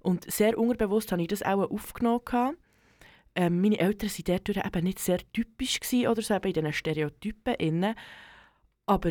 Und 0.00 0.28
sehr 0.28 0.58
unterbewusst 0.58 1.12
habe 1.12 1.22
ich 1.22 1.28
das 1.28 1.44
auch 1.44 1.70
aufgenommen. 1.70 2.56
Ähm, 3.36 3.60
meine 3.60 3.78
Eltern 3.78 4.10
waren 4.10 4.24
dadurch 4.26 4.64
eben 4.64 4.84
nicht 4.84 4.98
sehr 4.98 5.18
typisch 5.32 5.80
gewesen 5.80 6.08
oder 6.08 6.22
so, 6.22 6.34
eben 6.34 6.46
in 6.46 6.52
diesen 6.52 6.72
Stereotypen. 6.72 7.54
Innen. 7.54 7.94
Aber 8.86 9.10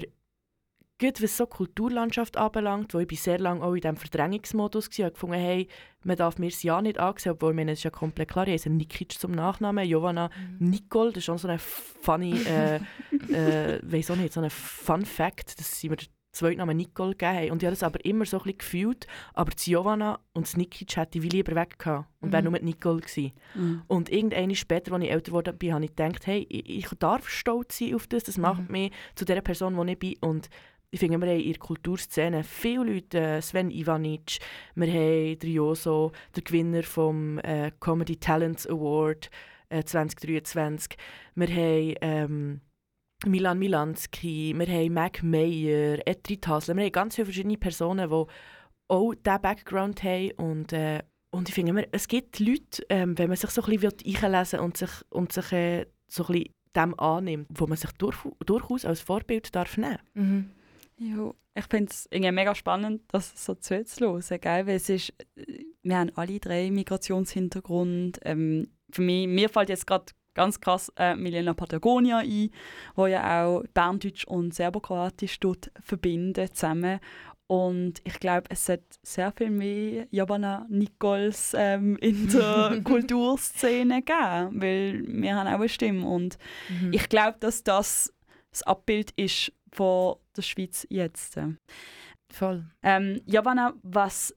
Gut, 1.03 1.21
was 1.21 1.35
so 1.35 1.47
Kulturlandschaft 1.47 2.37
anbelangt, 2.37 2.93
wo 2.93 2.99
ich 2.99 3.21
sehr 3.21 3.39
lange 3.39 3.61
auch 3.63 3.73
in 3.73 3.81
diesem 3.81 3.97
Verdrängungsmodus 3.97 4.89
war, 4.89 5.05
habe 5.05 5.13
gefunden, 5.13 5.35
hey, 5.35 5.67
man 6.03 6.15
darf 6.15 6.37
mir 6.37 6.49
das 6.49 6.63
ja 6.63 6.81
nicht 6.81 6.99
ansehen, 6.99 7.33
obwohl 7.33 7.53
mir 7.53 7.65
das 7.65 7.79
ist 7.79 7.83
ja 7.83 7.89
komplett 7.89 8.29
klar, 8.29 8.47
ich 8.47 8.53
heiße 8.53 8.69
Nikic 8.69 9.11
zum 9.11 9.31
Nachnamen, 9.31 9.85
Jovana 9.85 10.29
Nicole, 10.59 11.09
das 11.09 11.17
ist 11.17 11.25
schon 11.25 11.39
so 11.39 11.47
ein 11.47 11.59
funny, 11.59 12.35
äh, 12.43 12.75
äh, 13.33 13.79
weiss 13.83 14.11
auch 14.11 14.15
nicht, 14.15 14.33
so 14.33 14.39
ein 14.39 14.49
Fun 14.49 15.03
Fact, 15.03 15.49
sie 15.59 15.89
mir 15.89 15.97
den 15.97 16.07
zweiten 16.33 16.57
Namen 16.57 16.77
Nicole 16.77 17.11
gegeben 17.11 17.37
haben. 17.37 17.51
Und 17.51 17.63
ich 17.63 17.67
habe 17.67 17.75
das 17.75 17.83
aber 17.83 18.03
immer 18.03 18.25
so 18.25 18.37
ein 18.37 18.43
bisschen 18.43 18.57
gefühlt, 18.57 19.07
aber 19.33 19.51
das 19.51 19.65
Jovana 19.65 20.19
und 20.33 20.45
das 20.47 20.57
Nikic 20.57 20.95
hätte 20.97 21.19
ich 21.19 21.31
lieber 21.31 21.55
weg 21.55 21.77
gehabt 21.79 22.07
und 22.21 22.31
wäre 22.31 22.43
Mhm. 22.43 22.49
nur 22.49 22.59
die 22.59 22.65
Nicole 22.65 23.01
gewesen. 23.01 23.31
Und 23.87 24.09
irgendwann 24.09 24.53
später, 24.55 24.93
als 24.93 25.03
ich 25.03 25.11
älter 25.11 25.31
geworden 25.31 25.57
bin, 25.57 25.73
habe 25.73 25.85
ich 25.85 25.95
gedacht, 25.95 26.25
hey, 26.27 26.45
ich, 26.49 26.87
darf 26.99 27.29
stolz 27.29 27.77
sein 27.77 27.95
auf 27.95 28.07
das, 28.07 28.23
das 28.23 28.37
macht 28.37 28.69
mich 28.69 28.91
zu 29.15 29.25
der 29.25 29.41
Person, 29.41 29.75
die 29.85 29.93
ich 29.93 29.99
bin. 29.99 30.15
Und 30.21 30.49
ich 30.89 30.99
finde, 30.99 31.19
wir 31.19 31.27
haben 31.27 31.39
in 31.39 31.51
der 31.51 31.59
Kulturszene 31.59 32.43
viele 32.43 32.83
Leute, 32.93 33.19
äh, 33.19 33.41
Sven 33.41 33.71
Ivanic, 33.71 34.39
wir 34.75 34.87
haben 34.87 35.39
Drioso, 35.39 36.11
der 36.35 36.43
Gewinner 36.43 36.83
vom 36.83 37.39
äh, 37.39 37.71
Comedy 37.79 38.17
Talents 38.17 38.67
Award 38.67 39.29
äh, 39.69 39.83
2023, 39.83 40.97
wir 41.35 41.47
haben 41.47 41.95
ähm, 42.01 42.61
Milan 43.25 43.59
Milanski, 43.59 44.53
wir 44.57 44.67
haben 44.67 44.93
Mac 44.93 45.23
Meyer, 45.23 45.99
Etri 46.05 46.39
Hasler, 46.45 46.75
wir 46.75 46.83
haben 46.85 46.91
ganz 46.91 47.15
viele 47.15 47.25
verschiedene 47.25 47.57
Personen, 47.57 48.09
die 48.09 48.25
auch 48.87 49.13
diesen 49.13 49.41
Background 49.41 50.03
haben 50.03 50.31
und 50.37 50.73
äh, 50.73 50.99
und 51.31 51.49
ich 51.49 51.55
finde, 51.55 51.71
immer, 51.71 51.83
es 51.91 52.07
gibt 52.07 52.39
Leute, 52.39 52.83
ähm, 52.89 53.17
wenn 53.17 53.27
man 53.27 53.37
sich 53.37 53.49
so 53.49 53.63
ein 53.63 53.79
bisschen 53.79 54.23
einlesen 54.23 54.59
will 54.59 54.65
und 54.65 54.77
sich, 54.77 54.91
und 55.09 55.33
sich 55.33 55.51
äh, 55.51 55.87
so 56.07 56.27
ein 56.27 56.33
bisschen 56.33 56.53
dem 56.75 56.99
annimmt, 56.99 57.47
wo 57.49 57.65
man 57.65 57.77
sich 57.77 57.91
durch, 57.93 58.17
durchaus 58.45 58.85
als 58.85 59.01
Vorbild 59.01 59.53
darf 59.55 59.77
nehmen 59.77 59.97
Mhm. 60.13 60.51
Ja, 60.97 61.33
ich 61.55 61.65
finde 61.65 61.91
es 61.91 62.07
irgendwie 62.11 62.31
mega 62.31 62.53
spannend, 62.53 63.01
das 63.07 63.43
so 63.43 63.55
zuzuhören. 63.55 64.21
Gell? 64.21 64.67
Weil 64.67 64.75
es 64.75 64.89
ist, 64.89 65.13
äh, 65.35 65.63
wir 65.81 65.97
haben 65.97 66.11
alle 66.15 66.39
drei 66.39 66.69
Migrationshintergrund. 66.69 68.19
Ähm, 68.23 68.67
für 68.91 69.01
mich, 69.01 69.27
mir 69.27 69.49
fällt 69.49 69.69
jetzt 69.69 69.87
gerade 69.87 70.13
ganz 70.33 70.59
krass 70.59 70.91
äh, 70.97 71.15
Milena 71.15 71.53
Patagonia 71.53 72.19
ein, 72.19 72.49
wo 72.95 73.07
ja 73.07 73.45
auch 73.45 73.63
Berndeutsch 73.73 74.25
und 74.25 74.53
Serbokroatisch 74.53 75.39
dort 75.39 75.71
verbinden 75.81 76.47
zusammen. 76.53 76.99
Und 77.47 78.01
ich 78.05 78.19
glaube, 78.19 78.45
es 78.49 78.67
hat 78.69 78.81
sehr 79.03 79.31
viel 79.31 79.49
mehr 79.51 80.07
Jabana 80.11 80.65
Nichols 80.69 81.53
ähm, 81.55 81.97
in 81.97 82.27
der 82.29 82.81
Kulturszene 82.83 84.01
geben, 84.01 84.61
weil 84.61 85.03
wir 85.05 85.35
haben 85.35 85.47
auch 85.47 85.59
eine 85.59 85.69
Stimme. 85.69 86.07
Und 86.07 86.37
Mhm. 86.69 86.93
ich 86.93 87.09
glaube, 87.09 87.37
dass 87.39 87.63
das 87.63 88.13
das 88.51 88.63
Abbild 88.63 89.11
ist 89.17 89.51
von 89.71 90.15
der 90.37 90.41
Schweiz 90.43 90.85
jetzt. 90.89 91.37
Voll. 92.29 92.65
Ähm, 92.83 93.19
Jovana, 93.25 93.73
was 93.83 94.35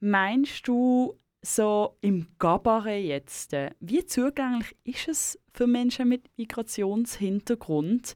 meinst 0.00 0.68
du 0.68 1.18
so 1.44 1.96
im 2.00 2.26
Gabaret 2.38 3.04
jetzt? 3.04 3.52
Wie 3.80 4.04
zugänglich 4.04 4.74
ist 4.84 5.08
es 5.08 5.38
für 5.52 5.66
Menschen 5.66 6.08
mit 6.08 6.28
Migrationshintergrund? 6.36 8.14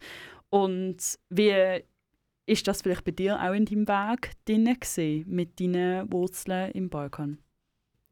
Und 0.50 0.96
wie 1.28 1.82
ist 2.46 2.66
das 2.66 2.82
vielleicht 2.82 3.04
bei 3.04 3.10
dir 3.10 3.40
auch 3.40 3.52
in 3.52 3.66
deinem 3.66 3.86
Weg 3.86 4.32
drin 4.46 4.64
gewesen, 4.64 5.28
mit 5.28 5.60
deinen 5.60 6.10
Wurzeln 6.10 6.72
im 6.72 6.88
Balkan? 6.88 7.38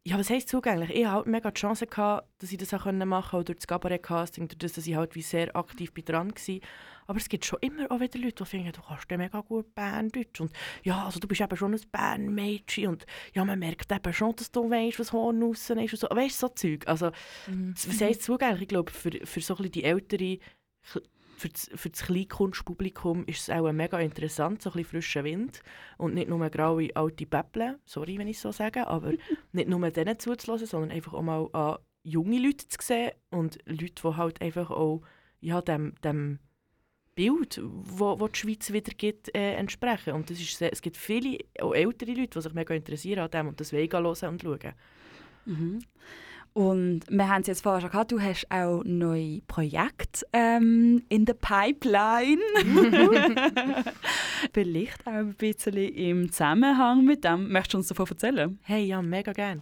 Ja, 0.09 0.17
was 0.17 0.31
heisst 0.31 0.49
zugänglich? 0.49 0.91
Ich 0.91 1.05
hatte 1.05 1.17
halt 1.17 1.27
mega 1.27 1.51
die 1.51 1.59
Chance, 1.61 1.85
gehabt, 1.85 2.29
dass 2.39 2.53
ich 2.53 2.59
das 2.59 2.73
auch 2.73 2.85
machen 2.85 3.09
konnte, 3.11 3.37
auch 3.37 3.43
durch 3.43 3.57
das 3.59 3.67
Cabaret-Casting, 3.67 4.47
durch 4.47 4.59
das, 4.59 4.75
dass 4.75 4.87
ich 4.87 4.95
halt 4.95 5.17
wie 5.17 5.23
sehr 5.23 5.57
aktiv 5.57 5.93
bin 5.93 6.05
dran 6.05 6.31
war. 6.31 6.61
Aber 7.09 7.19
es 7.19 7.29
gibt 7.29 7.45
schon 7.45 7.59
immer 7.61 7.91
auch 7.91 7.99
wieder 7.99 8.17
Leute, 8.21 8.45
die 8.45 8.49
finden, 8.49 8.71
du 8.71 8.83
kannst 8.83 9.11
ja 9.11 9.17
mega 9.17 9.41
gut 9.41 9.75
Berndeutsch. 9.75 10.41
Und 10.41 10.53
ja, 10.85 11.05
also 11.05 11.19
du 11.19 11.27
bist 11.27 11.41
eben 11.41 11.57
schon 11.57 11.75
ein 11.75 11.81
Bernmädchen. 11.91 12.87
Und 12.87 13.07
ja, 13.35 13.45
man 13.45 13.59
merkt 13.59 13.91
eben 13.91 14.13
schon, 14.13 14.37
dass 14.37 14.53
du 14.53 14.71
weißt, 14.71 15.01
was 15.01 15.13
Horn 15.13 15.43
aussen 15.43 15.79
ist. 15.81 15.93
Und 15.95 15.99
so. 15.99 16.07
Weißt 16.09 16.41
du, 16.41 16.47
so 16.47 16.55
Zeug. 16.55 16.87
Also, 16.87 17.11
Mhm. 17.49 17.75
was 17.75 18.01
heisst 18.01 18.23
zugänglich? 18.23 18.63
Ich 18.63 18.69
glaube, 18.69 18.93
für, 18.93 19.11
für 19.11 19.41
so 19.41 19.55
ein 19.55 19.57
bisschen 19.57 19.73
die 19.73 19.83
ältere, 19.85 20.39
für 21.37 21.49
das, 21.51 21.71
für 21.75 21.91
das 21.91 22.03
Kleinkunstpublikum 22.03 23.25
ist 23.27 23.43
es 23.43 23.51
auch 23.51 23.71
mega 23.73 24.01
interessant, 24.01 24.63
so 24.63 24.71
ein 24.71 24.75
bisschen 24.75 24.91
frischer 24.91 25.25
Wind. 25.25 25.63
Und 25.99 26.15
nicht 26.15 26.29
nur 26.29 26.49
graue 26.51 26.89
alte 26.97 27.27
Päpple, 27.27 27.79
sorry, 27.85 28.19
wenn 28.19 28.29
ich 28.29 28.37
es 28.37 28.43
so 28.43 28.53
sage, 28.53 28.87
aber 28.87 29.13
nicht 29.53 29.69
nur 29.69 29.91
denen 29.91 30.19
zuzulassen, 30.19 30.67
sondern 30.67 30.91
einfach 30.91 31.13
auch 31.13 31.23
mal 31.23 31.49
an 31.53 31.77
junge 32.03 32.39
Leute 32.39 32.69
zu 32.69 32.79
sehen 32.81 33.13
und 33.31 33.59
Leute, 33.67 34.03
die 34.03 34.17
halt 34.17 34.41
einfach 34.41 34.71
auch 34.71 35.03
ja, 35.41 35.61
dem, 35.61 35.95
dem 36.03 36.39
Bild, 37.15 37.61
wo, 37.63 38.19
wo 38.21 38.29
die 38.29 38.39
Schweiz 38.39 38.73
wiedergibt, 38.73 39.35
äh, 39.35 39.55
entsprechen. 39.55 40.15
Und 40.15 40.31
das 40.31 40.41
ist 40.41 40.57
sehr, 40.57 40.73
es 40.73 40.83
gibt 40.83 40.97
viele, 40.97 41.39
auch 41.61 41.75
ältere 41.75 42.13
Leute, 42.13 42.39
die 42.39 42.43
sich 42.43 42.55
mega 42.55 42.75
interessieren 42.75 43.21
an 43.21 43.31
dem 43.31 43.49
und 43.49 43.61
das 43.61 43.73
wollen 43.73 43.91
hören 43.91 44.07
und 44.07 44.43
schauen. 44.43 44.73
Mhm. 45.47 45.79
Und 46.57 47.03
wir 47.11 47.29
haben 47.29 47.43
es 47.43 47.49
jetzt 47.49 47.63
vorher 47.63 47.83
schon 47.83 47.91
gehabt, 47.91 48.13
du 48.13 48.19
hast 48.19 48.51
auch 48.51 48.83
neue 48.83 49.43
Projekte 49.43 50.27
ähm, 50.33 51.03
in 51.11 51.27
der 51.27 51.35
Pipeline. 51.35 52.41
Vielleicht 54.55 55.07
auch 55.07 55.13
ein 55.13 55.35
bisschen 55.35 55.75
im 55.75 56.33
Zusammenhang 56.33 57.05
mit 57.05 57.25
dem. 57.25 57.53
Möchtest 57.53 57.75
du 57.75 57.77
uns 57.77 57.89
davon 57.89 58.07
erzählen? 58.09 58.59
Hey, 58.63 58.87
ja, 58.87 59.03
mega 59.03 59.33
gerne. 59.33 59.61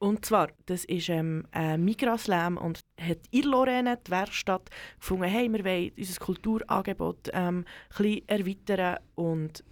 Und 0.00 0.26
zwar, 0.26 0.48
das 0.66 0.84
ist 0.86 1.08
ähm, 1.08 1.46
ein 1.52 1.84
Migraslam 1.84 2.56
und 2.56 2.80
hat 3.00 3.18
in 3.30 3.44
Lorraine 3.44 3.96
die 4.04 4.10
Werkstatt 4.10 4.70
gefunden, 4.98 5.24
hey, 5.26 5.48
wir 5.52 5.64
wollen 5.64 5.92
unser 5.96 6.18
Kulturangebot 6.18 7.30
ähm, 7.32 7.64
ein 7.96 7.96
bisschen 7.96 8.28
erweitern 8.28 8.98
und 9.14 9.62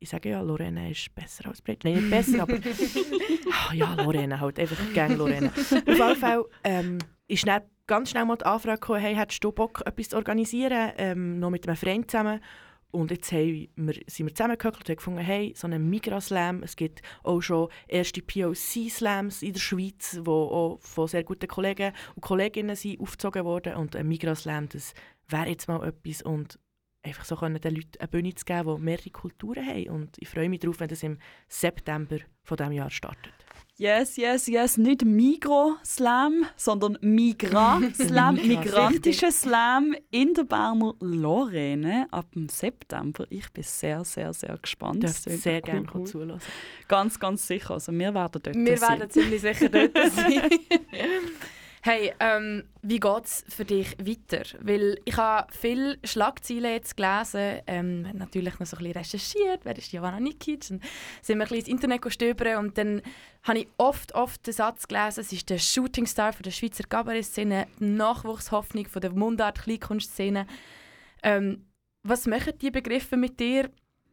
ich 0.00 0.08
sage 0.08 0.30
ja, 0.30 0.40
Lorraine 0.40 0.90
ist 0.90 1.14
besser 1.14 1.48
als 1.48 1.60
Bridge. 1.62 1.80
Nein, 1.84 1.94
nicht 2.00 2.10
besser, 2.10 2.42
aber 2.42 2.54
Ah, 3.68 3.74
ja, 3.74 3.94
Lorraine 3.94 4.40
halt, 4.40 4.58
einfach 4.58 4.92
gerne 4.92 5.16
Lorraine. 5.16 5.48
Auf 5.48 5.70
jeden 5.72 6.16
Fall 6.16 6.44
ähm, 6.64 6.98
ist 7.26 7.46
dann 7.46 7.62
ganz 7.86 8.10
schnell 8.10 8.24
mal 8.24 8.36
die 8.36 8.44
Anfrage 8.44 8.80
gekommen, 8.80 9.00
hey, 9.00 9.14
hättest 9.14 9.42
du 9.42 9.52
Bock, 9.52 9.82
etwas 9.84 10.10
zu 10.10 10.16
organisieren, 10.16 10.92
ähm, 10.96 11.38
noch 11.40 11.50
mit 11.50 11.66
einem 11.66 11.76
Freund 11.76 12.10
zusammen. 12.10 12.40
Und 12.90 13.10
jetzt 13.10 13.30
haben 13.32 13.68
wir, 13.76 13.94
sind 14.06 14.26
wir 14.26 14.34
zusammengehockt 14.34 14.80
und 14.80 14.88
haben 14.88 14.96
gefunden, 14.96 15.20
hey, 15.20 15.52
so 15.54 15.66
einen 15.66 15.90
Migra-Slam, 15.90 16.62
es 16.62 16.74
gibt 16.74 17.02
auch 17.22 17.40
schon 17.42 17.68
erste 17.86 18.22
POC-Slams 18.22 19.42
in 19.42 19.52
der 19.52 19.60
Schweiz, 19.60 20.12
die 20.12 20.28
auch 20.28 20.78
von 20.80 21.06
sehr 21.06 21.22
guten 21.22 21.48
Kollegen 21.48 21.92
und 22.14 22.22
Kolleginnen 22.22 22.76
sind 22.76 23.00
aufgezogen 23.00 23.44
worden. 23.44 23.74
Und 23.74 23.94
ein 23.94 24.08
Migra-Slam, 24.08 24.70
das 24.70 24.94
wäre 25.28 25.48
jetzt 25.48 25.68
mal 25.68 25.86
etwas. 25.86 26.22
Und 26.22 26.58
einfach 27.08 27.24
so 27.24 27.36
können 27.36 27.60
den 27.60 27.74
Leuten 27.74 27.98
eine 27.98 28.08
Bühne 28.08 28.34
zu 28.34 28.44
geben, 28.44 28.76
die 28.76 28.82
mehrere 28.82 29.10
Kulturen 29.10 29.66
haben. 29.66 29.88
Und 29.88 30.16
ich 30.18 30.28
freue 30.28 30.48
mich 30.48 30.60
darauf, 30.60 30.80
wenn 30.80 30.88
das 30.88 31.02
im 31.02 31.18
September 31.48 32.18
von 32.42 32.56
diesem 32.56 32.72
Jahr 32.72 32.90
startet. 32.90 33.32
Yes, 33.80 34.16
yes, 34.16 34.48
yes. 34.48 34.76
Nicht 34.76 35.04
Migro-Slam, 35.04 36.46
sondern 36.56 36.98
Migra-Slam, 37.00 38.34
Migra, 38.34 38.48
migrantischer 38.48 39.30
Slam 39.30 39.94
in 40.10 40.34
der 40.34 40.42
Berner 40.42 40.94
Lorraine 40.98 42.08
ab 42.10 42.26
dem 42.34 42.48
September. 42.48 43.24
Ich 43.30 43.48
bin 43.52 43.62
sehr, 43.62 44.04
sehr, 44.04 44.32
sehr 44.32 44.58
gespannt. 44.58 45.04
Das 45.04 45.22
sehr 45.22 45.44
wird 45.44 45.66
gerne 45.66 45.86
cool. 45.94 46.04
zuhören. 46.04 46.40
Ganz, 46.88 47.20
ganz 47.20 47.46
sicher. 47.46 47.74
Also 47.74 47.92
wir 47.92 48.12
werden 48.12 48.42
dort 48.42 48.56
Wir 48.56 48.76
sein. 48.78 48.98
werden 48.98 49.10
ziemlich 49.10 49.40
sicher 49.42 49.68
dort 49.68 49.92
sein. 50.12 50.50
Hey, 51.88 52.12
ähm, 52.20 52.64
wie 52.82 53.00
geht 53.00 53.24
es 53.24 53.46
für 53.48 53.64
dich 53.64 53.96
weiter? 53.98 54.42
Weil 54.60 55.00
ich 55.06 55.16
habe 55.16 55.50
viele 55.50 55.98
Schlagzeilen 56.04 56.72
jetzt 56.72 56.98
gelesen, 56.98 57.62
ähm, 57.66 58.02
natürlich 58.12 58.58
noch 58.58 58.66
so 58.66 58.76
ein 58.76 58.84
bisschen 58.84 58.98
recherchiert, 58.98 59.64
wer 59.64 59.78
ist 59.78 59.90
Giovanna 59.90 60.20
Nikic, 60.20 60.70
und 60.70 60.82
sind 61.22 61.38
wir 61.38 61.46
ein 61.46 61.48
bisschen 61.48 61.56
ins 61.60 61.68
Internet 61.68 62.02
gestöbert 62.02 62.58
und 62.58 62.76
dann 62.76 63.00
habe 63.42 63.60
ich 63.60 63.68
oft, 63.78 64.14
oft 64.14 64.46
den 64.46 64.52
Satz 64.52 64.86
gelesen, 64.86 65.20
es 65.20 65.32
ist 65.32 65.48
der 65.48 65.56
Shootingstar 65.56 66.34
von 66.34 66.42
der 66.42 66.50
Schweizer 66.50 66.84
Kabarett-Szene, 66.84 67.66
die 67.80 67.84
Nachwuchshoffnung 67.84 68.86
von 68.86 69.00
der 69.00 69.12
Mundart-Kleinkunstszene. 69.12 70.46
Ähm, 71.22 71.64
was 72.02 72.26
machen 72.26 72.52
die 72.60 72.70
Begriffe 72.70 73.16
mit 73.16 73.40
dir? 73.40 73.70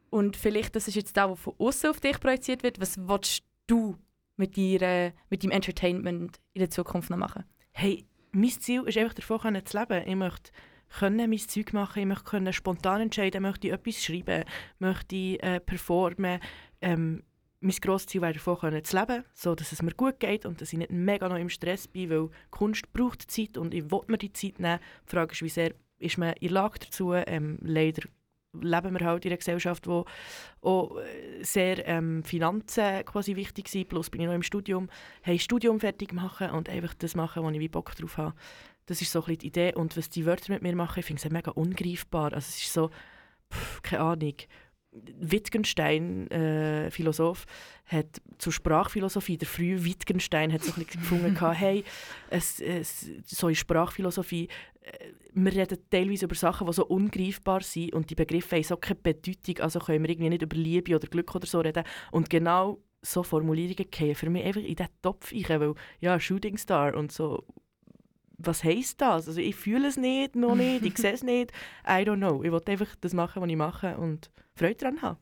Und 0.10 0.38
vielleicht, 0.38 0.78
das 0.78 0.88
ist 0.88 0.96
jetzt 0.96 1.18
das, 1.18 1.30
was 1.30 1.40
von 1.42 1.56
außen 1.58 1.90
auf 1.90 2.00
dich 2.00 2.22
projiziert 2.22 2.64
wird, 2.64 2.80
was 2.80 2.98
willst 2.98 3.44
du 3.68 3.98
mit, 4.38 4.56
dir, 4.56 4.82
äh, 4.82 5.12
mit 5.30 5.44
deinem 5.44 5.52
Entertainment 5.52 6.40
in 6.54 6.60
der 6.60 6.70
Zukunft 6.70 7.10
noch 7.10 7.18
machen? 7.18 7.44
Hey, 7.78 8.06
mein 8.32 8.52
Ziel 8.52 8.84
ist 8.86 8.98
einfach 8.98 9.16
davon 9.16 9.66
zu 9.66 9.78
leben. 9.78 10.08
Ich 10.08 10.16
möchte 10.16 10.52
können 10.98 11.30
mein 11.30 11.40
Zeug 11.40 11.74
machen, 11.74 12.00
ich 12.00 12.06
möchte 12.06 12.24
können 12.24 12.54
spontan 12.54 13.02
entscheiden, 13.02 13.42
möchte 13.42 13.68
ich 13.68 13.74
etwas 13.74 14.02
schreiben, 14.02 14.46
möchte 14.80 15.14
ich, 15.14 15.44
äh, 15.44 15.60
performen. 15.60 16.40
Ähm, 16.80 17.24
mein 17.60 17.76
grosses 17.82 18.08
Ziel 18.08 18.22
wäre 18.22 18.32
davon 18.32 18.60
können 18.60 18.82
zu 18.82 18.98
leben, 18.98 19.26
so 19.34 19.56
dass 19.56 19.74
es 19.74 19.82
mir 19.82 19.92
gut 19.92 20.22
geht 20.22 20.46
und 20.46 20.62
dass 20.62 20.72
ich 20.72 20.80
nicht 20.80 20.90
mega 20.90 21.28
noch 21.28 21.36
im 21.36 21.50
Stress 21.50 21.86
bin, 21.86 22.10
weil 22.10 22.30
Kunst 22.50 22.94
braucht 22.94 23.30
Zeit 23.30 23.58
und 23.58 23.74
ich 23.74 23.92
will 23.92 24.04
mir 24.08 24.20
die 24.20 24.32
Zeit 24.32 24.58
nehmen. 24.58 24.80
Die 25.06 25.12
Frage 25.12 25.34
ist, 25.34 25.42
wie 25.42 25.50
sehr 25.50 25.74
ist 25.98 26.18
man 26.18 26.32
in 26.40 26.52
Lage 26.52 26.80
dazu? 26.80 27.12
Ähm, 27.12 27.60
leider 27.62 28.04
leben 28.62 28.98
wir 28.98 29.06
halt 29.06 29.26
in 29.26 29.32
einer 29.32 29.38
Gesellschaft, 29.38 29.88
wo 29.88 30.06
auch 30.62 30.98
äh, 30.98 31.44
sehr 31.44 31.88
ähm, 31.88 32.24
Finanzen 32.24 33.06
quasi 33.06 33.36
wichtig 33.36 33.68
sind. 33.68 33.90
Plus 33.90 34.10
bin 34.10 34.22
ich 34.22 34.28
noch 34.28 34.34
im 34.34 34.44
Studium. 34.44 34.90
Hey, 35.22 35.40
Studium 35.40 35.80
fertig 35.80 36.14
machen 36.14 36.50
und 36.52 36.70
einfach 36.70 36.94
das 36.94 37.16
machen, 37.16 37.44
wo 37.44 37.50
ich 37.50 37.60
wie 37.60 37.70
Bock 37.70 37.96
drauf 37.96 38.18
habe. 38.18 38.36
Das 38.86 39.02
ist 39.02 39.12
so 39.12 39.20
ein 39.20 39.26
bisschen 39.26 39.40
die 39.40 39.48
Idee. 39.48 39.74
Und 39.74 39.98
was 39.98 40.10
die 40.10 40.26
Wörter 40.26 40.54
mit 40.54 40.62
mir 40.62 40.76
machen, 40.76 41.00
ich 41.00 41.06
finde 41.06 41.22
es 41.24 41.32
mega 41.32 41.52
ungreifbar. 41.52 42.34
Also 42.34 42.48
es 42.50 42.58
ist 42.58 42.74
so, 42.74 42.90
pff, 43.52 43.82
keine 43.82 44.04
Ahnung. 44.04 44.36
Wittgenstein, 44.92 46.30
äh, 46.32 46.90
Philosoph, 46.90 47.46
hat 47.86 48.22
zur 48.38 48.54
Sprachphilosophie, 48.54 49.38
der 49.38 49.48
frühe 49.48 49.84
Wittgenstein 49.84 50.54
hat 50.54 50.64
so 50.64 50.72
ein 50.72 50.86
bisschen 50.86 51.02
gefunden, 51.02 51.52
hey, 51.54 51.84
es, 52.30 52.60
es, 52.60 53.10
so 53.26 53.50
in 53.50 53.56
Sprachphilosophie, 53.56 54.48
äh, 54.82 55.10
wir 55.36 55.54
reden 55.54 55.78
teilweise 55.90 56.26
über 56.26 56.36
Sachen, 56.36 56.66
die 56.66 56.74
so 56.74 56.86
ungreifbar 56.86 57.62
sind 57.62 57.94
und 57.94 58.10
die 58.10 58.16
Begriffe 58.16 58.56
haben 58.56 58.64
so 58.64 58.78
keine 58.78 59.00
Bedeutung, 59.00 59.60
also 59.60 59.80
können 59.80 60.04
wir 60.04 60.10
irgendwie 60.10 60.30
nicht 60.30 60.42
über 60.42 60.56
Liebe 60.56 60.96
oder 60.96 61.08
Glück 61.08 61.36
oder 61.36 61.46
so 61.46 61.60
reden. 61.60 61.84
Und 62.12 62.30
genau 62.30 62.80
so 63.02 63.22
Formulierungen 63.22 63.90
gehen 63.92 64.16
für 64.16 64.30
mich 64.30 64.46
einfach 64.46 64.62
in 64.62 64.76
diesen 64.76 64.90
Topf 65.02 65.32
rein, 65.32 65.60
weil, 65.60 65.76
ja, 66.00 66.20
Shooting 66.20 66.58
Star 66.58 66.96
und 66.96 67.12
so, 67.12 67.44
was 68.38 68.64
heisst 68.64 69.02
das? 69.02 69.28
Also 69.28 69.40
ich 69.40 69.56
fühle 69.56 69.88
es 69.88 69.98
nicht, 69.98 70.36
noch 70.36 70.56
nicht, 70.56 70.86
ich 70.86 70.98
sehe 70.98 71.14
es 71.14 71.24
nicht, 71.24 71.52
I 71.86 72.04
don't 72.04 72.18
know. 72.18 72.44
Ich 72.44 72.52
will 72.52 72.62
einfach 72.66 72.96
das 73.02 73.14
machen, 73.14 73.42
was 73.42 73.50
ich 73.50 73.56
mache 73.56 73.98
und 73.98 74.32
Freude 74.56 74.76
daran 74.76 75.02
haben. 75.02 75.18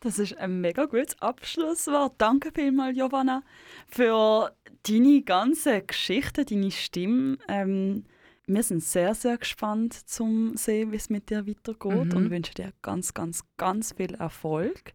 Das 0.00 0.18
ist 0.18 0.36
ein 0.36 0.60
mega 0.60 0.84
gutes 0.84 1.18
Abschlusswort. 1.20 2.14
Danke 2.18 2.52
vielmals, 2.54 2.94
Giovanna, 2.94 3.42
für 3.88 4.54
deine 4.86 5.22
ganze 5.22 5.80
Geschichte, 5.80 6.44
deine 6.44 6.70
Stimme. 6.70 7.38
Ähm, 7.48 8.04
wir 8.46 8.62
sind 8.62 8.82
sehr, 8.82 9.14
sehr 9.14 9.38
gespannt 9.38 9.94
zum 10.08 10.56
sehen, 10.56 10.92
wie 10.92 10.96
es 10.96 11.10
mit 11.10 11.30
dir 11.30 11.46
weitergeht 11.46 12.12
Mhm. 12.12 12.16
und 12.16 12.30
wünschen 12.30 12.54
dir 12.54 12.72
ganz, 12.82 13.14
ganz, 13.14 13.42
ganz 13.56 13.92
viel 13.96 14.14
Erfolg. 14.14 14.92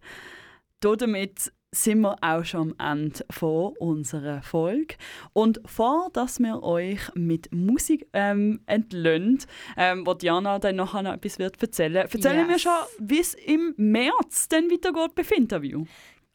Damit 0.82 1.52
sind 1.72 2.02
wir 2.02 2.16
auch 2.22 2.44
schon 2.46 2.74
am 2.80 3.04
Ende 3.04 3.24
von 3.30 3.74
unserer 3.78 4.42
Folge. 4.42 4.96
Und 5.34 5.62
vor, 5.66 6.10
dass 6.14 6.40
wir 6.40 6.64
euch 6.64 7.00
mit 7.14 7.54
Musik 7.54 8.08
ähm, 8.14 8.62
entlöhnt, 8.66 9.46
ähm, 9.78 10.06
wo 10.06 10.16
Diana 10.16 10.58
dann 10.58 10.78
nachher 10.78 11.04
noch 11.04 11.14
etwas 11.14 11.38
wird 11.38 11.62
erzählen, 11.62 11.96
erzählen 11.98 12.48
wir 12.48 12.54
Yes. 12.56 12.62
schon, 12.64 12.72
wie 13.00 13.20
es 13.20 13.34
im 13.36 13.76
März 13.78 14.48
dann 14.48 14.72
weitergeht 14.72 15.14
bei 15.14 15.24
Finterview. 15.24 15.86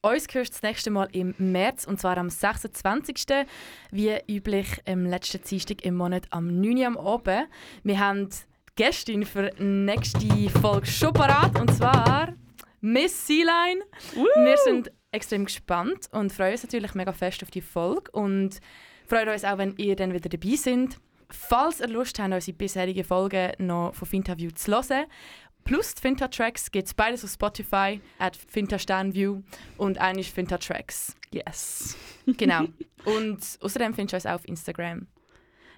Uns 0.05 0.27
hörst 0.35 0.53
das 0.53 0.63
nächste 0.63 0.91
Mal 0.91 1.09
im 1.13 1.35
März, 1.39 1.87
und 1.87 1.99
zwar 1.99 2.19
am 2.19 2.29
26. 2.29 3.25
Wie 3.91 4.15
üblich 4.29 4.69
am 4.87 5.07
letzten 5.07 5.43
Dienstag 5.43 5.83
im 5.83 5.95
Monat 5.95 6.25
am 6.29 6.61
9. 6.61 6.77
Uhr 6.77 6.87
am 6.89 6.99
Abend. 6.99 7.49
Wir 7.85 7.99
haben 7.99 8.29
die 8.29 8.37
Gästin 8.77 9.25
für 9.25 9.49
die 9.49 9.63
nächste 9.63 10.51
Folge 10.61 10.87
schon 10.87 11.15
parat, 11.15 11.59
und 11.59 11.73
zwar 11.73 12.35
Miss 12.83 13.27
Sealine. 13.27 13.83
Wir 14.13 14.57
sind 14.59 14.93
extrem 15.11 15.47
gespannt 15.47 16.11
und 16.13 16.35
freuen 16.35 16.53
uns 16.53 16.65
natürlich 16.65 16.95
mega 16.95 17.15
fest 17.15 17.43
auf 17.43 17.51
die 17.51 17.63
Folge 17.63 18.11
und 18.11 18.61
freuen 19.07 19.31
uns 19.31 19.43
auch, 19.43 19.57
wenn 19.57 19.75
ihr 19.79 19.97
dann 19.97 20.13
wieder 20.13 20.29
dabei 20.29 20.57
seid. 20.57 20.99
Falls 21.31 21.81
ihr 21.81 21.89
Lust 21.89 22.19
habt, 22.19 22.31
unsere 22.33 22.57
bisherigen 22.57 23.05
Folgen 23.05 23.53
noch 23.59 23.95
von 23.95 24.07
Finterview 24.07 24.51
zu 24.51 24.71
hören, 24.71 25.07
plus 25.65 25.95
die 25.95 26.03
Finta-Tracks 26.03 26.71
gibt 26.71 26.87
es 26.89 26.95
beides 26.95 27.25
auf 27.25 27.31
Spotify, 27.31 28.01
at 28.19 28.37
Finta-Sternview 28.37 29.43
und 29.77 29.99
eines 29.99 30.29
Finta-Tracks. 30.29 31.17
Yes. 31.33 31.97
Genau. 32.27 32.65
und 33.05 33.59
außerdem 33.61 33.93
findest 33.93 34.13
du 34.13 34.17
uns 34.17 34.27
auch 34.27 34.37
auf 34.37 34.49
Instagram. 34.49 35.07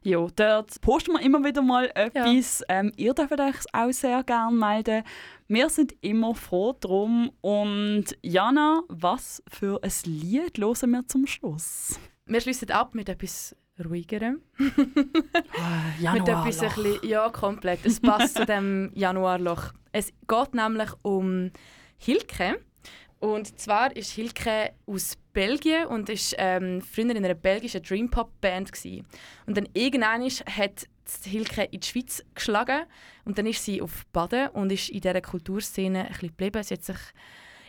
Ja, 0.06 0.24
dort 0.36 0.80
posten 0.82 1.14
wir 1.14 1.20
immer 1.20 1.42
wieder 1.42 1.62
mal 1.62 1.90
etwas. 1.96 2.62
Ähm, 2.68 2.92
ihr 2.96 3.12
dürft 3.12 3.40
euch 3.40 3.56
auch 3.72 3.90
sehr 3.90 4.22
gerne 4.22 4.56
melden. 4.56 5.02
Wir 5.48 5.68
sind 5.68 5.96
immer 6.00 6.36
froh 6.36 6.76
drum. 6.78 7.32
Und 7.40 8.16
Jana, 8.22 8.82
was 8.86 9.42
für 9.48 9.82
ein 9.82 9.90
Lied 10.04 10.58
hören 10.58 10.90
wir 10.92 11.08
zum 11.08 11.26
Schluss? 11.26 11.98
Wir 12.26 12.40
schließen 12.40 12.70
ab 12.70 12.94
mit 12.94 13.08
etwas 13.08 13.56
ruhigerem. 13.84 14.40
Ah, 15.58 16.12
mit 16.12 16.28
etwas 16.28 16.60
ein 16.60 16.68
bisschen, 16.74 17.08
ja, 17.08 17.28
komplett. 17.30 17.84
Es 17.84 18.00
passt 18.00 18.36
zu 18.36 18.46
dem 18.46 18.90
Januarloch. 18.94 19.72
Es 19.92 20.12
geht 20.26 20.54
nämlich 20.54 20.90
um 21.02 21.50
Hilke. 21.98 22.60
Und 23.18 23.58
zwar 23.58 23.96
ist 23.96 24.12
Hilke 24.12 24.72
aus 24.86 25.16
Belgien 25.32 25.86
und 25.86 26.08
ist 26.10 26.34
ähm, 26.38 26.82
früher 26.82 27.10
in 27.10 27.24
einer 27.24 27.34
belgischen 27.34 27.82
Dream 27.82 28.10
Pop 28.10 28.30
Band 28.40 28.72
gsi. 28.72 29.04
Und 29.46 29.56
dann 29.56 29.68
irgendwann 29.72 30.22
hat 30.22 30.86
Hilke 31.24 31.64
in 31.64 31.80
die 31.80 31.86
Schweiz 31.86 32.22
geschlagen 32.34 32.84
und 33.24 33.38
dann 33.38 33.46
ist 33.46 33.64
sie 33.64 33.80
auf 33.80 34.04
Baden 34.12 34.48
und 34.48 34.70
ist 34.70 34.90
in 34.90 35.00
dieser 35.00 35.20
Kulturszene 35.20 36.04
ein 36.04 36.08
bisschen 36.08 36.28
geblieben. 36.28 36.62
Sie 36.62 36.74
hat 36.74 36.84
sich 36.84 36.98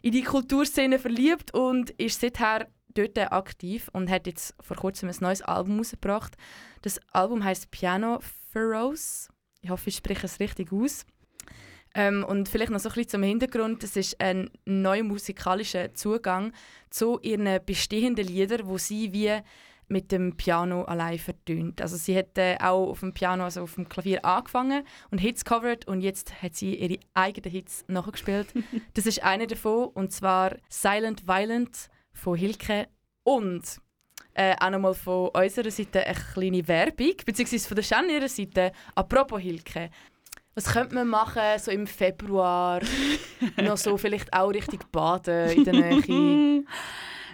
in 0.02 0.12
die 0.12 0.24
Kulturszene 0.24 1.00
verliebt 1.00 1.54
und 1.54 1.92
ist 1.92 2.22
seither 2.22 2.68
dort 2.98 3.18
aktiv 3.32 3.90
und 3.94 4.10
hat 4.10 4.28
jetzt 4.28 4.56
vor 4.60 4.78
kurzem 4.78 5.10
ein 5.10 5.16
neues 5.20 5.42
Album 5.42 5.78
rausgebracht. 5.78 6.36
Das 6.82 7.00
Album 7.12 7.44
heißt 7.44 7.72
Piano 7.72 8.20
Furrows. 8.52 9.30
Ich 9.62 9.70
hoffe, 9.70 9.90
ich 9.90 9.98
spreche 9.98 10.26
es 10.26 10.40
richtig 10.40 10.72
aus. 10.72 11.06
Ähm, 11.94 12.24
und 12.24 12.50
vielleicht 12.50 12.72
noch 12.72 12.80
so 12.80 12.90
ein 12.90 12.96
bisschen 12.96 13.10
zum 13.10 13.24
Hintergrund. 13.24 13.84
Es 13.84 13.96
ist 13.96 14.20
ein 14.22 14.50
neuer 14.66 15.04
musikalischer 15.04 15.94
Zugang 15.94 16.54
zu 16.90 17.20
ihren 17.22 17.60
bestehenden 17.66 18.28
Liedern, 18.28 18.68
wo 18.68 18.78
sie 18.78 19.14
wie 19.14 19.42
mit 19.90 20.12
dem 20.12 20.36
Piano 20.36 20.84
allein 20.84 21.18
vertönt. 21.18 21.82
Also 21.82 21.98
sie 21.98 22.18
hat 22.18 22.38
äh, 22.38 22.58
auch 22.60 22.90
auf 22.90 23.00
dem 23.00 23.14
Piano, 23.14 23.46
also 23.46 23.62
auf 23.62 23.76
dem 23.76 23.88
Klavier 23.88 24.26
angefangen 24.26 24.84
und 25.12 25.20
Hits 25.20 25.46
covered 25.46 25.88
und 25.88 26.02
jetzt 26.02 26.42
hat 26.42 26.56
sie 26.56 26.76
ihre 26.76 27.00
eigenen 27.14 27.52
Hits 27.52 27.86
nachgespielt. 27.88 28.48
das 28.94 29.06
ist 29.06 29.24
einer 29.24 29.48
davon 29.48 29.88
und 29.88 30.12
zwar 30.12 30.58
Silent 30.70 31.28
Violent 31.28 31.90
von 32.18 32.38
Hilke 32.38 32.88
und 33.24 33.64
äh, 34.34 34.56
auch 34.60 34.70
nochmal 34.70 34.94
von 34.94 35.30
unserer 35.30 35.72
Seite 35.72 36.06
eine 36.06 36.16
kleine 36.34 36.68
Werbung, 36.68 37.14
beziehungsweise 37.26 37.68
von 37.68 37.76
der 37.76 37.84
Shan 37.84 38.10
ihrer 38.10 38.28
Seite. 38.28 38.72
Apropos 38.96 39.42
Hilke, 39.42 39.90
was 40.54 40.66
könnte 40.66 40.96
man 40.96 41.08
machen 41.08 41.42
so 41.60 41.72
im 41.72 41.88
Februar? 41.88 42.82
noch 43.58 43.78
so 43.78 43.98
vielleicht 43.98 44.34
auch 44.34 44.50
richtig 44.50 44.92
baden 44.92 45.52
in 45.52 45.64
der 45.64 45.74
Nähe. 45.74 46.64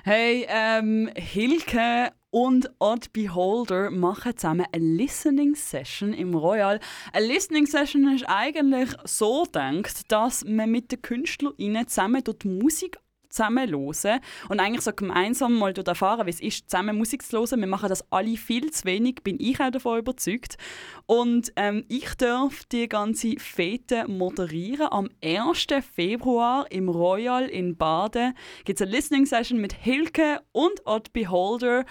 Hey, 0.06 0.46
ähm, 0.50 1.10
Hilke 1.16 2.12
und 2.30 2.70
Odd 2.80 3.14
Beholder 3.14 3.90
machen 3.90 4.36
zusammen 4.36 4.66
eine 4.74 4.84
Listening 4.84 5.56
Session 5.56 6.12
im 6.12 6.36
Royal. 6.36 6.82
Eine 7.14 7.28
Listening 7.28 7.66
Session 7.66 8.14
ist 8.14 8.26
eigentlich 8.28 8.90
so 9.06 9.44
gedacht, 9.44 10.12
dass 10.12 10.44
man 10.44 10.70
mit 10.70 10.92
den 10.92 11.02
KünstlerInnen 11.02 11.88
zusammen 11.88 12.22
dort 12.22 12.44
Musik 12.44 13.00
zusammen 13.34 13.70
hören 13.70 14.20
und 14.50 14.60
eigentlich 14.60 14.82
so 14.82 14.94
gemeinsam 14.94 15.58
mal 15.58 15.74
erfahren, 15.74 16.26
wie 16.26 16.32
es 16.32 16.40
ist, 16.40 16.70
zusammen 16.70 16.98
Musik 16.98 17.24
zu 17.24 17.40
hören. 17.40 17.60
Wir 17.60 17.68
machen 17.68 17.90
das 17.90 18.10
alle 18.12 18.38
viel 18.38 18.72
zu 18.72 18.86
wenig, 18.86 19.24
bin 19.24 19.38
ich 19.40 19.60
auch 19.60 19.72
davon 19.72 20.00
überzeugt. 20.00 20.58
Und 21.06 21.52
ähm, 21.56 21.84
ich 21.90 22.14
darf 22.16 22.64
die 22.66 22.88
ganze 22.88 23.36
Fete 23.38 24.08
moderieren. 24.08 24.88
Am 24.92 25.10
1. 25.24 25.68
Februar 25.96 26.72
im 26.72 26.90
Royal 26.90 27.46
in 27.46 27.76
Baden 27.76 28.36
gibt 28.66 28.80
es 28.80 28.88
eine 28.88 28.96
Listening 28.96 29.26
Session 29.26 29.60
mit 29.60 29.74
Hilke 29.74 30.42
und 30.52 30.86
Odd 30.86 31.12
Beholder. 31.12 31.86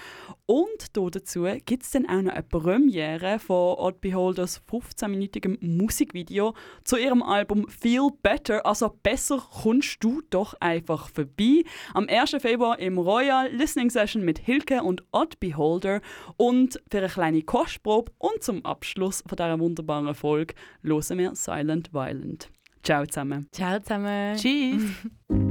Und 0.52 0.94
dazu 0.98 1.46
gibt 1.64 1.82
es 1.82 1.92
dann 1.92 2.04
auch 2.04 2.20
noch 2.20 2.32
eine 2.32 2.42
Premiere 2.42 3.38
von 3.38 3.74
Odd 3.78 4.02
Beholders 4.02 4.60
15-minütigem 4.70 5.56
Musikvideo 5.62 6.52
zu 6.84 6.98
ihrem 6.98 7.22
Album 7.22 7.66
Feel 7.70 8.10
Better. 8.22 8.66
Also 8.66 8.94
besser 9.02 9.42
kommst 9.62 10.04
du 10.04 10.20
doch 10.28 10.52
einfach 10.60 11.08
vorbei. 11.08 11.62
Am 11.94 12.06
1. 12.06 12.32
Februar 12.40 12.78
im 12.78 12.98
Royal 12.98 13.50
Listening 13.50 13.88
Session 13.88 14.26
mit 14.26 14.40
Hilke 14.40 14.82
und 14.82 15.02
Odd 15.12 15.40
Beholder. 15.40 16.02
Und 16.36 16.78
für 16.90 16.98
eine 16.98 17.08
kleine 17.08 17.40
Kostprobe 17.40 18.12
und 18.18 18.42
zum 18.42 18.62
Abschluss 18.66 19.24
von 19.26 19.36
dieser 19.36 19.58
wunderbaren 19.58 20.14
Folge 20.14 20.52
hören 20.82 21.18
wir 21.18 21.34
Silent 21.34 21.94
Violent. 21.94 22.50
Ciao 22.82 23.06
zusammen. 23.06 23.48
Ciao 23.52 23.80
zusammen. 23.80 24.36
Tschüss. 24.36 24.82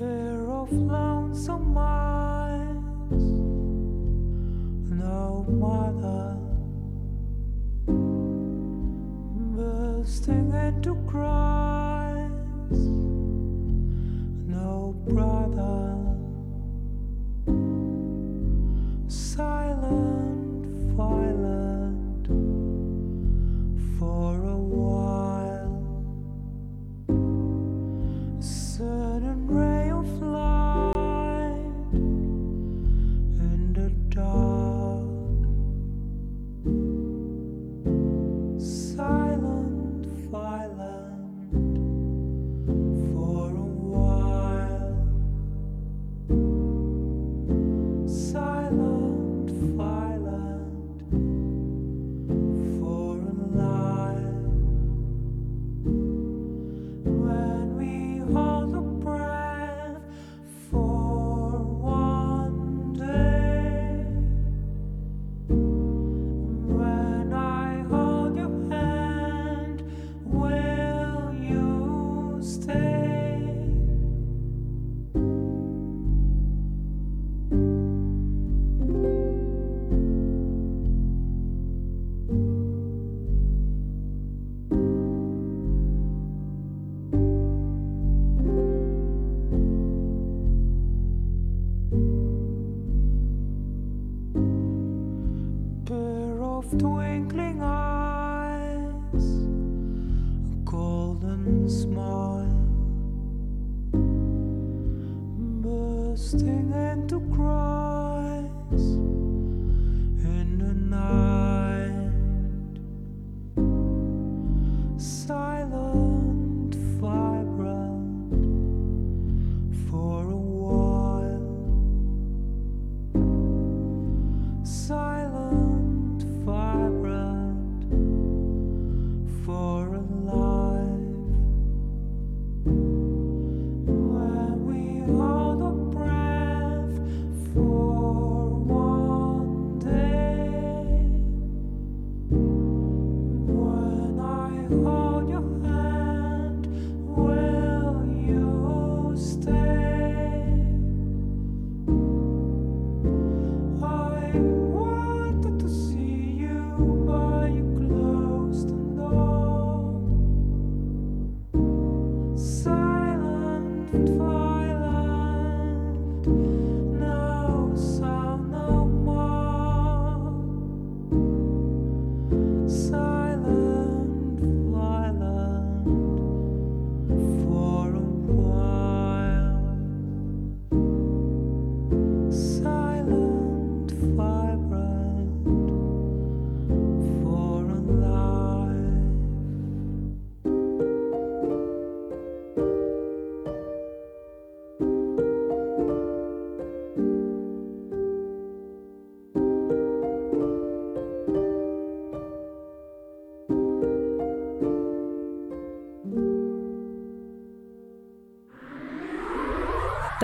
pair 0.00 0.50
of 0.50 0.72
lonesome 0.72 1.76
eyes, 1.76 3.22
no 5.04 5.44
mother, 5.46 6.38
bursting 9.54 10.54
into 10.54 10.94
cries, 11.06 11.69